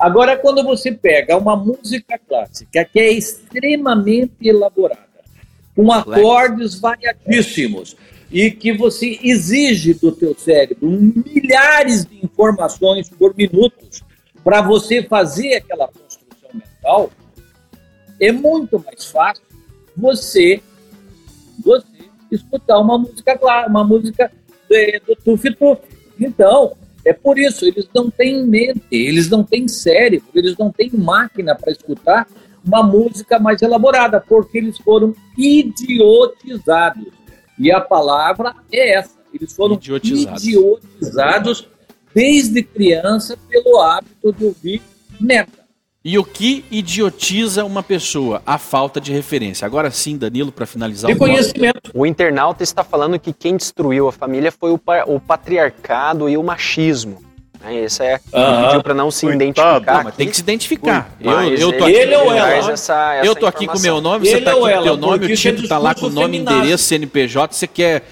Agora, 0.00 0.38
quando 0.38 0.64
você 0.64 0.90
pega 0.90 1.36
uma 1.36 1.54
música 1.54 2.18
clássica 2.18 2.84
que 2.86 2.98
é 2.98 3.12
extremamente 3.12 4.32
elaborada, 4.42 5.06
com 5.76 5.92
acordes 5.92 6.80
variadíssimos, 6.80 7.94
e 8.32 8.50
que 8.50 8.72
você 8.72 9.18
exige 9.22 9.92
do 9.92 10.12
teu 10.12 10.34
cérebro 10.38 10.88
milhares 10.88 12.06
de 12.06 12.24
informações 12.24 13.10
por 13.10 13.36
minuto 13.36 13.74
para 14.42 14.62
você 14.62 15.02
fazer 15.02 15.56
aquela 15.56 15.88
construção 15.88 16.48
mental, 16.54 17.10
é 18.18 18.32
muito 18.32 18.78
mais 18.78 19.04
fácil 19.04 19.44
você, 19.96 20.62
você 21.62 21.86
escutar 22.30 22.78
uma 22.78 22.96
música 22.96 23.36
clara, 23.36 23.68
uma 23.68 23.84
música 23.84 24.32
é, 24.70 25.00
do 25.00 25.16
Tuf-Tuf. 25.16 25.80
Então, 26.18 26.72
é 27.04 27.12
por 27.12 27.38
isso, 27.38 27.64
eles 27.64 27.88
não 27.94 28.10
têm 28.10 28.44
mente, 28.44 28.82
eles 28.90 29.28
não 29.28 29.42
têm 29.42 29.66
cérebro, 29.66 30.28
eles 30.34 30.56
não 30.58 30.70
têm 30.70 30.90
máquina 30.92 31.54
para 31.54 31.72
escutar 31.72 32.26
uma 32.64 32.82
música 32.82 33.38
mais 33.38 33.62
elaborada, 33.62 34.20
porque 34.20 34.58
eles 34.58 34.78
foram 34.78 35.14
idiotizados. 35.36 37.06
E 37.58 37.72
a 37.72 37.80
palavra 37.80 38.54
é 38.72 38.96
essa. 38.98 39.18
Eles 39.32 39.52
foram 39.52 39.74
idiotizados, 39.76 40.44
idiotizados 40.44 41.68
desde 42.14 42.62
criança 42.62 43.36
pelo 43.48 43.80
hábito 43.80 44.32
de 44.32 44.44
ouvir 44.44 44.82
merda. 45.20 45.59
E 46.02 46.18
o 46.18 46.24
que 46.24 46.64
idiotiza 46.70 47.62
uma 47.62 47.82
pessoa? 47.82 48.42
A 48.46 48.56
falta 48.56 48.98
de 48.98 49.12
referência. 49.12 49.66
Agora 49.66 49.90
sim, 49.90 50.16
Danilo, 50.16 50.50
para 50.50 50.64
finalizar 50.64 51.10
o 51.10 51.16
conhecimento. 51.16 51.90
O 51.92 52.06
internauta 52.06 52.62
está 52.62 52.82
falando 52.82 53.18
que 53.18 53.34
quem 53.34 53.54
destruiu 53.54 54.08
a 54.08 54.12
família 54.12 54.50
foi 54.50 54.70
o, 54.70 54.80
o 55.06 55.20
patriarcado 55.20 56.26
e 56.26 56.38
o 56.38 56.42
machismo. 56.42 57.22
Esse 57.68 58.02
é 58.02 58.18
pediu 58.18 58.82
para 58.82 58.94
não 58.94 59.10
se 59.10 59.26
Coitado. 59.26 59.42
identificar. 59.42 59.96
Não, 59.96 60.04
mas 60.04 60.14
tem 60.14 60.28
que 60.28 60.36
se 60.36 60.40
identificar. 60.40 61.12
eu, 61.20 61.32
eu 61.32 61.72
tô 61.76 61.84
aqui, 61.84 61.94
ele 61.94 62.16
ou 62.16 62.32
ela? 62.32 62.54
Essa, 62.54 62.72
essa 62.72 63.26
eu 63.26 63.36
tô 63.36 63.46
aqui 63.46 63.66
com 63.66 63.76
o 63.76 63.82
meu 63.82 64.00
nome, 64.00 64.26
você 64.26 64.40
tá 64.40 64.52
aqui 64.52 64.60
com 64.60 64.66
o 64.66 64.82
teu 64.82 64.96
nome, 64.96 65.26
o 65.26 65.36
título 65.36 65.68
tá 65.68 65.76
lá 65.76 65.94
com 65.94 66.06
o 66.06 66.10
nome, 66.10 66.38
endereço, 66.38 66.84
CNPJ, 66.84 67.54
você 67.54 67.66
quer 67.66 68.04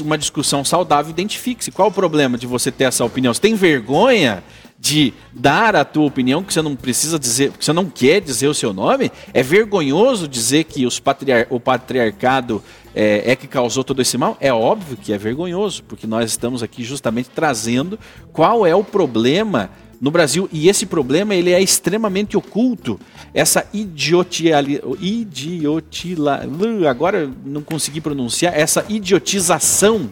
uma 0.00 0.18
discussão 0.18 0.64
saudável, 0.64 1.10
identifique-se. 1.10 1.70
Qual 1.70 1.86
o 1.86 1.92
problema 1.92 2.36
de 2.36 2.48
você 2.48 2.72
ter 2.72 2.84
essa 2.84 3.04
opinião? 3.04 3.32
Você 3.32 3.40
tem 3.40 3.54
vergonha 3.54 4.42
de 4.78 5.12
dar 5.32 5.74
a 5.74 5.84
tua 5.84 6.04
opinião, 6.04 6.42
que 6.42 6.52
você 6.52 6.62
não 6.62 6.76
precisa 6.76 7.18
dizer, 7.18 7.50
que 7.52 7.64
você 7.64 7.72
não 7.72 7.86
quer 7.86 8.20
dizer 8.20 8.48
o 8.48 8.54
seu 8.54 8.72
nome, 8.72 9.10
é 9.32 9.42
vergonhoso 9.42 10.28
dizer 10.28 10.64
que 10.64 10.86
os 10.86 11.00
patriar 11.00 11.46
o 11.50 11.58
patriarcado 11.58 12.62
é, 12.94 13.32
é, 13.32 13.36
que 13.36 13.46
causou 13.46 13.84
todo 13.84 14.00
esse 14.00 14.16
mal? 14.16 14.36
É 14.40 14.52
óbvio 14.52 14.96
que 14.96 15.12
é 15.12 15.18
vergonhoso, 15.18 15.82
porque 15.84 16.06
nós 16.06 16.30
estamos 16.30 16.62
aqui 16.62 16.82
justamente 16.82 17.28
trazendo 17.30 17.98
qual 18.32 18.66
é 18.66 18.74
o 18.74 18.84
problema 18.84 19.70
no 20.00 20.10
Brasil 20.10 20.48
e 20.52 20.68
esse 20.68 20.86
problema 20.86 21.34
ele 21.34 21.52
é 21.52 21.60
extremamente 21.60 22.36
oculto. 22.36 23.00
Essa 23.32 23.66
idiotia, 23.72 24.56
idiotila, 25.00 26.42
agora 26.88 27.30
não 27.44 27.62
consegui 27.62 28.00
pronunciar, 28.00 28.58
essa 28.58 28.84
idiotização 28.88 30.10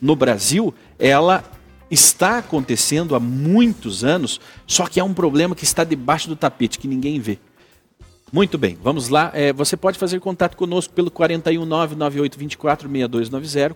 no 0.00 0.16
Brasil, 0.16 0.74
ela 0.98 1.44
está 1.90 2.38
acontecendo 2.38 3.16
há 3.16 3.20
muitos 3.20 4.04
anos, 4.04 4.40
só 4.66 4.86
que 4.86 5.00
é 5.00 5.04
um 5.04 5.12
problema 5.12 5.54
que 5.54 5.64
está 5.64 5.82
debaixo 5.82 6.28
do 6.28 6.36
tapete, 6.36 6.78
que 6.78 6.86
ninguém 6.86 7.18
vê. 7.18 7.38
Muito 8.32 8.56
bem, 8.56 8.78
vamos 8.80 9.08
lá. 9.08 9.32
É, 9.34 9.52
você 9.52 9.76
pode 9.76 9.98
fazer 9.98 10.20
contato 10.20 10.56
conosco 10.56 10.94
pelo 10.94 11.10
419-9824-6290, 11.10 13.74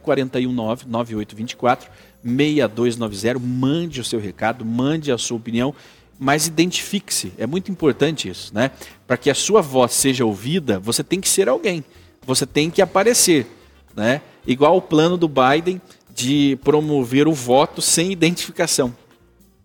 419-9824-6290. 2.24 3.40
Mande 3.40 4.00
o 4.00 4.04
seu 4.04 4.20
recado, 4.20 4.64
mande 4.64 5.10
a 5.10 5.18
sua 5.18 5.38
opinião, 5.38 5.74
mas 6.20 6.46
identifique-se. 6.46 7.32
É 7.36 7.48
muito 7.48 7.72
importante 7.72 8.28
isso, 8.28 8.54
né? 8.54 8.70
Para 9.08 9.16
que 9.16 9.28
a 9.28 9.34
sua 9.34 9.60
voz 9.60 9.90
seja 9.90 10.24
ouvida, 10.24 10.78
você 10.78 11.02
tem 11.02 11.20
que 11.20 11.28
ser 11.28 11.48
alguém, 11.48 11.84
você 12.24 12.46
tem 12.46 12.70
que 12.70 12.80
aparecer, 12.80 13.48
né? 13.96 14.20
Igual 14.46 14.76
o 14.76 14.82
plano 14.82 15.16
do 15.16 15.28
Biden 15.28 15.80
de 16.14 16.56
promover 16.62 17.26
o 17.26 17.32
voto 17.32 17.82
sem 17.82 18.12
identificação. 18.12 18.94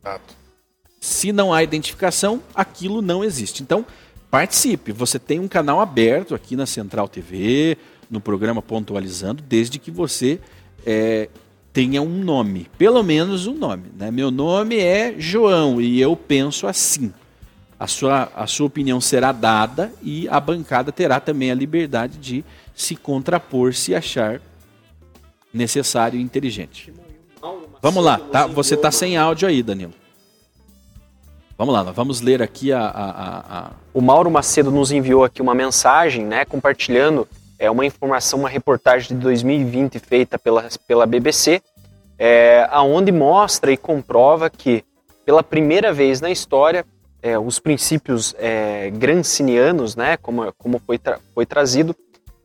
Exato. 0.03 0.35
Se 0.99 1.31
não 1.31 1.53
há 1.53 1.63
identificação, 1.63 2.41
aquilo 2.53 3.01
não 3.01 3.23
existe. 3.23 3.61
Então, 3.61 3.85
participe. 4.31 4.91
Você 4.91 5.19
tem 5.19 5.39
um 5.39 5.47
canal 5.47 5.79
aberto 5.79 6.33
aqui 6.33 6.55
na 6.55 6.65
Central 6.65 7.07
TV, 7.07 7.77
no 8.09 8.19
programa 8.19 8.61
Pontualizando, 8.61 9.43
desde 9.47 9.77
que 9.77 9.91
você 9.91 10.39
é, 10.85 11.29
tenha 11.71 12.01
um 12.01 12.23
nome, 12.23 12.67
pelo 12.77 13.03
menos 13.03 13.45
um 13.45 13.53
nome. 13.53 13.91
Né? 13.95 14.09
Meu 14.09 14.31
nome 14.31 14.77
é 14.77 15.15
João 15.17 15.79
e 15.79 16.01
eu 16.01 16.15
penso 16.15 16.67
assim. 16.67 17.13
A 17.79 17.87
sua, 17.87 18.29
a 18.35 18.45
sua 18.45 18.67
opinião 18.67 18.99
será 18.99 19.31
dada 19.31 19.93
e 20.01 20.27
a 20.27 20.37
bancada 20.39 20.91
terá 20.91 21.19
também 21.21 21.49
a 21.49 21.55
liberdade 21.55 22.17
de 22.17 22.43
se 22.75 22.93
contrapor 22.95 23.73
se 23.73 23.95
achar 23.95 24.41
necessário 25.53 26.19
e 26.19 26.21
inteligente. 26.21 26.93
Vamos 27.81 28.03
lá, 28.03 28.17
tá? 28.17 28.45
Você 28.47 28.75
está 28.75 28.91
sem 28.91 29.17
áudio 29.17 29.47
aí, 29.47 29.63
Danilo. 29.63 29.93
Vamos 31.57 31.73
lá, 31.73 31.83
vamos 31.83 32.21
ler 32.21 32.41
aqui 32.41 32.71
a, 32.71 32.79
a, 32.81 33.39
a, 33.59 33.71
O 33.93 33.99
Mauro 33.99 34.31
Macedo 34.31 34.71
nos 34.71 34.93
enviou 34.93 35.25
aqui 35.25 35.41
uma 35.41 35.53
mensagem, 35.53 36.25
né, 36.25 36.45
compartilhando 36.45 37.27
é, 37.59 37.69
uma 37.69 37.85
informação, 37.85 38.39
uma 38.39 38.47
reportagem 38.47 39.09
de 39.09 39.15
2020 39.15 39.99
feita 39.99 40.39
pela, 40.39 40.69
pela 40.87 41.05
BBC, 41.05 41.61
é, 42.17 42.65
aonde 42.71 43.11
mostra 43.11 43.73
e 43.73 43.77
comprova 43.77 44.49
que, 44.49 44.85
pela 45.25 45.43
primeira 45.43 45.91
vez 45.91 46.21
na 46.21 46.31
história, 46.31 46.85
é, 47.21 47.37
os 47.37 47.59
princípios 47.59 48.33
é, 48.39 48.89
grancinianos, 48.91 49.97
né, 49.97 50.15
como, 50.15 50.53
como 50.57 50.79
foi, 50.79 50.97
tra 50.97 51.19
foi 51.35 51.45
trazido, 51.45 51.93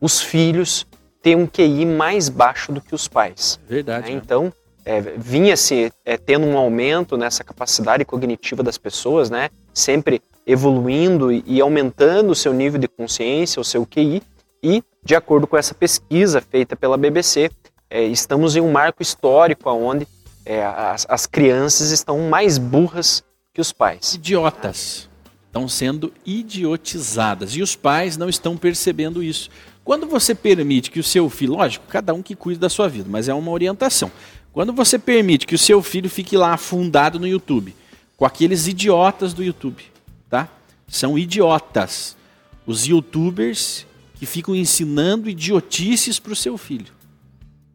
os 0.01 0.19
filhos 0.19 0.85
ter 1.25 1.35
um 1.35 1.47
QI 1.47 1.87
mais 1.87 2.29
baixo 2.29 2.71
do 2.71 2.79
que 2.79 2.93
os 2.93 3.07
pais. 3.07 3.59
Verdade. 3.67 4.11
Né? 4.11 4.15
Então, 4.15 4.53
é, 4.85 5.01
vinha-se 5.01 5.91
é, 6.05 6.17
tendo 6.17 6.45
um 6.45 6.55
aumento 6.55 7.17
nessa 7.17 7.43
capacidade 7.43 8.05
cognitiva 8.05 8.61
das 8.61 8.77
pessoas, 8.77 9.27
né? 9.27 9.49
sempre 9.73 10.21
evoluindo 10.45 11.31
e 11.31 11.59
aumentando 11.59 12.29
o 12.29 12.35
seu 12.35 12.53
nível 12.53 12.79
de 12.79 12.87
consciência, 12.87 13.59
o 13.59 13.63
seu 13.63 13.87
QI, 13.87 14.21
e, 14.61 14.83
de 15.03 15.15
acordo 15.15 15.47
com 15.47 15.57
essa 15.57 15.73
pesquisa 15.73 16.39
feita 16.39 16.75
pela 16.75 16.95
BBC, 16.95 17.49
é, 17.89 18.03
estamos 18.03 18.55
em 18.55 18.61
um 18.61 18.71
marco 18.71 19.01
histórico 19.01 19.67
onde 19.71 20.07
é, 20.45 20.63
as, 20.63 21.07
as 21.09 21.25
crianças 21.25 21.89
estão 21.89 22.19
mais 22.29 22.59
burras 22.59 23.23
que 23.51 23.59
os 23.59 23.73
pais. 23.73 24.13
Idiotas. 24.13 25.09
Estão 25.47 25.67
sendo 25.67 26.13
idiotizadas. 26.23 27.55
E 27.55 27.63
os 27.63 27.75
pais 27.75 28.15
não 28.15 28.29
estão 28.29 28.55
percebendo 28.55 29.23
isso. 29.23 29.49
Quando 29.85 30.07
você 30.07 30.33
permite 30.33 30.89
que 30.89 30.99
o 30.99 31.03
seu 31.03 31.29
filho, 31.29 31.53
lógico, 31.53 31.85
cada 31.87 32.11
um 32.11 32.23
que 32.23 32.35
cuida 32.35 32.61
da 32.61 32.69
sua 32.69 32.89
vida, 32.89 33.07
mas 33.07 33.29
é 33.29 33.33
uma 33.35 33.51
orientação. 33.51 34.11
Quando 34.51 34.73
você 34.73 34.97
permite 34.97 35.45
que 35.45 35.53
o 35.53 35.59
seu 35.59 35.83
filho 35.83 36.09
fique 36.09 36.35
lá 36.35 36.53
afundado 36.55 37.19
no 37.19 37.27
YouTube, 37.27 37.75
com 38.17 38.25
aqueles 38.25 38.65
idiotas 38.65 39.31
do 39.31 39.43
YouTube, 39.43 39.83
tá? 40.27 40.49
São 40.87 41.19
idiotas. 41.19 42.17
Os 42.65 42.87
youtubers 42.87 43.85
que 44.15 44.25
ficam 44.25 44.55
ensinando 44.55 45.29
idiotices 45.29 46.17
para 46.17 46.33
o 46.33 46.35
seu 46.35 46.57
filho. 46.57 46.91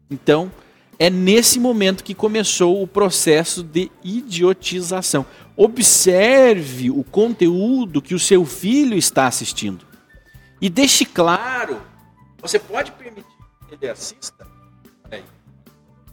Então, 0.09 0.51
é 0.99 1.09
nesse 1.09 1.61
momento 1.61 2.03
que 2.03 2.13
começou 2.13 2.83
o 2.83 2.87
processo 2.87 3.63
de 3.63 3.89
idiotização. 4.03 5.25
Observe 5.55 6.91
o 6.91 7.05
conteúdo 7.05 8.01
que 8.01 8.13
o 8.13 8.19
seu 8.19 8.43
filho 8.43 8.97
está 8.97 9.27
assistindo. 9.27 9.85
E 10.59 10.69
deixe 10.69 11.05
claro 11.05 11.89
você 12.41 12.57
pode 12.59 12.91
permitir 12.93 13.27
que 13.67 13.75
ele 13.75 13.89
assista? 13.89 14.47
Peraí. 15.03 15.23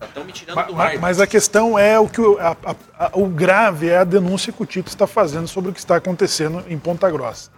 Estão 0.01 0.25
me 0.25 0.33
tirando 0.33 0.67
do 0.67 0.75
mas, 0.75 1.01
mas 1.01 1.21
a 1.21 1.27
questão 1.27 1.79
é 1.79 1.99
o 1.99 2.09
que 2.09 2.21
o, 2.21 2.39
a, 2.39 2.57
a, 2.97 3.11
o 3.15 3.27
grave 3.27 3.89
é 3.89 3.99
a 3.99 4.05
denúncia 4.05 4.53
que 4.53 4.63
o 4.63 4.67
Tito 4.67 4.89
está 4.89 5.07
fazendo 5.07 5.49
sobre 5.49 5.71
o 5.71 5.75
que 5.75 5.81
está 5.81 5.97
acontecendo 5.97 6.65
em 6.69 6.79
Ponta 6.79 7.11
Grossa. 7.11 7.51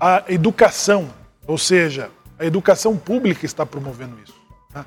A 0.00 0.24
educação, 0.28 1.10
ou 1.46 1.56
seja, 1.56 2.10
a 2.36 2.44
educação 2.44 2.96
pública 2.96 3.46
está 3.46 3.64
promovendo 3.64 4.18
isso. 4.24 4.34
Né? 4.74 4.84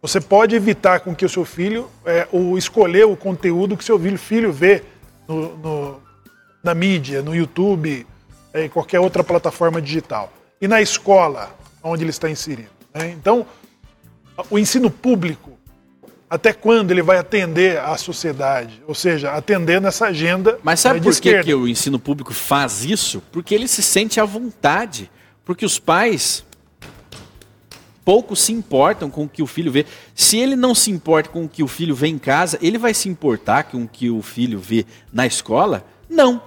Você 0.00 0.20
pode 0.20 0.54
evitar 0.54 1.00
com 1.00 1.14
que 1.14 1.24
o 1.24 1.28
seu 1.28 1.44
filho, 1.44 1.90
é, 2.04 2.28
ou 2.30 2.56
escolher 2.56 3.04
o 3.04 3.16
conteúdo 3.16 3.76
que 3.76 3.82
seu 3.82 3.98
filho 4.16 4.52
vê 4.52 4.84
no, 5.26 5.56
no, 5.56 6.02
na 6.62 6.74
mídia, 6.74 7.20
no 7.22 7.34
YouTube, 7.34 8.06
é, 8.54 8.66
em 8.66 8.68
qualquer 8.68 9.00
outra 9.00 9.24
plataforma 9.24 9.82
digital. 9.82 10.32
E 10.60 10.68
na 10.68 10.80
escola, 10.80 11.50
onde 11.82 12.02
ele 12.02 12.10
está 12.10 12.30
inserido. 12.30 12.70
Né? 12.94 13.10
Então, 13.10 13.46
o 14.50 14.58
ensino 14.58 14.90
público, 14.90 15.52
até 16.28 16.52
quando 16.52 16.90
ele 16.90 17.02
vai 17.02 17.18
atender 17.18 17.78
à 17.78 17.96
sociedade? 17.96 18.82
Ou 18.86 18.94
seja, 18.94 19.32
atendendo 19.32 19.86
essa 19.86 20.06
agenda. 20.06 20.58
Mas 20.62 20.80
sabe 20.80 21.00
por 21.00 21.14
que, 21.20 21.42
que 21.42 21.54
o 21.54 21.68
ensino 21.68 21.98
público 21.98 22.32
faz 22.32 22.84
isso? 22.84 23.22
Porque 23.30 23.54
ele 23.54 23.68
se 23.68 23.82
sente 23.82 24.20
à 24.20 24.24
vontade. 24.24 25.10
Porque 25.44 25.66
os 25.66 25.78
pais 25.78 26.44
pouco 28.04 28.34
se 28.34 28.52
importam 28.52 29.10
com 29.10 29.24
o 29.24 29.28
que 29.28 29.42
o 29.42 29.46
filho 29.46 29.70
vê. 29.70 29.86
Se 30.14 30.36
ele 30.36 30.56
não 30.56 30.74
se 30.74 30.90
importa 30.90 31.28
com 31.28 31.44
o 31.44 31.48
que 31.48 31.62
o 31.62 31.68
filho 31.68 31.94
vê 31.94 32.08
em 32.08 32.18
casa, 32.18 32.58
ele 32.62 32.78
vai 32.78 32.94
se 32.94 33.08
importar 33.08 33.64
com 33.64 33.82
o 33.82 33.88
que 33.88 34.10
o 34.10 34.22
filho 34.22 34.58
vê 34.58 34.86
na 35.12 35.26
escola? 35.26 35.84
Não. 36.08 36.42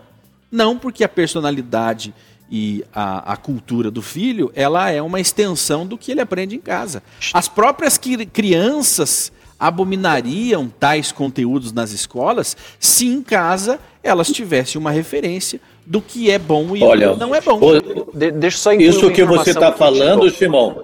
Não, 0.52 0.78
porque 0.78 1.04
a 1.04 1.10
personalidade 1.10 2.13
e 2.49 2.84
a, 2.93 3.34
a, 3.34 3.38
cultura 3.38 3.89
do 3.89 4.01
filho, 4.01 4.51
ela 4.55 4.89
é 4.91 5.01
uma 5.01 5.19
extensão 5.19 5.86
do 5.86 5.97
que 5.97 6.12
ele 6.12 6.21
aprende 6.21 6.55
em 6.55 6.60
casa. 6.60 7.01
As 7.34 7.47
próprias 7.47 7.99
crianças 8.31 9.31
abominariam 9.60 10.67
tais 10.67 11.12
conteúdos 11.12 11.71
nas 11.71 11.91
escolas 11.91 12.55
se 12.79 13.08
em 13.08 13.23
casa 13.23 13.79
elas 14.03 14.27
tivessem 14.27 14.79
uma 14.79 14.91
referência 14.91 15.60
do 15.86 16.01
que 16.01 16.29
é 16.29 16.38
bom 16.38 16.75
e 16.75 16.84
Olha, 16.84 17.15
não 17.15 17.34
é 17.34 17.41
bom. 17.41 17.60
O, 17.60 18.12
de, 18.13 18.31
deixa 18.31 18.58
só 18.58 18.73
Isso 18.73 19.10
que 19.12 19.23
você 19.23 19.51
está 19.51 19.71
falando, 19.71 20.29
Simão, 20.29 20.84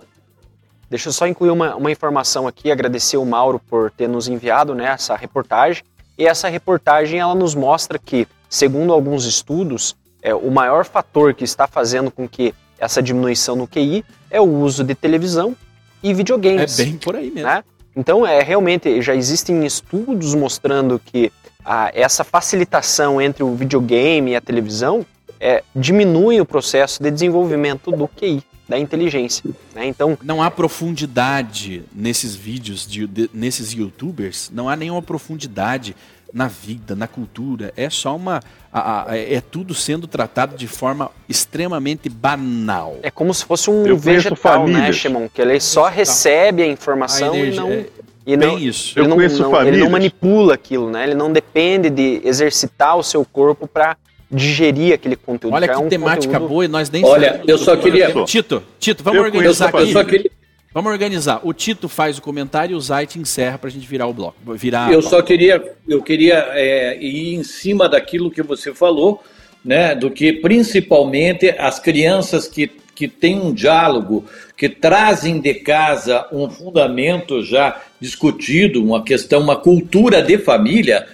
Deixa 0.92 1.08
eu 1.08 1.14
só 1.14 1.26
incluir 1.26 1.52
uma, 1.52 1.74
uma 1.74 1.90
informação 1.90 2.46
aqui, 2.46 2.70
agradecer 2.70 3.16
o 3.16 3.26
Mauro 3.26 3.62
por 3.70 3.90
ter 3.92 4.10
nos 4.10 4.28
enviado 4.28 4.76
né, 4.76 4.88
essa 4.88 5.16
reportagem. 5.16 5.84
E 6.18 6.26
essa 6.26 6.50
reportagem 6.50 7.18
ela 7.18 7.34
nos 7.34 7.56
mostra 7.56 7.98
que, 7.98 8.28
segundo 8.50 8.92
alguns 8.92 9.24
estudos, 9.24 9.96
é, 10.22 10.34
o 10.34 10.52
maior 10.52 10.86
fator 10.86 11.34
que 11.34 11.44
está 11.44 11.68
fazendo 11.68 12.12
com 12.12 12.28
que 12.28 12.54
essa 12.80 13.02
diminuição 13.02 13.56
no 13.56 13.68
QI 13.68 14.04
é 14.30 14.40
o 14.40 14.46
uso 14.46 14.84
de 14.84 14.96
televisão 14.96 15.56
e 16.02 16.14
videogames. 16.14 16.80
É 16.80 16.86
bem 16.86 16.98
por 16.98 17.16
aí 17.16 17.30
mesmo. 17.30 17.50
Né? 17.50 17.64
Então, 17.96 18.26
é 18.26 18.42
realmente 18.42 19.02
já 19.02 19.14
existem 19.14 19.66
estudos 19.66 20.34
mostrando 20.34 21.00
que 21.00 21.32
a, 21.64 21.92
essa 21.94 22.24
facilitação 22.24 23.22
entre 23.22 23.44
o 23.44 23.54
videogame 23.56 24.32
e 24.32 24.36
a 24.36 24.42
televisão 24.42 25.06
é, 25.40 25.64
diminui 25.76 26.40
o 26.40 26.46
processo 26.46 27.02
de 27.02 27.12
desenvolvimento 27.12 27.92
do 27.92 28.08
QI 28.08 28.44
da 28.70 28.80
inteligência. 28.80 29.44
Né? 29.76 29.88
Então 29.88 30.18
não 30.24 30.42
há 30.42 30.50
profundidade 30.50 31.84
nesses 31.94 32.36
vídeos 32.36 32.88
de, 32.88 33.06
de, 33.06 33.30
nesses 33.34 33.74
YouTubers. 33.74 34.50
Não 34.54 34.70
há 34.70 34.76
nenhuma 34.76 35.02
profundidade 35.02 35.96
na 36.34 36.48
vida, 36.48 36.96
na 36.96 37.08
cultura. 37.08 37.74
É 37.76 37.90
só 37.90 38.16
uma 38.16 38.42
a, 38.72 39.12
a, 39.12 39.18
é 39.18 39.42
tudo 39.42 39.74
sendo 39.74 40.08
tratado 40.08 40.56
de 40.56 40.68
forma 40.68 41.12
extremamente 41.28 42.10
banal. 42.10 42.98
É 43.04 43.12
como 43.12 43.34
se 43.34 43.46
fosse 43.46 43.70
um 43.70 43.86
Eu 43.86 43.98
vegetal, 43.98 44.68
né, 44.68 44.92
Shimon? 44.92 45.28
Que 45.34 45.42
ele 45.42 45.60
só 45.60 45.88
recebe 45.88 46.64
a 46.64 46.68
informação 46.68 47.34
a 47.34 47.38
e 47.38 47.56
não 47.56 47.70
é, 47.70 47.86
e 48.26 48.38
não, 48.38 48.58
isso. 48.58 48.98
Ele, 49.00 49.08
não, 49.08 49.18
não 49.18 49.68
ele 49.68 49.78
não 49.78 49.90
manipula 49.90 50.54
aquilo, 50.54 50.90
né? 50.90 51.04
Ele 51.04 51.16
não 51.16 51.32
depende 51.32 51.90
de 51.90 52.22
exercitar 52.24 52.96
o 52.96 53.04
seu 53.04 53.26
corpo 53.26 53.68
para 53.68 53.98
digerir 54.30 54.94
aquele 54.94 55.16
conteúdo. 55.16 55.54
Olha 55.54 55.68
que, 55.68 55.74
é 55.74 55.78
um 55.78 55.90
temática 55.90 56.34
conteúdo... 56.34 56.50
boa 56.50 56.66
e 56.66 56.68
nós 56.68 56.90
nem 56.90 57.04
Olha, 57.04 57.42
eu 57.46 57.58
só 57.58 57.76
queria. 57.76 58.12
Tito, 58.24 58.64
Tito, 58.80 59.04
vamos 59.04 59.20
eu 59.20 59.26
organizar 59.26 59.70
aqui. 59.70 60.06
Queria... 60.06 60.32
Vamos 60.74 60.92
organizar. 60.92 61.42
O 61.44 61.54
Tito 61.54 61.90
faz 61.90 62.18
o 62.18 62.22
comentário 62.22 62.74
e 62.74 62.76
o 62.76 62.80
Zait 62.80 63.20
encerra 63.20 63.58
para 63.58 63.70
a 63.70 63.72
gente 63.72 63.86
virar 63.86 64.08
o 64.08 64.14
bloco. 64.14 64.38
Virar 64.56 64.92
eu 64.92 65.02
só 65.02 65.22
queria, 65.22 65.62
eu 65.88 66.02
queria 66.02 66.48
é, 66.54 66.98
ir 67.02 67.36
em 67.36 67.44
cima 67.44 67.90
daquilo 67.90 68.32
que 68.32 68.42
você 68.42 68.74
falou, 68.74 69.22
né? 69.64 69.94
Do 69.94 70.10
que 70.10 70.32
principalmente 70.32 71.50
as 71.50 71.78
crianças 71.78 72.48
que, 72.48 72.72
que 72.96 73.08
têm 73.08 73.40
um 73.40 73.54
diálogo, 73.54 74.24
que 74.56 74.70
trazem 74.70 75.42
de 75.42 75.56
casa 75.56 76.26
um 76.32 76.50
fundamento 76.50 77.44
já 77.44 77.82
discutido, 78.00 78.82
uma 78.82 79.04
questão, 79.04 79.42
uma 79.42 79.58
cultura 79.58 80.22
de 80.22 80.38
família 80.38 81.06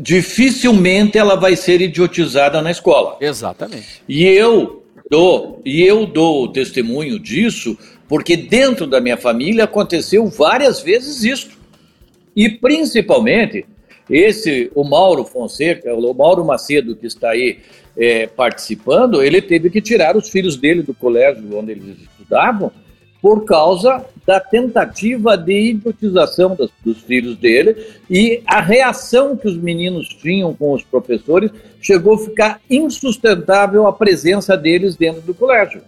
dificilmente 0.00 1.16
ela 1.16 1.36
vai 1.36 1.56
ser 1.56 1.80
idiotizada 1.80 2.60
na 2.60 2.70
escola. 2.70 3.16
Exatamente. 3.20 4.02
E 4.08 4.24
eu 4.24 4.82
dou, 5.08 5.62
e 5.64 5.82
eu 5.82 6.06
dou 6.06 6.44
o 6.44 6.48
testemunho 6.48 7.18
disso, 7.18 7.78
porque 8.14 8.36
dentro 8.36 8.86
da 8.86 9.00
minha 9.00 9.16
família 9.16 9.64
aconteceu 9.64 10.24
várias 10.28 10.80
vezes 10.80 11.24
isso. 11.24 11.50
E 12.36 12.48
principalmente 12.48 13.66
esse, 14.08 14.70
o 14.72 14.84
Mauro 14.84 15.24
Fonseca, 15.24 15.92
o 15.92 16.14
Mauro 16.14 16.44
Macedo 16.44 16.94
que 16.94 17.08
está 17.08 17.30
aí 17.30 17.58
é, 17.96 18.28
participando, 18.28 19.20
ele 19.20 19.42
teve 19.42 19.68
que 19.68 19.80
tirar 19.80 20.16
os 20.16 20.28
filhos 20.28 20.56
dele 20.56 20.80
do 20.80 20.94
colégio 20.94 21.58
onde 21.58 21.72
eles 21.72 22.02
estudavam 22.02 22.70
por 23.20 23.44
causa 23.44 24.04
da 24.24 24.38
tentativa 24.38 25.36
de 25.36 25.70
idiotização 25.70 26.54
das, 26.54 26.70
dos 26.84 27.02
filhos 27.02 27.36
dele 27.36 27.84
e 28.08 28.40
a 28.46 28.60
reação 28.60 29.36
que 29.36 29.48
os 29.48 29.56
meninos 29.56 30.06
tinham 30.06 30.54
com 30.54 30.72
os 30.72 30.84
professores 30.84 31.50
chegou 31.80 32.14
a 32.14 32.18
ficar 32.18 32.60
insustentável 32.70 33.88
a 33.88 33.92
presença 33.92 34.56
deles 34.56 34.94
dentro 34.94 35.20
do 35.22 35.34
colégio. 35.34 35.82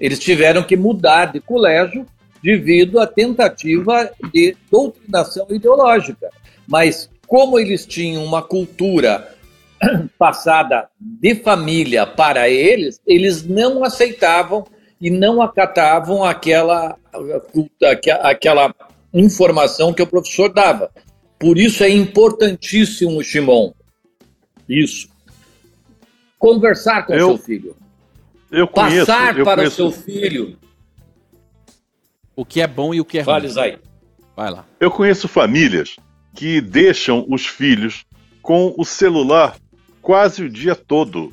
Eles 0.00 0.18
tiveram 0.18 0.62
que 0.62 0.76
mudar 0.76 1.26
de 1.26 1.40
colégio 1.40 2.06
devido 2.42 2.98
à 2.98 3.06
tentativa 3.06 4.10
de 4.32 4.56
doutrinação 4.70 5.46
ideológica. 5.50 6.30
Mas 6.66 7.10
como 7.26 7.58
eles 7.58 7.84
tinham 7.84 8.24
uma 8.24 8.42
cultura 8.42 9.36
passada 10.18 10.88
de 10.98 11.34
família 11.34 12.06
para 12.06 12.48
eles, 12.48 13.00
eles 13.06 13.46
não 13.46 13.84
aceitavam 13.84 14.66
e 15.00 15.10
não 15.10 15.40
acatavam 15.40 16.24
aquela, 16.24 16.96
aquela 18.22 18.74
informação 19.12 19.92
que 19.92 20.02
o 20.02 20.06
professor 20.06 20.52
dava. 20.52 20.90
Por 21.38 21.56
isso 21.56 21.82
é 21.82 21.88
importantíssimo, 21.88 23.22
Shimon, 23.22 23.72
isso. 24.68 25.08
Conversar 26.38 27.06
com 27.06 27.14
o 27.14 27.18
seu 27.18 27.38
filho. 27.38 27.76
Eu 28.50 28.66
conheço, 28.66 29.06
Passar 29.06 29.38
eu 29.38 29.44
para 29.44 29.62
o 29.62 29.70
seu 29.70 29.90
filho. 29.90 30.58
O 32.34 32.44
que 32.44 32.60
é 32.60 32.66
bom 32.66 32.94
e 32.94 33.00
o 33.00 33.04
que 33.04 33.18
é 33.18 33.24
Fale, 33.24 33.46
ruim. 33.46 33.54
Zay. 33.54 33.78
Vai 34.36 34.50
lá. 34.50 34.64
Eu 34.78 34.90
conheço 34.90 35.28
famílias 35.28 35.96
que 36.34 36.60
deixam 36.60 37.24
os 37.28 37.46
filhos 37.46 38.04
com 38.42 38.74
o 38.76 38.84
celular 38.84 39.56
quase 40.00 40.44
o 40.44 40.48
dia 40.48 40.74
todo, 40.74 41.32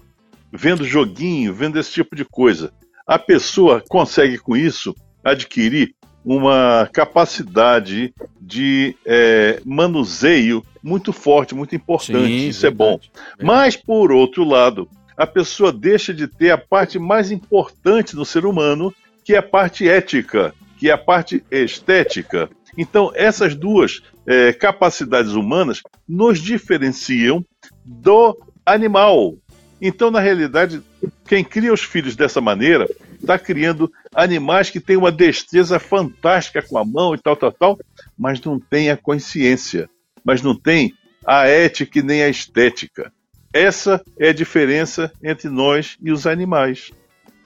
vendo 0.51 0.83
joguinho, 0.83 1.53
vendo 1.53 1.79
esse 1.79 1.91
tipo 1.91 2.15
de 2.15 2.25
coisa 2.25 2.73
a 3.07 3.17
pessoa 3.17 3.81
consegue 3.87 4.37
com 4.37 4.57
isso 4.57 4.93
adquirir 5.23 5.95
uma 6.25 6.89
capacidade 6.91 8.13
de 8.41 8.97
é, 9.05 9.61
manuseio 9.63 10.61
muito 10.83 11.13
forte, 11.13 11.55
muito 11.55 11.73
importante. 11.73 12.27
Sim, 12.27 12.47
isso 12.49 12.61
verdade, 12.61 12.67
é 12.67 12.71
bom. 12.71 12.99
Verdade. 12.99 13.43
Mas, 13.43 13.77
por 13.77 14.11
outro 14.11 14.43
lado, 14.43 14.89
a 15.17 15.25
pessoa 15.25 15.73
deixa 15.73 16.13
de 16.13 16.27
ter 16.27 16.51
a 16.51 16.57
parte 16.57 16.99
mais 16.99 17.31
importante 17.31 18.15
no 18.15 18.25
ser 18.25 18.45
humano, 18.45 18.93
que 19.25 19.33
é 19.33 19.37
a 19.39 19.43
parte 19.43 19.89
ética, 19.89 20.53
que 20.77 20.89
é 20.89 20.93
a 20.93 20.97
parte 20.97 21.43
estética. 21.49 22.49
Então, 22.77 23.11
essas 23.15 23.55
duas 23.55 24.01
é, 24.25 24.53
capacidades 24.53 25.31
humanas 25.31 25.81
nos 26.07 26.39
diferenciam 26.39 27.43
do 27.83 28.37
animal, 28.65 29.35
então, 29.81 30.09
na 30.09 30.19
realidade, 30.19 30.81
quem 31.27 31.43
cria 31.43 31.71
os 31.71 31.81
filhos 31.81 32.15
dessa 32.15 32.41
maneira 32.41 32.87
está 33.13 33.37
criando 33.37 33.91
animais 34.13 34.69
que 34.69 34.79
têm 34.79 34.97
uma 34.97 35.11
destreza 35.11 35.79
fantástica 35.79 36.61
com 36.61 36.77
a 36.77 36.85
mão 36.85 37.13
e 37.13 37.17
tal, 37.19 37.35
tal, 37.35 37.51
tal, 37.51 37.79
mas 38.17 38.41
não 38.41 38.59
tem 38.59 38.89
a 38.89 38.97
consciência, 38.97 39.89
mas 40.23 40.41
não 40.41 40.55
tem 40.55 40.93
a 41.25 41.45
ética 41.47 41.99
e 41.99 42.03
nem 42.03 42.23
a 42.23 42.29
estética. 42.29 43.11
Essa 43.57 44.01
é 44.19 44.29
a 44.29 44.33
diferença 44.33 45.11
entre 45.23 45.49
nós 45.49 45.97
e 46.01 46.11
os 46.11 46.27
animais. 46.27 46.91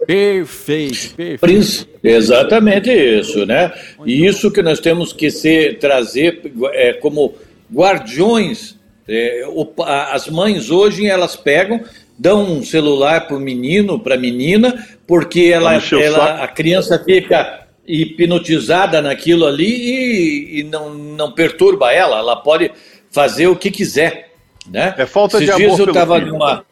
Perfeito, 0.05 1.15
perfeito. 1.15 1.87
Exatamente 2.03 2.91
isso, 2.91 3.45
né? 3.45 3.71
E 4.05 4.25
isso 4.25 4.49
que 4.49 4.61
nós 4.61 4.79
temos 4.79 5.13
que 5.13 5.29
ser, 5.29 5.77
trazer 5.77 6.51
é, 6.73 6.93
como 6.93 7.35
guardiões. 7.71 8.79
É, 9.07 9.45
o, 9.47 9.67
as 9.83 10.27
mães 10.27 10.69
hoje 10.69 11.05
elas 11.05 11.35
pegam 11.35 11.83
dão 12.21 12.43
um 12.43 12.63
celular 12.63 13.27
para 13.27 13.35
o 13.35 13.39
menino, 13.39 13.99
para 13.99 14.13
a 14.13 14.17
menina, 14.17 14.87
porque 15.07 15.49
ela, 15.51 15.73
ela, 15.91 16.43
a 16.43 16.47
criança 16.47 17.03
fica 17.03 17.65
hipnotizada 17.87 19.01
naquilo 19.01 19.45
ali 19.47 19.65
e, 19.65 20.59
e, 20.59 20.63
não, 20.63 20.93
não 20.93 21.31
perturba 21.31 21.91
ela, 21.91 22.19
ela 22.19 22.35
pode 22.35 22.71
fazer 23.09 23.47
o 23.47 23.55
que 23.55 23.71
quiser. 23.71 24.30
Né? 24.69 24.93
É 24.97 25.05
falta 25.05 25.37
Esses 25.37 25.49
de 25.49 25.55
dias 25.55 25.73
amor 25.73 25.79
eu 25.79 25.87
estava 25.87 26.19
numa. 26.19 26.65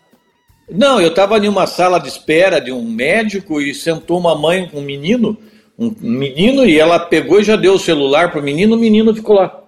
Não, 0.70 1.02
eu 1.02 1.10
estava 1.10 1.38
em 1.40 1.48
uma 1.48 1.66
sala 1.66 2.00
de 2.00 2.08
espera 2.08 2.60
de 2.60 2.72
um 2.72 2.84
médico 2.84 3.60
e 3.60 3.74
sentou 3.74 4.20
uma 4.20 4.36
mãe 4.38 4.68
com 4.68 4.80
um 4.80 4.84
menino, 4.84 5.36
um 5.78 5.94
menino, 6.00 6.66
e 6.66 6.80
ela 6.80 7.00
pegou 7.00 7.40
e 7.40 7.44
já 7.44 7.56
deu 7.56 7.74
o 7.74 7.80
celular 7.80 8.30
para 8.32 8.40
o 8.40 8.44
menino, 8.44 8.76
o 8.76 8.80
menino 8.80 9.16
ficou 9.16 9.36
lá. 9.36 9.64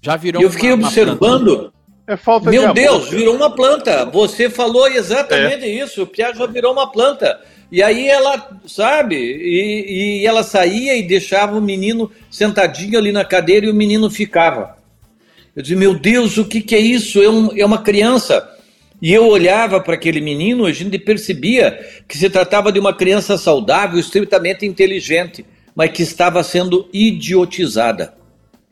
Já 0.00 0.16
virou 0.16 0.40
e 0.40 0.44
eu 0.44 0.50
fiquei 0.50 0.72
uma, 0.72 0.86
observando. 0.86 1.48
Uma 1.48 1.72
é 2.06 2.16
falta 2.16 2.50
Meu 2.50 2.68
de 2.68 2.74
Deus, 2.74 3.10
virou 3.10 3.36
uma 3.36 3.50
planta. 3.50 4.06
Você 4.06 4.48
falou 4.48 4.88
exatamente 4.88 5.64
é. 5.64 5.68
isso. 5.68 6.02
O 6.02 6.06
Pia 6.06 6.32
já 6.32 6.46
virou 6.46 6.72
uma 6.72 6.90
planta. 6.90 7.38
E 7.70 7.82
aí 7.82 8.08
ela, 8.08 8.50
sabe, 8.66 9.14
e, 9.16 10.22
e, 10.22 10.26
ela 10.26 10.42
saía 10.42 10.96
e 10.96 11.02
deixava 11.02 11.58
o 11.58 11.60
menino 11.60 12.10
sentadinho 12.30 12.98
ali 12.98 13.12
na 13.12 13.26
cadeira 13.26 13.66
e 13.66 13.70
o 13.70 13.74
menino 13.74 14.08
ficava. 14.08 14.77
Eu 15.58 15.62
disse, 15.62 15.74
meu 15.74 15.98
Deus, 15.98 16.38
o 16.38 16.44
que, 16.44 16.60
que 16.60 16.72
é 16.76 16.78
isso? 16.78 17.20
É, 17.20 17.28
um, 17.28 17.50
é 17.58 17.66
uma 17.66 17.78
criança. 17.78 18.48
E 19.02 19.12
eu 19.12 19.26
olhava 19.26 19.80
para 19.80 19.94
aquele 19.94 20.20
menino, 20.20 20.64
a 20.64 20.72
gente 20.72 20.96
percebia 21.00 21.84
que 22.06 22.16
se 22.16 22.30
tratava 22.30 22.70
de 22.70 22.78
uma 22.78 22.94
criança 22.94 23.36
saudável, 23.36 23.98
estritamente 23.98 24.64
inteligente, 24.64 25.44
mas 25.74 25.90
que 25.90 26.04
estava 26.04 26.44
sendo 26.44 26.88
idiotizada. 26.92 28.14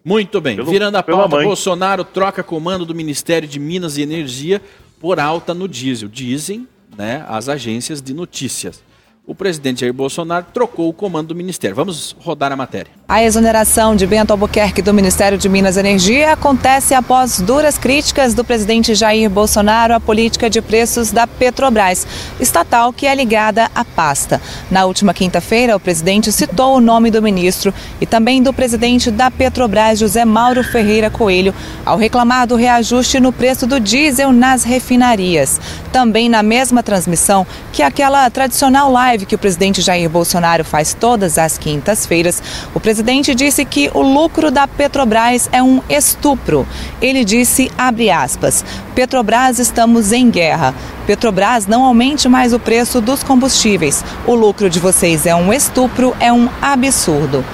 Muito 0.04 0.40
bem. 0.40 0.54
Pelo, 0.54 0.70
Virando 0.70 0.94
a 0.94 1.02
pauta, 1.02 1.42
Bolsonaro 1.42 2.04
troca 2.04 2.44
comando 2.44 2.86
do 2.86 2.94
Ministério 2.94 3.48
de 3.48 3.58
Minas 3.58 3.98
e 3.98 4.02
Energia 4.02 4.62
por 5.00 5.18
alta 5.18 5.52
no 5.52 5.66
diesel. 5.66 6.08
Dizem 6.08 6.68
né, 6.96 7.26
as 7.28 7.48
agências 7.48 8.00
de 8.00 8.14
notícias. 8.14 8.80
O 9.26 9.34
presidente 9.34 9.80
Jair 9.80 9.92
Bolsonaro 9.92 10.46
trocou 10.54 10.88
o 10.88 10.92
comando 10.92 11.28
do 11.28 11.34
ministério. 11.34 11.74
Vamos 11.74 12.14
rodar 12.20 12.52
a 12.52 12.56
matéria. 12.56 12.92
A 13.08 13.22
exoneração 13.22 13.94
de 13.94 14.04
Bento 14.04 14.32
Albuquerque 14.32 14.82
do 14.82 14.92
Ministério 14.92 15.38
de 15.38 15.48
Minas 15.48 15.76
e 15.76 15.78
Energia 15.78 16.32
acontece 16.32 16.92
após 16.92 17.40
duras 17.40 17.78
críticas 17.78 18.34
do 18.34 18.44
presidente 18.44 18.96
Jair 18.96 19.30
Bolsonaro 19.30 19.94
à 19.94 20.00
política 20.00 20.50
de 20.50 20.60
preços 20.60 21.12
da 21.12 21.24
Petrobras, 21.24 22.04
estatal 22.40 22.92
que 22.92 23.06
é 23.06 23.14
ligada 23.14 23.70
à 23.72 23.84
pasta. 23.84 24.42
Na 24.68 24.86
última 24.86 25.14
quinta-feira, 25.14 25.76
o 25.76 25.80
presidente 25.80 26.32
citou 26.32 26.74
o 26.76 26.80
nome 26.80 27.08
do 27.12 27.22
ministro 27.22 27.72
e 28.00 28.06
também 28.06 28.42
do 28.42 28.52
presidente 28.52 29.08
da 29.08 29.30
Petrobras, 29.30 30.00
José 30.00 30.24
Mauro 30.24 30.64
Ferreira 30.64 31.08
Coelho, 31.08 31.54
ao 31.84 31.96
reclamar 31.96 32.48
do 32.48 32.56
reajuste 32.56 33.20
no 33.20 33.32
preço 33.32 33.68
do 33.68 33.78
diesel 33.78 34.32
nas 34.32 34.64
refinarias. 34.64 35.60
Também 35.92 36.28
na 36.28 36.42
mesma 36.42 36.82
transmissão 36.82 37.46
que 37.72 37.84
aquela 37.84 38.28
tradicional 38.30 38.90
live 38.90 39.26
que 39.26 39.36
o 39.36 39.38
presidente 39.38 39.80
Jair 39.80 40.10
Bolsonaro 40.10 40.64
faz 40.64 40.92
todas 40.92 41.38
as 41.38 41.56
quintas-feiras, 41.56 42.42
o 42.74 42.80
presidente 42.80 42.95
presidente 42.96 43.34
disse 43.34 43.62
que 43.62 43.90
o 43.92 44.00
lucro 44.00 44.50
da 44.50 44.66
Petrobras 44.66 45.50
é 45.52 45.62
um 45.62 45.82
estupro. 45.86 46.66
Ele 46.98 47.26
disse, 47.26 47.70
abre 47.76 48.10
aspas, 48.10 48.64
Petrobras 48.94 49.58
estamos 49.58 50.12
em 50.12 50.30
guerra. 50.30 50.74
Petrobras 51.06 51.66
não 51.66 51.84
aumente 51.84 52.26
mais 52.26 52.54
o 52.54 52.58
preço 52.58 53.02
dos 53.02 53.22
combustíveis. 53.22 54.02
O 54.26 54.34
lucro 54.34 54.70
de 54.70 54.80
vocês 54.80 55.26
é 55.26 55.34
um 55.34 55.52
estupro, 55.52 56.16
é 56.18 56.32
um 56.32 56.48
absurdo. 56.62 57.44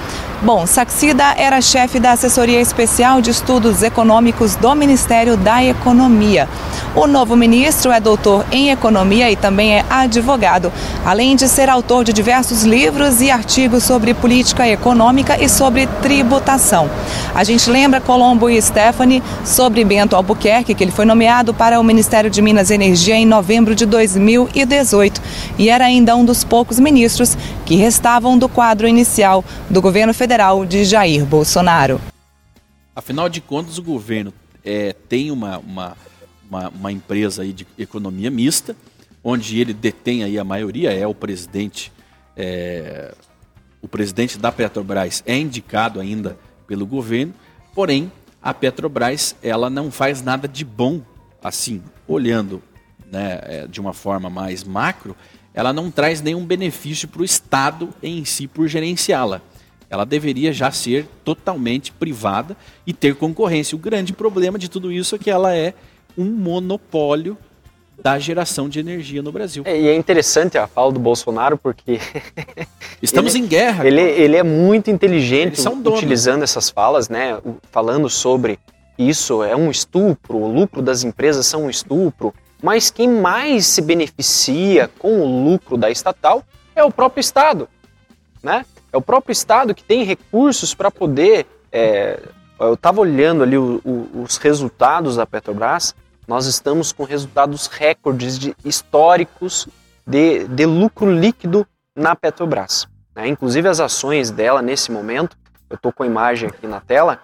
Bom, 0.43 0.67
Saxida 0.67 1.35
era 1.37 1.61
chefe 1.61 2.01
da 2.01 2.11
Assessoria 2.11 2.59
Especial 2.59 3.21
de 3.21 3.29
Estudos 3.29 3.81
Econômicos 3.81 4.57
do 4.57 4.75
Ministério 4.75 5.37
da 5.37 5.63
Economia. 5.63 6.49
O 6.93 7.07
novo 7.07 7.33
ministro 7.37 7.93
é 7.93 7.99
doutor 8.01 8.45
em 8.51 8.69
economia 8.69 9.31
e 9.31 9.37
também 9.37 9.75
é 9.75 9.85
advogado, 9.89 10.69
além 11.05 11.37
de 11.37 11.47
ser 11.47 11.69
autor 11.69 12.03
de 12.03 12.11
diversos 12.11 12.63
livros 12.63 13.21
e 13.21 13.31
artigos 13.31 13.83
sobre 13.85 14.13
política 14.13 14.67
econômica 14.67 15.41
e 15.41 15.47
sobre 15.47 15.87
tributação. 16.01 16.89
A 17.33 17.45
gente 17.45 17.69
lembra 17.69 18.01
Colombo 18.01 18.49
e 18.49 18.61
Stephanie 18.61 19.23
sobre 19.45 19.85
Bento 19.85 20.13
Albuquerque, 20.13 20.75
que 20.75 20.83
ele 20.83 20.91
foi 20.91 21.05
nomeado 21.05 21.53
para 21.53 21.79
o 21.79 21.83
Ministério 21.83 22.29
de 22.29 22.41
Minas 22.41 22.69
e 22.69 22.73
Energia 22.73 23.15
em 23.15 23.25
novembro 23.25 23.73
de 23.73 23.85
2018 23.85 25.21
e 25.57 25.69
era 25.69 25.85
ainda 25.85 26.17
um 26.17 26.25
dos 26.25 26.43
poucos 26.43 26.79
ministros 26.79 27.37
que 27.65 27.77
restavam 27.77 28.37
do 28.37 28.49
quadro 28.49 28.85
inicial 28.85 29.43
do 29.69 29.81
governo 29.81 30.13
federal 30.13 30.32
federal 30.33 30.65
de 30.65 30.83
Jair 30.83 31.23
Bolsonaro. 31.23 32.01
Afinal 32.95 33.29
de 33.29 33.39
contas, 33.39 33.77
o 33.77 33.83
governo 33.83 34.33
é, 34.65 34.91
tem 34.91 35.29
uma, 35.29 35.59
uma, 35.59 35.95
uma, 36.49 36.69
uma, 36.69 36.91
empresa 36.91 37.43
aí 37.43 37.53
de 37.53 37.67
economia 37.77 38.31
mista, 38.31 38.75
onde 39.23 39.61
ele 39.61 39.75
detém 39.75 40.23
aí 40.23 40.39
a 40.39 40.43
maioria, 40.43 40.91
é 40.91 41.05
o 41.05 41.13
presidente, 41.13 41.91
é, 42.35 43.13
o 43.79 43.87
presidente 43.87 44.39
da 44.39 44.51
Petrobras 44.51 45.21
é 45.27 45.37
indicado 45.37 45.99
ainda 45.99 46.35
pelo 46.65 46.87
governo, 46.87 47.35
porém 47.75 48.11
a 48.41 48.55
Petrobras 48.55 49.35
ela 49.43 49.69
não 49.69 49.91
faz 49.91 50.23
nada 50.23 50.47
de 50.47 50.65
bom 50.65 50.99
assim, 51.43 51.79
olhando 52.07 52.59
né, 53.05 53.39
é, 53.43 53.67
de 53.67 53.79
uma 53.79 53.93
forma 53.93 54.31
mais 54.31 54.63
macro, 54.63 55.15
ela 55.53 55.71
não 55.71 55.91
traz 55.91 56.21
nenhum 56.21 56.43
benefício 56.43 57.07
para 57.07 57.21
o 57.21 57.25
Estado 57.25 57.93
em 58.01 58.25
si 58.25 58.47
por 58.47 58.67
gerenciá-la 58.67 59.39
ela 59.93 60.07
deveria 60.07 60.51
já 60.51 60.71
ser 60.71 61.05
totalmente 61.23 61.91
privada 61.91 62.57
e 62.85 62.91
ter 62.91 63.13
concorrência. 63.13 63.75
O 63.75 63.79
grande 63.79 64.11
problema 64.11 64.57
de 64.57 64.67
tudo 64.67 64.91
isso 64.91 65.13
é 65.13 65.19
que 65.19 65.29
ela 65.29 65.55
é 65.55 65.75
um 66.17 66.25
monopólio 66.25 67.37
da 68.01 68.17
geração 68.17 68.67
de 68.67 68.79
energia 68.79 69.21
no 69.21 69.31
Brasil. 69.31 69.61
É, 69.67 69.79
e 69.79 69.87
é 69.87 69.95
interessante 69.95 70.57
a 70.57 70.65
fala 70.65 70.91
do 70.91 70.99
Bolsonaro 70.99 71.59
porque 71.59 71.99
estamos 73.03 73.35
ele, 73.35 73.43
em 73.43 73.47
guerra. 73.47 73.85
Ele, 73.85 74.01
ele 74.01 74.35
é 74.35 74.41
muito 74.41 74.89
inteligente 74.89 75.61
utilizando 75.85 76.41
essas 76.41 76.71
falas, 76.71 77.07
né? 77.07 77.39
Falando 77.71 78.09
sobre 78.09 78.57
isso 78.97 79.43
é 79.43 79.55
um 79.55 79.69
estupro, 79.69 80.37
o 80.37 80.51
lucro 80.51 80.81
das 80.81 81.03
empresas 81.03 81.45
são 81.45 81.65
um 81.65 81.69
estupro. 81.69 82.33
Mas 82.63 82.89
quem 82.89 83.07
mais 83.07 83.67
se 83.67 83.79
beneficia 83.79 84.89
com 84.97 85.21
o 85.21 85.43
lucro 85.43 85.77
da 85.77 85.91
estatal 85.91 86.43
é 86.75 86.83
o 86.83 86.89
próprio 86.89 87.21
Estado, 87.21 87.69
né? 88.41 88.65
É 88.93 88.97
o 88.97 89.01
próprio 89.01 89.33
Estado 89.33 89.73
que 89.73 89.83
tem 89.83 90.03
recursos 90.03 90.75
para 90.75 90.91
poder. 90.91 91.47
É, 91.71 92.21
eu 92.59 92.75
estava 92.75 93.01
olhando 93.01 93.41
ali 93.41 93.57
o, 93.57 93.81
o, 93.83 94.21
os 94.21 94.37
resultados 94.37 95.15
da 95.15 95.25
Petrobras, 95.25 95.95
nós 96.27 96.45
estamos 96.45 96.91
com 96.91 97.03
resultados 97.03 97.65
recordes 97.65 98.37
de, 98.37 98.55
históricos 98.63 99.67
de, 100.05 100.47
de 100.47 100.65
lucro 100.65 101.11
líquido 101.11 101.67
na 101.95 102.15
Petrobras. 102.15 102.87
Né? 103.15 103.27
Inclusive 103.27 103.67
as 103.67 103.79
ações 103.79 104.29
dela 104.29 104.61
nesse 104.61 104.91
momento, 104.91 105.35
eu 105.69 105.75
estou 105.75 105.91
com 105.91 106.03
a 106.03 106.05
imagem 106.05 106.47
aqui 106.47 106.67
na 106.67 106.79
tela, 106.79 107.19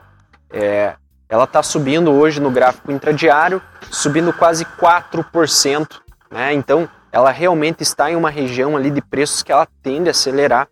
é, 0.49 0.95
ela 1.29 1.43
está 1.43 1.61
subindo 1.61 2.11
hoje 2.11 2.39
no 2.39 2.49
gráfico 2.49 2.91
intradiário, 2.91 3.61
subindo 3.91 4.33
quase 4.33 4.65
4%. 4.65 6.01
Né? 6.31 6.53
Então, 6.53 6.89
ela 7.11 7.29
realmente 7.29 7.83
está 7.83 8.09
em 8.11 8.15
uma 8.15 8.31
região 8.31 8.75
ali 8.75 8.89
de 8.89 9.01
preços 9.01 9.43
que 9.43 9.51
ela 9.51 9.67
tende 9.83 10.09
a 10.09 10.11
acelerar 10.11 10.67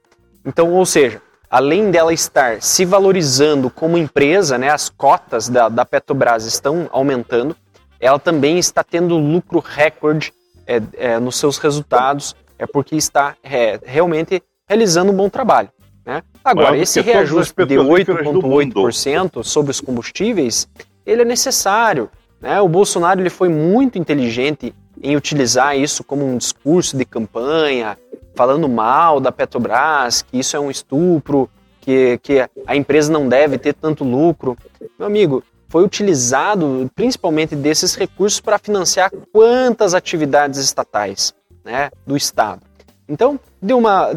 então, 0.48 0.74
ou 0.74 0.86
seja, 0.86 1.22
além 1.50 1.92
dela 1.92 2.14
estar 2.14 2.62
se 2.62 2.86
valorizando 2.86 3.70
como 3.70 3.98
empresa, 3.98 4.58
né, 4.58 4.70
as 4.70 4.88
cotas 4.88 5.50
da, 5.50 5.68
da 5.68 5.84
Petrobras 5.84 6.46
estão 6.46 6.90
aumentando, 6.90 7.54
ela 8.00 8.18
também 8.18 8.58
está 8.58 8.82
tendo 8.82 9.18
lucro 9.18 9.60
recorde 9.60 10.34
é, 10.66 10.82
é, 10.98 11.20
nos 11.20 11.36
seus 11.36 11.58
resultados, 11.58 12.34
é 12.58 12.66
porque 12.66 12.96
está 12.96 13.36
é, 13.44 13.78
realmente 13.86 14.42
realizando 14.70 15.12
um 15.12 15.16
bom 15.16 15.30
trabalho. 15.30 15.70
Né? 16.06 16.24
Agora, 16.46 16.78
esse 16.78 17.02
reajuste 17.02 17.54
de 17.66 17.76
8,8% 17.76 19.44
sobre 19.44 19.72
os 19.72 19.82
combustíveis, 19.82 20.66
ele 21.06 21.24
é 21.24 21.26
necessário. 21.26 22.10
Né? 22.40 22.62
O 22.62 22.70
Bolsonaro 22.70 23.20
ele 23.20 23.30
foi 23.30 23.50
muito 23.50 24.00
inteligente 24.00 24.74
em 25.04 25.18
utilizar 25.18 25.78
isso 25.78 26.06
como 26.06 26.26
um 26.26 26.38
discurso 26.38 26.96
de 26.98 27.04
campanha, 27.04 27.98
falando 28.38 28.70
mal 28.70 29.20
da 29.20 29.32
Petrobras, 29.32 30.22
que 30.22 30.38
isso 30.38 30.56
é 30.56 30.60
um 30.60 30.70
estupro, 30.70 31.50
que, 31.82 32.20
que 32.22 32.48
a 32.68 32.76
empresa 32.76 33.12
não 33.12 33.28
deve 33.28 33.58
ter 33.58 33.74
tanto 33.74 34.04
lucro. 34.04 34.56
Meu 34.98 35.08
amigo, 35.08 35.44
foi 35.68 35.84
utilizado 35.84 36.90
principalmente 36.96 37.56
desses 37.56 37.96
recursos 37.96 38.40
para 38.40 38.60
financiar 38.60 39.12
quantas 39.34 39.96
atividades 39.96 40.60
estatais 40.60 41.34
né, 41.66 41.90
do 42.06 42.16
Estado. 42.16 42.62
Então, 43.10 43.40
de 43.60 43.74
uma, 43.74 44.12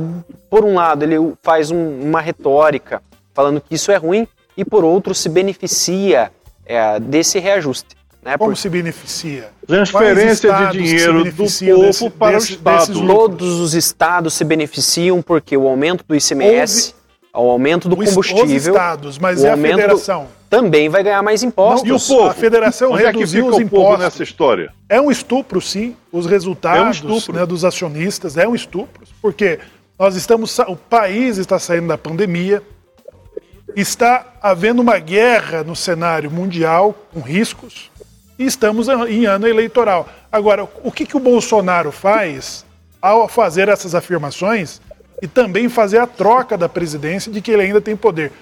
por 0.50 0.64
um 0.64 0.74
lado, 0.74 1.02
ele 1.02 1.16
faz 1.42 1.70
um, 1.70 2.00
uma 2.00 2.20
retórica 2.20 3.02
falando 3.32 3.60
que 3.60 3.74
isso 3.74 3.90
é 3.90 3.96
ruim, 3.96 4.28
e 4.56 4.64
por 4.64 4.84
outro, 4.84 5.14
se 5.14 5.28
beneficia 5.28 6.30
é, 6.66 7.00
desse 7.00 7.38
reajuste. 7.38 7.96
Né? 8.22 8.36
Como 8.36 8.50
Por... 8.50 8.56
se 8.56 8.68
beneficia? 8.68 9.50
Transferência 9.66 10.52
de 10.52 10.78
dinheiro 10.78 11.24
do 11.24 11.32
povo 11.32 11.42
desse, 11.42 12.10
para 12.10 12.36
desse, 12.36 12.52
o 12.52 12.56
Estado. 12.56 13.06
Todos 13.06 13.60
os 13.60 13.74
estados 13.74 14.34
se 14.34 14.44
beneficiam 14.44 15.22
porque 15.22 15.56
o 15.56 15.66
aumento 15.66 16.04
do 16.06 16.14
ICMS, 16.14 16.94
Houve... 17.32 17.48
o 17.48 17.50
aumento 17.50 17.88
do 17.88 17.96
combustível. 17.96 18.44
Os 18.44 18.66
estados, 18.66 19.18
mas 19.18 19.42
é 19.42 19.52
a 19.52 19.56
federação. 19.56 20.28
Também 20.50 20.88
vai 20.88 21.02
ganhar 21.02 21.22
mais 21.22 21.42
impostos. 21.42 21.88
Não, 21.88 21.94
e 21.94 21.96
o 21.96 22.00
povo? 22.00 22.28
A 22.28 22.34
federação 22.34 22.92
Onde 22.92 23.04
reduziu 23.04 23.46
é 23.46 23.50
os 23.50 23.58
impostos. 23.58 24.00
nessa 24.00 24.22
história? 24.22 24.72
É 24.88 25.00
um 25.00 25.10
estupro, 25.10 25.60
sim. 25.60 25.96
Os 26.12 26.26
resultados 26.26 27.00
é 27.02 27.30
um 27.30 27.34
né, 27.34 27.46
dos 27.46 27.64
acionistas 27.64 28.36
é 28.36 28.48
um 28.48 28.54
estupro. 28.54 29.06
Porque 29.22 29.60
nós 29.96 30.16
estamos. 30.16 30.58
O 30.58 30.74
país 30.74 31.38
está 31.38 31.58
saindo 31.58 31.86
da 31.86 31.96
pandemia. 31.96 32.62
Está 33.76 34.34
havendo 34.42 34.82
uma 34.82 34.98
guerra 34.98 35.62
no 35.62 35.76
cenário 35.76 36.28
mundial, 36.28 36.92
com 37.14 37.20
riscos 37.20 37.88
e 38.40 38.46
estamos 38.46 38.88
em 38.88 39.26
ano 39.26 39.46
eleitoral. 39.46 40.08
Agora, 40.32 40.66
o 40.82 40.90
que, 40.90 41.04
que 41.04 41.14
o 41.14 41.20
Bolsonaro 41.20 41.92
faz 41.92 42.64
ao 43.00 43.28
fazer 43.28 43.68
essas 43.68 43.94
afirmações 43.94 44.80
e 45.20 45.28
também 45.28 45.68
fazer 45.68 45.98
a 45.98 46.06
troca 46.06 46.56
da 46.56 46.66
presidência 46.66 47.30
de 47.30 47.42
que 47.42 47.50
ele 47.50 47.64
ainda 47.64 47.82
tem 47.82 47.94
poder? 47.94 48.32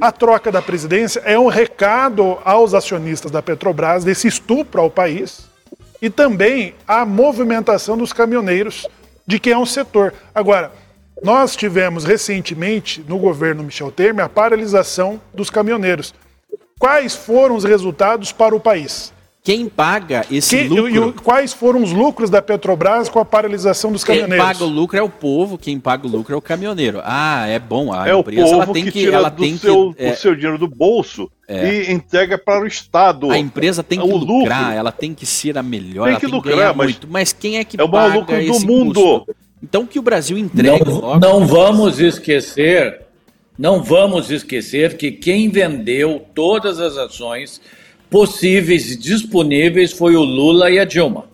A 0.00 0.12
troca 0.12 0.52
da 0.52 0.62
presidência 0.62 1.18
é 1.24 1.36
um 1.36 1.48
recado 1.48 2.38
aos 2.44 2.74
acionistas 2.74 3.32
da 3.32 3.42
Petrobras 3.42 4.04
desse 4.04 4.28
estupro 4.28 4.80
ao 4.80 4.88
país 4.88 5.50
e 6.00 6.08
também 6.08 6.72
a 6.86 7.04
movimentação 7.04 7.98
dos 7.98 8.12
caminhoneiros 8.12 8.86
de 9.26 9.40
que 9.40 9.50
é 9.50 9.58
um 9.58 9.66
setor. 9.66 10.14
Agora, 10.32 10.70
nós 11.20 11.56
tivemos 11.56 12.04
recentemente 12.04 13.04
no 13.08 13.18
governo 13.18 13.64
Michel 13.64 13.90
Temer 13.90 14.24
a 14.24 14.28
paralisação 14.28 15.20
dos 15.34 15.50
caminhoneiros. 15.50 16.14
Quais 16.82 17.14
foram 17.14 17.54
os 17.54 17.62
resultados 17.62 18.32
para 18.32 18.56
o 18.56 18.58
país? 18.58 19.12
Quem 19.44 19.68
paga 19.68 20.26
esse 20.28 20.56
quem, 20.56 20.68
lucro? 20.68 21.10
E, 21.10 21.12
quais 21.22 21.52
foram 21.52 21.80
os 21.80 21.92
lucros 21.92 22.28
da 22.28 22.42
Petrobras 22.42 23.08
com 23.08 23.20
a 23.20 23.24
paralisação 23.24 23.92
dos 23.92 24.02
caminhoneiros? 24.02 24.44
Quem 24.44 24.54
paga 24.54 24.64
o 24.64 24.68
lucro 24.68 24.98
é 24.98 25.02
o 25.02 25.08
povo, 25.08 25.56
quem 25.56 25.78
paga 25.78 26.08
o 26.08 26.10
lucro 26.10 26.34
é 26.34 26.36
o 26.36 26.40
caminhoneiro. 26.40 27.00
Ah, 27.04 27.46
é 27.46 27.60
bom. 27.60 27.92
A 27.92 28.08
é 28.08 28.12
empresa, 28.12 28.42
o 28.42 28.50
povo 28.50 28.62
ela 28.62 28.72
tem 28.72 28.84
que, 28.86 28.90
que 28.90 28.98
tira 28.98 29.16
ela 29.16 29.28
do, 29.28 29.40
tem 29.40 29.56
seu, 29.56 29.94
que, 29.94 30.02
é, 30.02 30.10
do 30.10 30.16
seu 30.16 30.34
dinheiro 30.34 30.58
do 30.58 30.66
bolso 30.66 31.30
é. 31.46 31.72
e 31.72 31.92
entrega 31.92 32.36
para 32.36 32.64
o 32.64 32.66
Estado. 32.66 33.30
A 33.30 33.38
empresa 33.38 33.84
tem 33.84 34.00
que 34.00 34.04
o 34.04 34.16
lucrar, 34.16 34.62
lucro. 34.62 34.76
ela 34.76 34.90
tem 34.90 35.14
que 35.14 35.24
ser 35.24 35.56
a 35.56 35.62
melhor, 35.62 36.08
tem 36.08 36.18
que 36.18 36.26
ela 36.26 36.42
tem 36.42 36.50
lucrar, 36.50 36.72
que 36.72 36.78
mas 36.78 36.86
muito. 36.86 37.08
Mas 37.08 37.32
quem 37.32 37.58
é 37.58 37.64
que 37.64 37.80
é 37.80 37.84
o 37.84 37.88
paga 37.88 38.12
lucro 38.12 38.44
do 38.44 38.66
mundo? 38.66 39.00
Custo? 39.00 39.36
Então 39.62 39.86
que 39.86 40.00
o 40.00 40.02
Brasil 40.02 40.36
entregue 40.36 40.84
não, 40.84 40.98
logo. 40.98 41.20
Não 41.20 41.46
vamos 41.46 42.00
esquecer 42.00 43.01
não 43.62 43.80
vamos 43.80 44.28
esquecer 44.28 44.96
que 44.96 45.12
quem 45.12 45.48
vendeu 45.48 46.26
todas 46.34 46.80
as 46.80 46.96
ações 46.96 47.60
possíveis 48.10 48.90
e 48.90 48.96
disponíveis 48.96 49.92
foi 49.92 50.16
o 50.16 50.24
Lula 50.24 50.68
e 50.68 50.80
a 50.80 50.84
Dilma. 50.84 51.30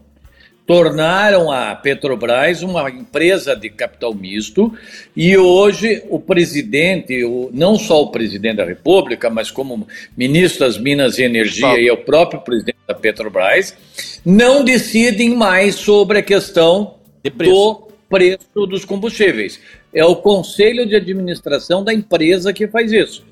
Tornaram 0.66 1.50
a 1.50 1.74
Petrobras 1.74 2.62
uma 2.62 2.90
empresa 2.90 3.56
de 3.56 3.70
capital 3.70 4.12
misto 4.12 4.70
e 5.16 5.38
hoje 5.38 6.02
o 6.10 6.20
presidente, 6.20 7.24
o, 7.24 7.48
não 7.50 7.78
só 7.78 8.02
o 8.02 8.10
presidente 8.10 8.56
da 8.56 8.66
República, 8.66 9.30
mas 9.30 9.50
como 9.50 9.88
ministro 10.14 10.66
das 10.66 10.76
Minas 10.76 11.18
e 11.18 11.22
Energia 11.22 11.80
e 11.80 11.90
o 11.90 11.96
próprio 11.96 12.42
presidente 12.42 12.76
da 12.86 12.94
Petrobras, 12.94 13.74
não 14.22 14.62
decidem 14.62 15.34
mais 15.34 15.76
sobre 15.76 16.18
a 16.18 16.22
questão 16.22 16.96
do 17.24 17.88
preço 18.06 18.66
dos 18.66 18.84
combustíveis. 18.84 19.58
É 19.92 20.04
o 20.04 20.14
conselho 20.16 20.86
de 20.86 20.94
administração 20.94 21.82
da 21.82 21.94
empresa 21.94 22.52
que 22.52 22.68
faz 22.68 22.92
isso. 22.92 23.24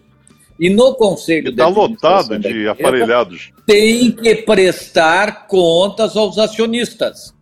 E 0.59 0.71
no 0.71 0.95
conselho 0.95 1.51
Está 1.51 1.69
lotado 1.69 2.39
de 2.39 2.49
empresa, 2.49 2.71
aparelhados. 2.71 3.53
Tem 3.67 4.11
que 4.11 4.37
prestar 4.37 5.47
contas 5.47 6.17
aos 6.17 6.39
acionistas. 6.39 7.35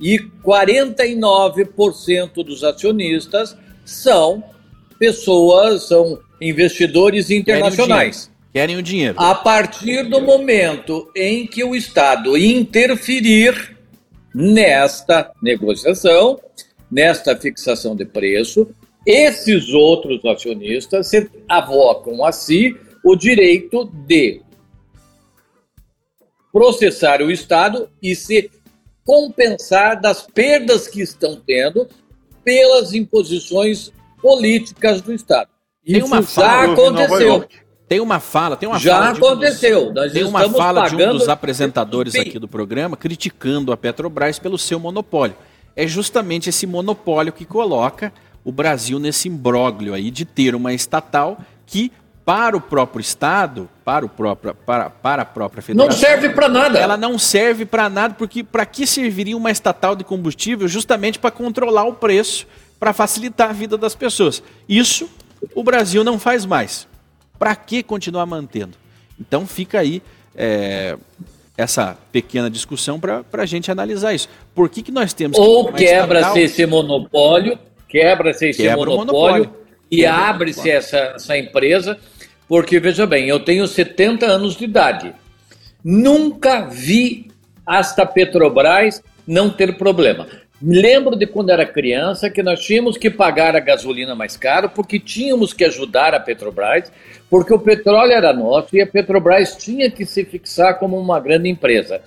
E 0.00 0.18
49% 0.42 2.42
dos 2.44 2.64
acionistas 2.64 3.54
são 3.84 4.42
pessoas, 4.98 5.88
são 5.88 6.18
investidores 6.40 7.30
internacionais. 7.30 8.30
Querem 8.52 8.76
o 8.76 8.82
dinheiro. 8.82 9.14
A 9.18 9.34
partir 9.34 10.08
do 10.08 10.20
momento 10.20 11.10
em 11.14 11.46
que 11.46 11.62
o 11.62 11.76
Estado 11.76 12.36
interferir 12.36 13.76
nesta 14.34 15.30
negociação, 15.42 16.40
nesta 16.90 17.36
fixação 17.36 17.94
de 17.94 18.04
preço, 18.04 18.68
esses 19.06 19.72
outros 19.72 20.24
acionistas 20.24 21.10
avocam 21.48 22.24
a 22.24 22.32
si 22.32 22.76
o 23.04 23.16
direito 23.16 23.84
de 24.06 24.42
processar 26.52 27.22
o 27.22 27.30
Estado 27.30 27.88
e 28.02 28.14
se 28.14 28.50
compensar 29.04 30.00
das 30.00 30.22
perdas 30.22 30.86
que 30.88 31.00
estão 31.00 31.40
tendo 31.46 31.88
pelas 32.44 32.92
imposições 32.92 33.92
políticas 34.20 35.00
do 35.00 35.12
Estado. 35.12 35.48
Isso 35.84 36.06
já 36.34 36.64
aconteceu. 36.64 37.46
Tem 37.88 38.00
uma 38.00 38.20
fala, 38.20 38.54
tem 38.54 38.68
uma 38.68 38.78
Já 38.78 38.98
fala 38.98 39.10
aconteceu. 39.12 39.88
Um 39.88 39.94
dos, 39.94 40.12
tem 40.12 40.24
uma 40.24 40.50
fala 40.50 40.88
de 40.88 40.96
um 40.96 41.12
dos 41.12 41.28
apresentadores 41.28 42.14
aqui 42.14 42.38
do 42.38 42.46
programa 42.46 42.98
criticando 42.98 43.72
a 43.72 43.76
Petrobras 43.78 44.38
pelo 44.38 44.58
seu 44.58 44.78
monopólio. 44.78 45.34
É 45.78 45.86
justamente 45.86 46.48
esse 46.48 46.66
monopólio 46.66 47.32
que 47.32 47.44
coloca 47.44 48.12
o 48.44 48.50
Brasil 48.50 48.98
nesse 48.98 49.28
imbróglio 49.28 49.94
aí 49.94 50.10
de 50.10 50.24
ter 50.24 50.56
uma 50.56 50.74
estatal 50.74 51.38
que 51.64 51.92
para 52.24 52.56
o 52.56 52.60
próprio 52.60 53.00
Estado, 53.00 53.68
para, 53.84 54.04
o 54.04 54.08
próprio, 54.08 54.56
para, 54.66 54.90
para 54.90 55.22
a 55.22 55.24
própria 55.24 55.62
federação. 55.62 55.88
Não 55.88 55.96
serve 55.96 56.30
para 56.30 56.48
nada. 56.48 56.80
Ela 56.80 56.96
não 56.96 57.16
serve 57.16 57.64
para 57.64 57.88
nada, 57.88 58.14
porque 58.14 58.42
para 58.42 58.66
que 58.66 58.88
serviria 58.88 59.36
uma 59.36 59.52
estatal 59.52 59.94
de 59.94 60.02
combustível? 60.02 60.66
Justamente 60.66 61.16
para 61.16 61.30
controlar 61.30 61.84
o 61.84 61.94
preço, 61.94 62.48
para 62.80 62.92
facilitar 62.92 63.50
a 63.50 63.52
vida 63.52 63.78
das 63.78 63.94
pessoas. 63.94 64.42
Isso 64.68 65.08
o 65.54 65.62
Brasil 65.62 66.02
não 66.02 66.18
faz 66.18 66.44
mais. 66.44 66.88
Para 67.38 67.54
que 67.54 67.84
continuar 67.84 68.26
mantendo? 68.26 68.76
Então 69.18 69.46
fica 69.46 69.78
aí 69.78 70.02
é, 70.34 70.98
essa 71.58 71.98
pequena 72.12 72.48
discussão 72.48 73.00
para 73.00 73.24
a 73.32 73.44
gente 73.44 73.68
analisar 73.68 74.14
isso. 74.14 74.28
Por 74.54 74.68
que, 74.70 74.80
que 74.80 74.92
nós 74.92 75.12
temos 75.12 75.36
Ou 75.36 75.72
quebra-se 75.72 76.38
esse 76.38 76.64
monopólio, 76.64 77.58
quebra-se 77.88 78.50
esse 78.50 78.62
quebra 78.62 78.76
monopólio, 78.86 79.06
monopólio, 79.06 79.50
e 79.90 80.06
abre-se 80.06 80.70
essa, 80.70 81.14
essa 81.16 81.36
empresa, 81.36 81.98
porque 82.48 82.78
veja 82.78 83.04
bem, 83.06 83.28
eu 83.28 83.40
tenho 83.40 83.66
70 83.66 84.24
anos 84.24 84.54
de 84.56 84.64
idade. 84.64 85.12
Nunca 85.82 86.60
vi 86.60 87.28
esta 87.68 88.06
Petrobras 88.06 89.02
não 89.26 89.50
ter 89.50 89.76
problema. 89.76 90.28
Me 90.60 90.80
lembro 90.80 91.14
de 91.14 91.24
quando 91.24 91.50
era 91.50 91.64
criança 91.64 92.28
que 92.28 92.42
nós 92.42 92.60
tínhamos 92.60 92.96
que 92.96 93.08
pagar 93.08 93.54
a 93.54 93.60
gasolina 93.60 94.14
mais 94.16 94.36
caro 94.36 94.68
porque 94.68 94.98
tínhamos 94.98 95.52
que 95.52 95.64
ajudar 95.64 96.14
a 96.14 96.20
Petrobras, 96.20 96.90
porque 97.30 97.54
o 97.54 97.60
petróleo 97.60 98.12
era 98.12 98.32
nosso 98.32 98.76
e 98.76 98.80
a 98.80 98.86
Petrobras 98.86 99.56
tinha 99.56 99.88
que 99.88 100.04
se 100.04 100.24
fixar 100.24 100.78
como 100.78 100.98
uma 100.98 101.20
grande 101.20 101.48
empresa. 101.48 102.00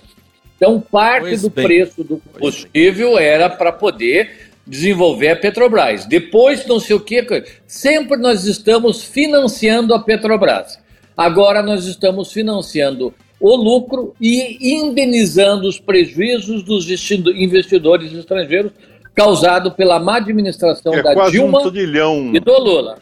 Então, 0.56 0.78
parte 0.78 1.28
pois 1.28 1.42
do 1.42 1.50
bem. 1.50 1.64
preço 1.64 2.04
do 2.04 2.18
combustível 2.18 3.18
era 3.18 3.48
para 3.48 3.72
poder 3.72 4.50
desenvolver 4.66 5.30
a 5.30 5.36
Petrobras. 5.36 6.04
Depois, 6.04 6.66
não 6.66 6.78
sei 6.78 6.94
o 6.94 7.00
que, 7.00 7.24
sempre 7.66 8.18
nós 8.18 8.44
estamos 8.44 9.02
financiando 9.02 9.94
a 9.94 9.98
Petrobras. 9.98 10.78
Agora 11.16 11.62
nós 11.62 11.86
estamos 11.86 12.32
financiando 12.32 13.14
o 13.42 13.56
lucro 13.56 14.14
e 14.20 14.72
indenizando 14.76 15.68
os 15.68 15.80
prejuízos 15.80 16.62
dos 16.62 16.88
investidores 17.34 18.12
estrangeiros 18.12 18.70
causado 19.12 19.72
pela 19.72 19.98
má 19.98 20.18
administração 20.18 20.94
é 20.94 21.02
da 21.02 21.28
Dilma 21.28 21.58
um 21.60 22.34
e 22.34 22.38
do 22.38 22.58
Lula. 22.58 22.98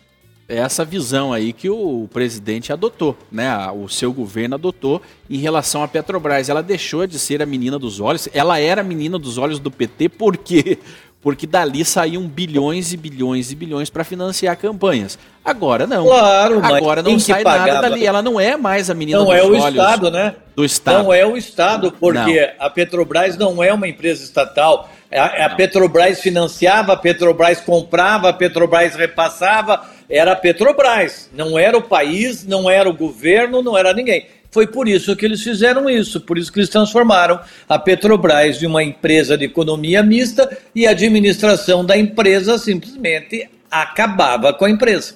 É 0.48 0.56
essa 0.56 0.84
visão 0.84 1.32
aí 1.32 1.52
que 1.52 1.70
o 1.70 2.08
presidente 2.12 2.72
adotou, 2.72 3.16
né? 3.30 3.54
O 3.70 3.86
seu 3.86 4.12
governo 4.12 4.56
adotou 4.56 5.00
em 5.28 5.36
relação 5.36 5.82
à 5.84 5.86
Petrobras. 5.86 6.48
Ela 6.48 6.62
deixou 6.62 7.06
de 7.06 7.20
ser 7.20 7.40
a 7.40 7.46
menina 7.46 7.78
dos 7.78 8.00
olhos. 8.00 8.28
Ela 8.34 8.58
era 8.58 8.80
a 8.80 8.84
menina 8.84 9.16
dos 9.16 9.38
olhos 9.38 9.60
do 9.60 9.70
PT 9.70 10.08
por 10.08 10.36
quê? 10.36 10.78
Porque 11.22 11.46
dali 11.46 11.84
saíam 11.84 12.22
bilhões 12.22 12.92
e 12.92 12.96
bilhões 12.96 13.52
e 13.52 13.54
bilhões 13.54 13.90
para 13.90 14.04
financiar 14.04 14.56
campanhas. 14.56 15.18
Agora 15.44 15.86
não. 15.86 16.06
Claro, 16.06 16.60
Agora 16.64 17.02
não 17.02 17.18
sai 17.18 17.44
nada 17.44 17.82
dali. 17.82 18.06
Ela 18.06 18.22
não 18.22 18.40
é 18.40 18.56
mais 18.56 18.88
a 18.88 18.94
menina 18.94 19.18
não 19.18 19.32
é 19.32 19.42
o 19.42 19.54
Estado, 19.54 20.10
né? 20.10 20.34
Do 20.56 20.64
Estado. 20.64 21.04
Não 21.04 21.12
é 21.12 21.26
o 21.26 21.36
Estado, 21.36 21.92
porque 21.92 22.40
não. 22.40 22.66
a 22.66 22.70
Petrobras 22.70 23.36
não 23.36 23.62
é 23.62 23.72
uma 23.72 23.86
empresa 23.86 24.24
estatal. 24.24 24.90
A, 25.12 25.46
a 25.46 25.50
Petrobras 25.50 26.20
financiava, 26.20 26.92
a 26.92 26.96
Petrobras 26.96 27.60
comprava, 27.60 28.28
a 28.28 28.32
Petrobras 28.32 28.94
repassava. 28.94 29.84
Era 30.08 30.32
a 30.32 30.36
Petrobras. 30.36 31.28
Não 31.32 31.58
era 31.58 31.76
o 31.76 31.82
país, 31.82 32.46
não 32.46 32.70
era 32.70 32.88
o 32.88 32.94
governo, 32.94 33.62
não 33.62 33.76
era 33.76 33.92
ninguém. 33.92 34.26
Foi 34.50 34.66
por 34.66 34.88
isso 34.88 35.14
que 35.14 35.24
eles 35.24 35.42
fizeram 35.42 35.88
isso, 35.88 36.20
por 36.20 36.36
isso 36.36 36.52
que 36.52 36.58
eles 36.58 36.68
transformaram 36.68 37.40
a 37.68 37.78
Petrobras 37.78 38.60
em 38.62 38.66
uma 38.66 38.82
empresa 38.82 39.38
de 39.38 39.44
economia 39.44 40.02
mista 40.02 40.58
e 40.74 40.86
a 40.86 40.90
administração 40.90 41.84
da 41.84 41.96
empresa 41.96 42.58
simplesmente 42.58 43.48
acabava 43.70 44.52
com 44.52 44.64
a 44.64 44.70
empresa. 44.70 45.14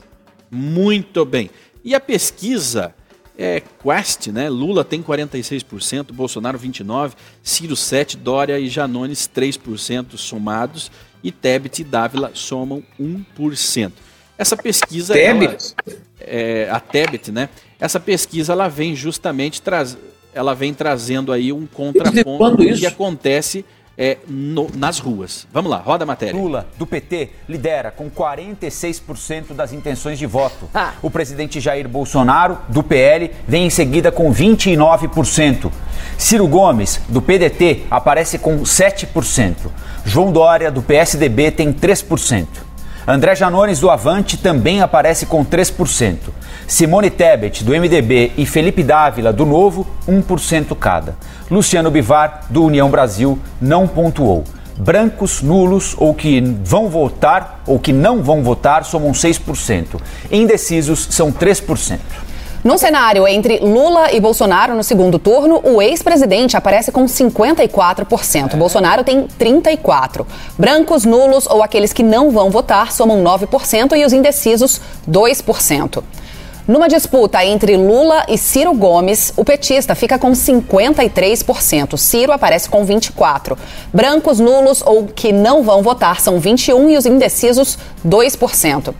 Muito 0.50 1.24
bem. 1.24 1.50
E 1.84 1.94
a 1.94 2.00
pesquisa 2.00 2.94
é 3.36 3.60
Quest, 3.82 4.28
né? 4.28 4.48
Lula 4.48 4.84
tem 4.84 5.02
46%, 5.02 6.12
Bolsonaro 6.12 6.58
29%, 6.58 7.14
Ciro 7.42 7.74
7%, 7.74 8.16
Dória 8.16 8.58
e 8.60 8.68
Janones 8.68 9.28
3% 9.34 10.16
somados 10.16 10.92
e 11.22 11.32
Tebet 11.32 11.80
e 11.80 11.84
Dávila 11.84 12.30
somam 12.34 12.84
1%. 13.00 13.92
Essa 14.36 14.56
pesquisa... 14.56 15.14
Tebet? 15.14 15.74
Ela, 15.86 15.98
é, 16.20 16.68
a 16.70 16.80
Tebet, 16.80 17.30
né? 17.30 17.48
Essa 17.78 18.00
pesquisa 18.00 18.52
ela 18.52 18.68
vem 18.68 18.94
justamente 18.94 19.60
traz, 19.60 19.96
ela 20.34 20.54
vem 20.54 20.72
trazendo 20.74 21.32
aí 21.32 21.52
um 21.52 21.66
contraponto 21.66 22.56
do 22.56 22.74
que 22.74 22.86
acontece 22.86 23.64
é, 23.96 24.18
no, 24.26 24.68
nas 24.74 24.98
ruas. 24.98 25.46
Vamos 25.52 25.70
lá, 25.70 25.78
roda 25.78 26.04
a 26.04 26.06
matéria. 26.06 26.34
Lula, 26.34 26.66
do 26.76 26.86
PT, 26.86 27.30
lidera 27.48 27.90
com 27.90 28.10
46% 28.10 29.54
das 29.54 29.72
intenções 29.72 30.18
de 30.18 30.26
voto. 30.26 30.68
Ah. 30.74 30.94
O 31.02 31.10
presidente 31.10 31.60
Jair 31.60 31.88
Bolsonaro, 31.88 32.58
do 32.68 32.82
PL, 32.82 33.30
vem 33.46 33.66
em 33.66 33.70
seguida 33.70 34.10
com 34.10 34.32
29%. 34.32 35.70
Ciro 36.18 36.46
Gomes, 36.46 37.00
do 37.08 37.22
PDT, 37.22 37.82
aparece 37.90 38.38
com 38.38 38.62
7%. 38.62 39.54
João 40.04 40.32
Dória, 40.32 40.70
do 40.70 40.82
PSDB, 40.82 41.50
tem 41.50 41.72
3%. 41.72 42.46
André 43.06 43.34
Janones, 43.34 43.80
do 43.80 43.90
Avante, 43.90 44.38
também 44.38 44.80
aparece 44.80 45.26
com 45.26 45.44
3%. 45.44 46.16
Simone 46.66 47.10
Tebet, 47.10 47.62
do 47.62 47.72
MDB, 47.72 48.32
e 48.36 48.46
Felipe 48.46 48.82
Dávila, 48.82 49.30
do 49.30 49.44
Novo, 49.44 49.86
1% 50.08 50.74
cada. 50.74 51.14
Luciano 51.50 51.90
Bivar, 51.90 52.46
do 52.48 52.64
União 52.64 52.88
Brasil, 52.88 53.38
não 53.60 53.86
pontuou. 53.86 54.44
Brancos, 54.76 55.42
nulos 55.42 55.94
ou 55.98 56.14
que 56.14 56.40
vão 56.40 56.88
votar 56.88 57.62
ou 57.66 57.78
que 57.78 57.92
não 57.92 58.22
vão 58.22 58.42
votar 58.42 58.84
somam 58.84 59.12
6%. 59.12 60.00
Indecisos 60.32 61.06
são 61.10 61.30
3%. 61.30 61.98
Num 62.64 62.78
cenário 62.78 63.28
entre 63.28 63.58
Lula 63.58 64.10
e 64.10 64.18
Bolsonaro 64.18 64.74
no 64.74 64.82
segundo 64.82 65.18
turno, 65.18 65.60
o 65.62 65.82
ex-presidente 65.82 66.56
aparece 66.56 66.90
com 66.90 67.04
54%. 67.04 68.54
É. 68.54 68.56
Bolsonaro 68.56 69.04
tem 69.04 69.28
34%. 69.38 70.24
Brancos, 70.56 71.04
nulos 71.04 71.46
ou 71.46 71.62
aqueles 71.62 71.92
que 71.92 72.02
não 72.02 72.30
vão 72.30 72.48
votar 72.48 72.90
somam 72.90 73.22
9% 73.22 73.94
e 73.94 74.02
os 74.06 74.14
indecisos 74.14 74.80
2%. 75.06 76.02
Numa 76.66 76.88
disputa 76.88 77.44
entre 77.44 77.76
Lula 77.76 78.24
e 78.26 78.38
Ciro 78.38 78.72
Gomes, 78.72 79.34
o 79.36 79.44
petista 79.44 79.94
fica 79.94 80.18
com 80.18 80.32
53%. 80.32 81.98
Ciro 81.98 82.32
aparece 82.32 82.70
com 82.70 82.86
24%. 82.86 83.58
Brancos, 83.92 84.40
nulos 84.40 84.80
ou 84.80 85.04
que 85.04 85.30
não 85.30 85.62
vão 85.62 85.82
votar 85.82 86.18
são 86.18 86.40
21% 86.40 86.88
e 86.88 86.96
os 86.96 87.04
indecisos 87.04 87.78
2%. 88.06 88.94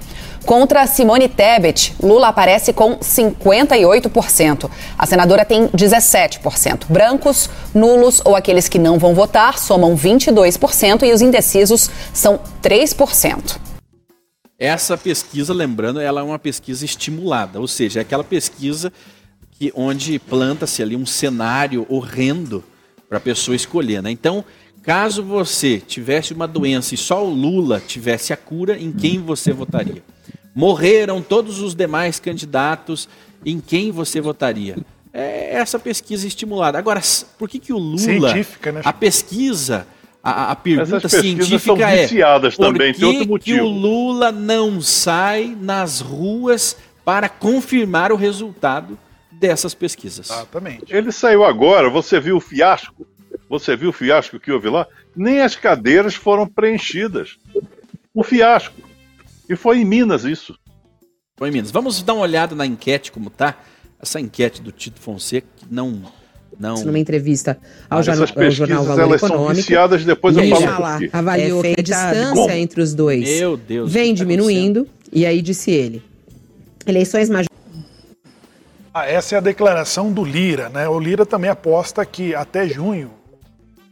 Contra 0.44 0.86
Simone 0.86 1.26
Tebet, 1.26 1.94
Lula 2.02 2.28
aparece 2.28 2.72
com 2.72 2.98
58%. 2.98 4.70
A 4.98 5.06
senadora 5.06 5.42
tem 5.44 5.68
17%. 5.68 6.84
Brancos, 6.88 7.48
nulos 7.74 8.20
ou 8.24 8.36
aqueles 8.36 8.68
que 8.68 8.78
não 8.78 8.98
vão 8.98 9.14
votar 9.14 9.58
somam 9.58 9.96
22% 9.96 11.02
e 11.02 11.12
os 11.12 11.22
indecisos 11.22 11.88
são 12.12 12.38
3%. 12.62 13.58
Essa 14.58 14.98
pesquisa, 14.98 15.54
lembrando, 15.54 15.98
ela 15.98 16.20
é 16.20 16.24
uma 16.24 16.38
pesquisa 16.38 16.84
estimulada, 16.84 17.58
ou 17.58 17.66
seja, 17.66 18.00
é 18.00 18.02
aquela 18.02 18.22
pesquisa 18.22 18.92
que 19.50 19.72
onde 19.74 20.18
planta-se 20.18 20.82
ali 20.82 20.94
um 20.94 21.06
cenário 21.06 21.86
horrendo 21.88 22.62
para 23.08 23.18
a 23.18 23.20
pessoa 23.20 23.56
escolher, 23.56 24.02
né? 24.02 24.10
Então, 24.10 24.44
caso 24.82 25.22
você 25.22 25.80
tivesse 25.80 26.34
uma 26.34 26.46
doença 26.46 26.94
e 26.94 26.98
só 26.98 27.24
o 27.24 27.30
Lula 27.30 27.80
tivesse 27.80 28.32
a 28.32 28.36
cura, 28.36 28.78
em 28.78 28.92
quem 28.92 29.18
você 29.18 29.52
votaria? 29.52 30.02
Morreram 30.54 31.20
todos 31.20 31.60
os 31.60 31.74
demais 31.74 32.20
candidatos, 32.20 33.08
em 33.44 33.60
quem 33.60 33.90
você 33.90 34.20
votaria? 34.20 34.76
É 35.12 35.54
essa 35.54 35.78
pesquisa 35.78 36.26
estimulada. 36.26 36.78
Agora, 36.78 37.00
por 37.38 37.48
que, 37.48 37.58
que 37.58 37.72
o 37.72 37.78
Lula. 37.78 37.98
Científica, 37.98 38.72
né? 38.72 38.80
A 38.84 38.92
pesquisa. 38.92 39.86
A, 40.22 40.52
a 40.52 40.56
pergunta 40.56 41.06
científica 41.06 41.58
são 41.58 41.76
é. 41.76 42.02
Viciadas 42.02 42.56
por 42.56 42.66
também, 42.72 42.94
que, 42.94 43.00
tem 43.00 43.08
outro 43.08 43.28
motivo. 43.28 43.58
que 43.58 43.62
o 43.62 43.68
Lula 43.68 44.32
não 44.32 44.80
sai 44.80 45.54
nas 45.60 46.00
ruas 46.00 46.78
para 47.04 47.28
confirmar 47.28 48.10
o 48.10 48.16
resultado 48.16 48.98
dessas 49.30 49.74
pesquisas? 49.74 50.30
Exatamente. 50.30 50.86
Ele 50.88 51.12
saiu 51.12 51.44
agora, 51.44 51.90
você 51.90 52.18
viu 52.18 52.38
o 52.38 52.40
fiasco? 52.40 53.06
Você 53.50 53.76
viu 53.76 53.90
o 53.90 53.92
fiasco 53.92 54.40
que 54.40 54.50
houve 54.50 54.70
lá? 54.70 54.86
Nem 55.14 55.42
as 55.42 55.56
cadeiras 55.56 56.14
foram 56.14 56.46
preenchidas. 56.46 57.36
O 58.14 58.22
fiasco. 58.22 58.74
E 59.48 59.56
foi 59.56 59.78
em 59.78 59.84
Minas 59.84 60.24
isso. 60.24 60.58
Foi 61.36 61.48
em 61.48 61.52
Minas. 61.52 61.70
Vamos 61.70 62.02
dar 62.02 62.14
uma 62.14 62.22
olhada 62.22 62.54
na 62.54 62.64
enquete 62.64 63.12
como 63.12 63.30
tá. 63.30 63.56
Essa 64.00 64.20
enquete 64.20 64.60
do 64.60 64.70
Tito 64.70 65.00
Fonseca 65.00 65.46
que 65.56 65.66
não 65.70 66.02
não 66.58 66.84
numa 66.84 66.98
entrevista 66.98 67.58
ao, 67.90 68.00
Essas 68.00 68.16
jornal, 68.16 68.44
ao 68.44 68.50
jornal 68.50 68.84
Valor 68.84 69.02
elas 69.02 69.22
Econômico. 69.22 69.46
são 69.46 69.54
viciadas, 69.54 70.04
depois 70.04 70.36
eu 70.36 70.48
falo 70.48 70.80
lá, 70.80 70.98
avaliou 71.12 71.64
É 71.64 71.74
que 71.74 71.80
a 71.80 71.82
distância 71.82 72.58
entre 72.58 72.80
os 72.80 72.94
dois 72.94 73.24
Meu 73.24 73.56
Deus, 73.56 73.90
vem 73.90 74.14
tá 74.14 74.18
diminuindo 74.18 74.86
e 75.12 75.26
aí 75.26 75.42
disse 75.42 75.70
ele. 75.70 76.02
Eleições 76.86 77.28
majoritárias 77.28 77.64
Ah, 78.92 79.06
essa 79.06 79.34
é 79.34 79.38
a 79.38 79.40
declaração 79.40 80.12
do 80.12 80.24
Lira, 80.24 80.68
né? 80.68 80.88
O 80.88 80.98
Lira 80.98 81.26
também 81.26 81.50
aposta 81.50 82.04
que 82.04 82.34
até 82.34 82.68
junho, 82.68 83.10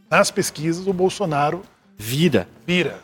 nas 0.09 0.31
pesquisas, 0.31 0.85
o 0.87 0.93
Bolsonaro 0.93 1.63
vira. 1.97 2.47
vira. 2.65 2.99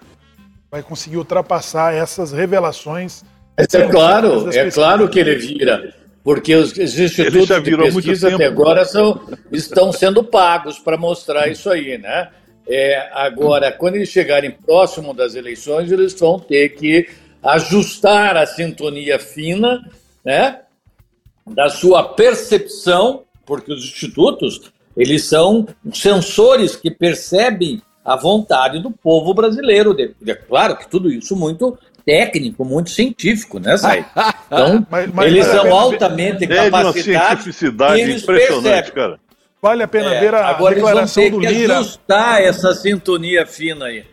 Vai 0.72 0.84
conseguir 0.84 1.18
ultrapassar 1.18 1.94
essas 1.94 2.32
revelações. 2.32 3.24
É 3.58 3.66
claro, 3.66 4.50
é 4.54 4.72
claro 4.72 5.10
que 5.10 5.20
ele 5.20 5.36
vira. 5.36 5.94
Porque 6.24 6.54
os, 6.56 6.72
os 6.72 7.00
institutos 7.00 7.64
de 7.64 7.78
pesquisa 7.78 8.34
até 8.34 8.46
agora 8.46 8.86
são, 8.86 9.22
estão 9.52 9.92
sendo 9.92 10.24
pagos 10.24 10.78
para 10.78 10.98
mostrar 10.98 11.48
isso 11.48 11.70
aí, 11.70 11.98
né? 11.98 12.30
É, 12.68 13.10
agora, 13.14 13.72
quando 13.72 13.96
eles 13.96 14.10
chegarem 14.10 14.52
próximo 14.52 15.14
das 15.14 15.34
eleições, 15.34 15.92
eles 15.92 16.14
vão 16.14 16.40
ter 16.40 16.70
que 16.70 17.10
ajustar 17.42 18.38
a 18.38 18.46
sintonia 18.46 19.18
fina, 19.18 19.84
né? 20.24 20.60
Da 21.48 21.70
sua 21.70 22.04
percepção, 22.04 23.24
porque 23.44 23.74
os 23.74 23.84
institutos, 23.84 24.72
eles 24.96 25.24
são 25.24 25.68
sensores 25.92 26.76
que 26.76 26.92
percebem 26.92 27.82
a 28.04 28.16
vontade 28.16 28.80
do 28.82 28.92
povo 28.92 29.34
brasileiro. 29.34 29.94
De- 29.94 30.16
É 30.28 30.34
claro 30.36 30.76
que 30.78 30.90
tudo 30.90 31.12
isso 31.12 31.36
muito 31.36 31.78
técnico, 32.06 32.66
muito 32.66 32.90
científico, 32.90 33.60
né, 33.60 33.76
Zay? 33.78 34.04
Então, 34.48 34.86
Mas- 34.90 35.12
mas 35.14 35.28
eles 35.28 35.46
são 35.46 35.72
altamente 35.74 36.46
É 36.46 36.48
capacitados 36.48 37.04
cientificidade 37.04 38.00
e 38.00 38.02
eles 38.02 38.24
impressionante, 38.24 38.64
percebem. 38.64 38.92
cara. 38.94 39.20
Vale 39.62 39.84
a 39.84 39.88
pena 39.88 40.16
É, 40.16 40.20
ver 40.22 40.34
a 40.34 40.48
agora 40.48 40.74
eles 40.74 40.82
vão 40.82 40.90
declaração 40.92 41.24
ter 41.24 41.30
do 41.32 41.40
que 41.42 41.48
Lira. 41.48 41.80
ajustar 41.80 42.42
essa 42.42 42.74
sintonia 42.74 43.46
fina 43.46 43.86
aí. 43.86 44.06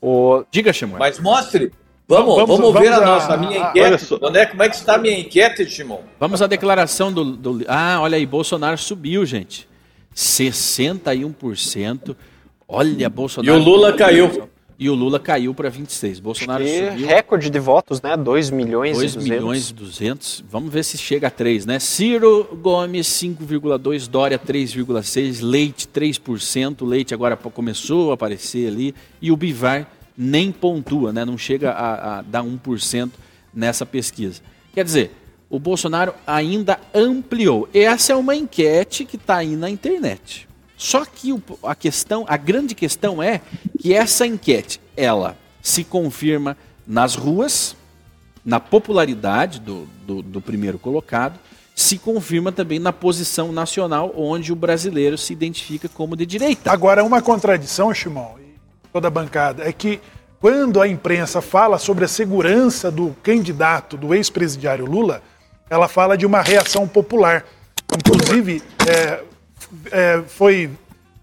O, 0.00 0.44
Diga, 0.50 0.72
Shimon. 0.72 0.98
Mas 0.98 1.18
mostre. 1.18 1.72
Vamos, 2.06 2.34
Vamos- 2.36 2.58
vamos, 2.58 2.72
ver 2.80 2.90
vamos 2.90 2.98
a 2.98 3.02
a- 3.02 3.06
nossa 3.06 3.34
a 3.34 3.36
minha 3.36 3.58
enquete. 3.58 4.04
só. 4.04 4.18
Onde 4.22 4.38
é, 4.38 4.46
como 4.46 4.62
é 4.62 4.68
que 4.68 4.76
está 4.76 4.94
a 4.94 4.98
minha 4.98 5.18
enquete, 5.18 5.66
Timon? 5.66 6.00
Vamos 6.20 6.40
à 6.42 6.46
declaração 6.46 7.12
do, 7.12 7.24
do. 7.24 7.64
Ah, 7.66 7.98
olha 8.00 8.16
aí, 8.16 8.24
Bolsonaro 8.26 8.76
subiu, 8.78 9.24
gente. 9.26 9.66
61%. 10.14 12.14
Olha, 12.68 13.04
E 13.04 13.08
Bolsonaro. 13.08 13.58
o 13.58 13.62
Lula 13.62 13.92
caiu. 13.92 14.48
E 14.76 14.90
o 14.90 14.94
Lula 14.94 15.20
caiu 15.20 15.54
para 15.54 15.68
26. 15.70 16.18
Bolsonaro 16.18 16.64
e 16.64 16.90
subiu. 16.90 17.06
recorde 17.06 17.48
de 17.48 17.58
votos, 17.60 18.02
né? 18.02 18.16
2 18.16 18.50
milhões 18.50 18.96
2 18.96 19.12
e 19.12 19.14
200. 19.18 19.24
milhões 19.38 19.70
e 19.70 19.74
200. 19.74 20.44
Vamos 20.50 20.72
ver 20.72 20.82
se 20.82 20.98
chega 20.98 21.28
a 21.28 21.30
3, 21.30 21.64
né? 21.64 21.78
Ciro 21.78 22.58
Gomes, 22.60 23.06
5,2. 23.06 24.08
Dória, 24.08 24.36
3,6. 24.38 25.40
Leite, 25.42 25.86
3%. 25.86 26.84
Leite 26.84 27.14
agora 27.14 27.36
começou 27.36 28.10
a 28.10 28.14
aparecer 28.14 28.66
ali. 28.66 28.94
E 29.22 29.30
o 29.30 29.36
Bivar 29.36 29.88
nem 30.18 30.50
pontua, 30.50 31.12
né? 31.12 31.24
Não 31.24 31.38
chega 31.38 31.70
a, 31.70 32.18
a 32.18 32.22
dar 32.22 32.42
1% 32.42 33.10
nessa 33.54 33.86
pesquisa. 33.86 34.42
Quer 34.74 34.84
dizer, 34.84 35.12
o 35.48 35.60
Bolsonaro 35.60 36.12
ainda 36.26 36.80
ampliou. 36.92 37.68
Essa 37.72 38.12
é 38.12 38.16
uma 38.16 38.34
enquete 38.34 39.04
que 39.04 39.14
está 39.14 39.36
aí 39.36 39.54
na 39.54 39.70
internet. 39.70 40.48
Só 40.84 41.02
que 41.06 41.34
a 41.62 41.74
questão, 41.74 42.26
a 42.28 42.36
grande 42.36 42.74
questão 42.74 43.22
é 43.22 43.40
que 43.80 43.94
essa 43.94 44.26
enquete, 44.26 44.78
ela 44.94 45.34
se 45.62 45.82
confirma 45.82 46.58
nas 46.86 47.14
ruas, 47.14 47.74
na 48.44 48.60
popularidade 48.60 49.60
do, 49.60 49.88
do, 50.06 50.20
do 50.20 50.42
primeiro 50.42 50.78
colocado, 50.78 51.40
se 51.74 51.96
confirma 51.96 52.52
também 52.52 52.78
na 52.78 52.92
posição 52.92 53.50
nacional, 53.50 54.12
onde 54.14 54.52
o 54.52 54.56
brasileiro 54.56 55.16
se 55.16 55.32
identifica 55.32 55.88
como 55.88 56.14
de 56.14 56.26
direita. 56.26 56.70
Agora, 56.70 57.02
uma 57.02 57.22
contradição, 57.22 57.94
Shimon, 57.94 58.34
e 58.40 58.58
toda 58.92 59.08
a 59.08 59.10
bancada, 59.10 59.66
é 59.66 59.72
que 59.72 60.02
quando 60.38 60.82
a 60.82 60.86
imprensa 60.86 61.40
fala 61.40 61.78
sobre 61.78 62.04
a 62.04 62.08
segurança 62.08 62.90
do 62.90 63.16
candidato, 63.22 63.96
do 63.96 64.14
ex-presidiário 64.14 64.84
Lula, 64.84 65.22
ela 65.70 65.88
fala 65.88 66.14
de 66.14 66.26
uma 66.26 66.42
reação 66.42 66.86
popular. 66.86 67.42
Inclusive, 67.90 68.62
é, 68.86 69.24
é, 69.90 70.22
foi 70.26 70.70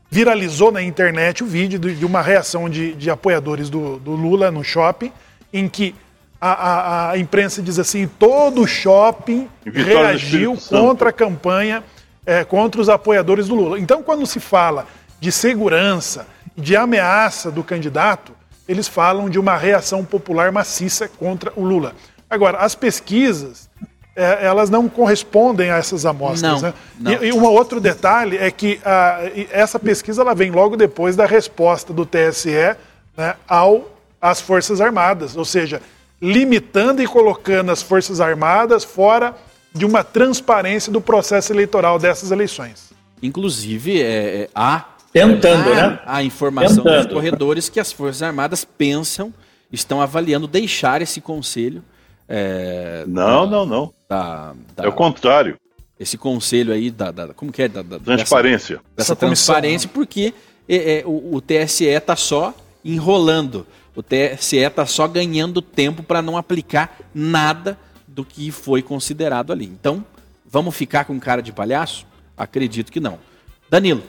viralizou 0.09 0.71
na 0.71 0.81
internet 0.81 1.43
o 1.43 1.47
vídeo 1.47 1.79
de, 1.79 2.05
uma 2.05 2.21
reação 2.21 2.69
de, 2.69 2.93
de 2.93 3.09
apoiadores 3.09 3.69
do, 3.69 3.97
do 3.97 4.11
Lula 4.11 4.51
no 4.51 4.63
shopping, 4.63 5.11
em 5.53 5.69
que 5.69 5.95
a, 6.39 6.51
a- 6.51 7.11
a 7.11 7.17
imprensa 7.17 7.61
diz 7.61 7.79
assim: 7.79 8.07
todo 8.19 8.67
shopping 8.67 9.47
Vitória 9.65 9.93
do 9.93 9.99
reagiu 9.99 10.57
contra 10.69 11.09
a 11.09 11.13
campanha, 11.13 11.83
é, 12.25 12.43
contra 12.43 12.81
os 12.81 12.89
apoiadores 12.89 13.47
do 13.47 13.55
Lula. 13.55 13.79
Então, 13.79 14.03
quando 14.03 14.25
se 14.25 14.39
fala 14.39 14.85
de 15.19 15.31
segurança, 15.31 16.27
de 16.57 16.75
ameaça 16.75 17.49
do 17.51 17.63
candidato, 17.63 18.33
eles 18.67 18.87
falam 18.87 19.29
de 19.29 19.39
uma 19.39 19.55
reação 19.55 20.03
popular 20.03 20.51
maciça 20.51 21.07
contra 21.07 21.53
o 21.55 21.63
Lula. 21.63 21.93
Agora, 22.29 22.57
as 22.59 22.75
pesquisas, 22.75 23.69
é, 24.15 24.45
elas 24.45 24.69
não 24.69 24.89
correspondem 24.89 25.71
a 25.71 25.77
essas 25.77 26.05
amostras. 26.05 26.41
Não, 26.41 26.61
né? 26.61 26.73
não. 26.99 27.11
E, 27.11 27.27
e 27.27 27.33
um 27.33 27.43
outro 27.45 27.79
detalhe 27.79 28.37
é 28.37 28.51
que 28.51 28.79
ah, 28.83 29.29
e 29.35 29.47
essa 29.51 29.79
pesquisa 29.79 30.21
ela 30.21 30.33
vem 30.33 30.51
logo 30.51 30.75
depois 30.75 31.15
da 31.15 31.25
resposta 31.25 31.93
do 31.93 32.05
TSE 32.05 32.75
né, 33.15 33.35
ao, 33.47 33.89
às 34.21 34.41
Forças 34.41 34.81
Armadas, 34.81 35.35
ou 35.35 35.45
seja, 35.45 35.81
limitando 36.21 37.01
e 37.01 37.07
colocando 37.07 37.71
as 37.71 37.81
Forças 37.81 38.19
Armadas 38.19 38.83
fora 38.83 39.35
de 39.73 39.85
uma 39.85 40.03
transparência 40.03 40.91
do 40.91 40.99
processo 40.99 41.51
eleitoral 41.53 41.97
dessas 41.97 42.31
eleições. 42.31 42.91
Inclusive, 43.23 44.01
é, 44.01 44.43
é, 44.43 44.49
há, 44.53 44.85
Tentando, 45.13 45.71
há 45.71 45.75
né? 45.75 45.99
a 46.05 46.23
informação 46.23 46.83
Tentando. 46.83 47.03
nos 47.03 47.13
corredores 47.13 47.69
que 47.69 47.79
as 47.79 47.91
Forças 47.91 48.21
Armadas 48.21 48.65
pensam, 48.65 49.33
estão 49.71 50.01
avaliando 50.01 50.47
deixar 50.47 51.01
esse 51.01 51.21
conselho. 51.21 51.83
É, 52.33 53.03
Não, 53.07 53.45
não, 53.45 53.65
não. 53.65 53.93
da, 54.09 54.53
da- 54.75 54.85
É 54.85 54.87
o 54.87 54.93
contrário. 54.93 55.57
esse 55.99 56.17
conselho 56.17 56.71
aí 56.73 56.89
da, 56.89 57.11
da- 57.11 57.33
como 57.33 57.51
que 57.51 57.61
é 57.63 57.67
da, 57.67 57.81
da- 57.81 57.99
Transparência. 57.99 58.77
dessa, 58.77 58.85
dessa 58.95 59.15
comissão, 59.15 59.53
transparência 59.55 59.89
porque 59.93 60.33
é, 60.69 60.99
é, 60.99 61.03
o, 61.05 61.35
o 61.35 61.41
TSE 61.41 61.85
está 61.85 62.15
só 62.15 62.53
enrolando 62.85 63.65
o 63.95 64.01
TSE 64.01 64.57
está 64.57 64.85
só 64.85 65.07
ganhando 65.07 65.61
tempo 65.61 66.01
para 66.01 66.21
não 66.21 66.37
aplicar 66.37 66.97
nada 67.13 67.77
do 68.07 68.23
que 68.25 68.49
foi 68.49 68.81
considerado 68.81 69.51
ali 69.51 69.65
então 69.65 70.03
vamos 70.49 70.73
ficar 70.75 71.05
com 71.05 71.19
cara 71.19 71.41
de 71.41 71.51
palhaço 71.51 72.05
acredito 72.37 72.91
que 72.91 72.99
não 72.99 73.19
Danilo 73.69 74.01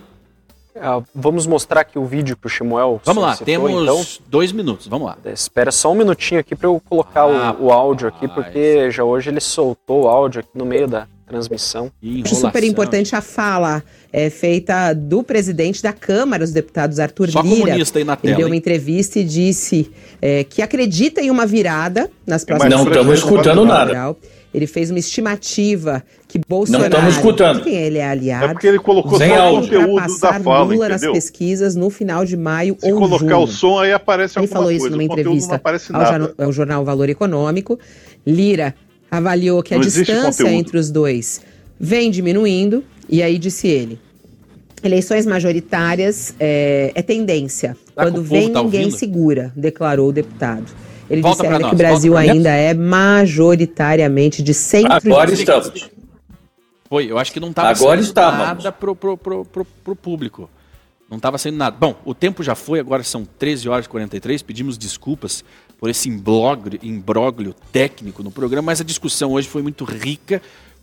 Ah, 0.81 1.03
vamos 1.15 1.47
mostrar 1.47 1.83
aqui 1.83 1.99
o 1.99 2.05
vídeo 2.05 2.37
que 2.37 2.47
o 2.47 2.49
Chimuel 2.49 3.01
vamos 3.05 3.23
lá 3.23 3.37
temos 3.37 3.71
então. 3.71 4.05
dois 4.27 4.53
minutos 4.53 4.87
vamos 4.87 5.07
lá 5.07 5.19
Espera 5.27 5.71
só 5.71 5.93
um 5.93 5.95
minutinho 5.95 6.41
aqui 6.41 6.57
para 6.57 6.67
eu 6.67 6.81
colocar 6.89 7.23
Ah, 7.23 7.55
o, 7.59 7.67
o 7.67 7.73
áudio 7.73 8.09
aqui, 8.09 8.27
porque 8.27 8.91
já 8.91 9.05
hoje 9.05 9.29
ele 9.29 9.41
soltou 9.41 10.05
o 10.05 10.09
áudio 10.09 10.41
aqui 10.41 10.51
no 10.55 10.65
meio 10.65 10.89
da 10.89 11.07
transmissão. 11.27 11.91
Acho 12.25 12.35
super 12.35 12.63
importante 12.63 13.17
a 13.17 13.23
fala 13.23 13.83
é, 14.13 14.29
feita 14.29 14.93
do 14.93 15.23
presidente 15.23 15.83
da 15.83 15.93
Câmara 15.93 16.45
dos 16.45 16.53
Deputados, 16.53 16.99
Arthur 16.99 17.31
Só 17.31 17.41
Lira. 17.41 17.67
Comunista 17.67 17.99
aí 17.99 18.05
na 18.05 18.17
tela, 18.17 18.33
Ele 18.35 18.37
deu 18.37 18.47
uma 18.49 18.55
hein? 18.55 18.59
entrevista 18.59 19.19
e 19.19 19.25
disse 19.25 19.91
é, 20.21 20.45
que 20.45 20.61
acredita 20.61 21.23
em 21.23 21.31
uma 21.31 21.47
virada 21.47 22.11
nas 22.27 22.45
próximas 22.45 22.75
Não 22.75 22.87
estamos 22.87 23.19
escutando 23.19 23.65
nada. 23.65 24.15
Ele 24.55 24.67
fez 24.67 24.91
uma 24.91 24.99
estimativa 24.99 26.03
que 26.29 26.39
Bolsonaro. 26.47 26.85
Não 26.85 26.91
estamos 26.99 27.15
escutando. 27.17 27.63
Quem 27.63 27.75
ele 27.75 27.99
é 27.99 28.07
aliado. 28.07 28.45
É 28.45 28.49
porque 28.49 28.67
ele 28.67 28.79
colocou 28.79 29.17
Sem 29.19 29.31
só 29.31 29.55
o 29.55 29.61
conteúdo 29.63 30.19
da 30.21 30.41
fala, 30.41 30.63
Lula 30.65 30.89
nas 30.91 31.01
pesquisas 31.01 31.75
no 31.75 31.89
final 31.89 32.25
de 32.25 32.37
maio 32.37 32.77
Se 32.79 32.93
ou 32.93 32.99
colocar 32.99 33.25
junho. 33.27 33.39
o 33.43 33.47
som, 33.47 33.79
aí 33.79 33.93
aparece 33.93 34.39
Ele 34.39 34.45
alguma 34.45 34.53
falou 34.55 34.69
coisa. 34.71 34.85
isso 34.87 34.91
numa 34.91 35.05
entrevista 35.05 35.49
não 35.49 35.57
aparece 35.57 35.93
ao, 35.93 36.47
ao 36.47 36.53
jornal 36.53 36.85
Valor 36.85 37.09
Econômico. 37.09 37.79
Lira 38.27 38.75
avaliou 39.11 39.63
que 39.63 39.75
a 39.75 39.79
Não 39.79 39.85
existe 39.85 40.13
distância 40.13 40.45
conteúdo. 40.45 40.61
entre 40.61 40.79
os 40.79 40.91
dois 40.91 41.41
vem 41.81 42.11
diminuindo, 42.11 42.85
e 43.09 43.23
aí 43.23 43.39
disse 43.39 43.67
ele. 43.69 43.99
Eleições 44.85 45.25
majoritárias 45.27 46.35
é, 46.41 46.93
é 46.95 47.03
tendência. 47.03 47.77
Quando 47.95 48.23
vem, 48.23 48.51
tá 48.53 48.63
ninguém 48.63 48.85
ouvindo? 48.85 48.99
segura, 48.99 49.53
declarou 49.57 50.09
o 50.09 50.13
deputado. 50.13 50.65
Ele 51.13 51.21
Volta 51.21 51.43
disse 51.43 51.47
ainda 51.47 51.59
nós, 51.59 51.69
que 51.69 51.75
o 51.75 51.79
Brasil 51.79 52.17
ainda 52.17 52.49
é 52.49 52.73
majoritariamente 52.73 54.43
de 54.43 54.55
centro 54.55 54.95
Agora 54.95 55.31
de 55.31 55.35
estamos. 55.41 55.91
Foi, 56.89 57.11
eu 57.11 57.19
acho 57.19 57.31
que 57.33 57.39
não 57.39 57.51
estava 57.51 57.69
Agora 57.69 57.97
saindo 57.97 58.07
estávamos. 58.07 58.65
nada 58.65 58.73
pro, 58.73 58.97
pro, 58.97 59.17
pro, 59.19 59.45
pro, 59.45 59.65
pro 59.65 59.97
público. 59.97 60.49
Não 61.11 61.19
estava 61.19 61.37
saindo 61.37 61.59
nada. 61.59 61.77
Bom, 61.79 61.95
o 62.07 62.15
tempo 62.15 62.43
já 62.43 62.55
foi, 62.55 62.81
agora 62.81 63.03
são 63.03 63.27
13 63.39 63.69
horas 63.69 63.85
e 63.85 63.89
43. 63.91 64.41
Pedimos 64.41 64.79
desculpas 64.79 65.45
por 65.79 65.91
esse 65.91 66.09
imbróglio, 66.09 66.81
imbróglio 66.83 67.55
técnico 67.71 68.23
no 68.23 68.31
programa, 68.31 68.67
mas 68.67 68.81
a 68.81 68.85
discussão 68.85 69.33
hoje 69.33 69.47
foi 69.49 69.61
muito 69.61 69.85
rica, 69.85 70.41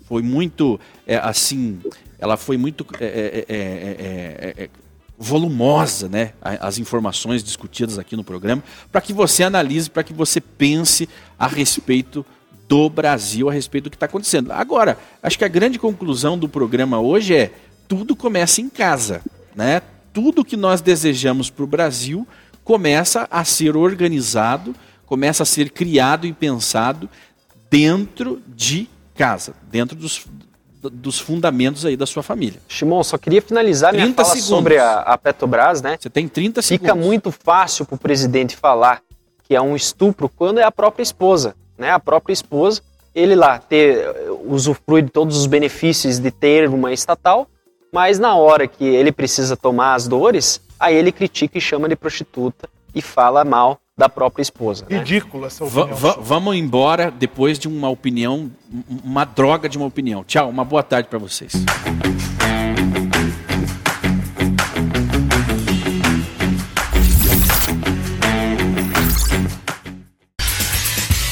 foi 0.07 0.21
muito, 0.21 0.79
é, 1.07 1.15
assim, 1.15 1.79
ela 2.19 2.37
foi 2.37 2.57
muito 2.57 2.85
é, 2.99 3.05
é, 3.05 3.45
é, 3.47 3.55
é, 3.55 4.63
é, 4.65 4.69
volumosa, 5.19 6.07
né? 6.07 6.31
As 6.41 6.77
informações 6.77 7.43
discutidas 7.43 7.99
aqui 7.99 8.15
no 8.15 8.23
programa, 8.23 8.63
para 8.89 9.01
que 9.01 9.11
você 9.11 9.43
analise, 9.43 9.89
para 9.89 10.03
que 10.03 10.13
você 10.13 10.39
pense 10.39 11.09
a 11.37 11.45
respeito 11.45 12.25
do 12.69 12.89
Brasil, 12.89 13.49
a 13.49 13.53
respeito 13.53 13.85
do 13.85 13.89
que 13.89 13.97
está 13.97 14.05
acontecendo. 14.05 14.51
Agora, 14.53 14.97
acho 15.21 15.37
que 15.37 15.43
a 15.43 15.49
grande 15.49 15.77
conclusão 15.77 16.37
do 16.37 16.47
programa 16.47 16.99
hoje 16.99 17.35
é 17.35 17.51
tudo 17.87 18.15
começa 18.15 18.61
em 18.61 18.69
casa, 18.69 19.21
né? 19.53 19.81
Tudo 20.13 20.45
que 20.45 20.55
nós 20.55 20.79
desejamos 20.79 21.49
para 21.49 21.63
o 21.63 21.67
Brasil 21.67 22.25
começa 22.63 23.27
a 23.29 23.43
ser 23.43 23.75
organizado, 23.75 24.73
começa 25.05 25.43
a 25.43 25.45
ser 25.45 25.71
criado 25.71 26.27
e 26.27 26.31
pensado 26.31 27.09
dentro 27.69 28.41
de 28.47 28.87
casa, 29.15 29.53
dentro 29.69 29.97
dos, 29.97 30.25
dos 30.81 31.19
fundamentos 31.19 31.85
aí 31.85 31.97
da 31.97 32.05
sua 32.05 32.23
família. 32.23 32.59
Shimon, 32.67 33.03
só 33.03 33.17
queria 33.17 33.41
finalizar 33.41 33.91
minha 33.91 34.05
30 34.05 34.23
fala 34.23 34.35
segundos. 34.35 34.49
sobre 34.49 34.77
a, 34.77 34.99
a 34.99 35.17
Petrobras, 35.17 35.81
né? 35.81 35.97
Você 35.99 36.09
tem 36.09 36.27
30 36.27 36.61
Fica 36.61 36.85
segundos. 36.87 37.05
muito 37.05 37.31
fácil 37.31 37.85
para 37.85 37.95
o 37.95 37.97
presidente 37.97 38.55
falar 38.55 39.01
que 39.43 39.55
é 39.55 39.61
um 39.61 39.75
estupro 39.75 40.29
quando 40.29 40.59
é 40.59 40.63
a 40.63 40.71
própria 40.71 41.03
esposa, 41.03 41.55
né? 41.77 41.91
A 41.91 41.99
própria 41.99 42.33
esposa, 42.33 42.81
ele 43.13 43.35
lá 43.35 43.57
ter 43.57 43.97
eh, 43.97 44.29
usufrui 44.45 45.01
de 45.01 45.09
todos 45.09 45.35
os 45.35 45.47
benefícios 45.47 46.19
de 46.19 46.29
ter 46.31 46.69
uma 46.69 46.93
estatal, 46.93 47.47
mas 47.91 48.19
na 48.19 48.35
hora 48.35 48.67
que 48.67 48.85
ele 48.85 49.11
precisa 49.11 49.57
tomar 49.57 49.95
as 49.95 50.07
dores, 50.07 50.61
aí 50.79 50.95
ele 50.95 51.11
critica 51.11 51.57
e 51.57 51.61
chama 51.61 51.89
de 51.89 51.95
prostituta 51.95 52.69
e 52.93 53.01
fala 53.01 53.43
mal 53.43 53.79
da 53.99 54.07
própria 54.07 54.41
esposa. 54.41 54.85
Né? 54.89 54.99
Ridículo 54.99 55.45
essa 55.45 55.65
Va- 55.65 55.81
opinião. 55.81 55.97
va- 55.99 56.17
vamos 56.21 56.55
embora 56.55 57.11
depois 57.11 57.59
de 57.59 57.67
uma 57.67 57.89
opinião, 57.89 58.49
um- 58.73 58.97
uma 59.03 59.25
droga 59.25 59.67
de 59.67 59.77
uma 59.77 59.85
opinião. 59.87 60.23
Tchau, 60.23 60.49
uma 60.49 60.63
boa 60.63 60.81
tarde 60.81 61.09
para 61.09 61.19
vocês. 61.19 61.51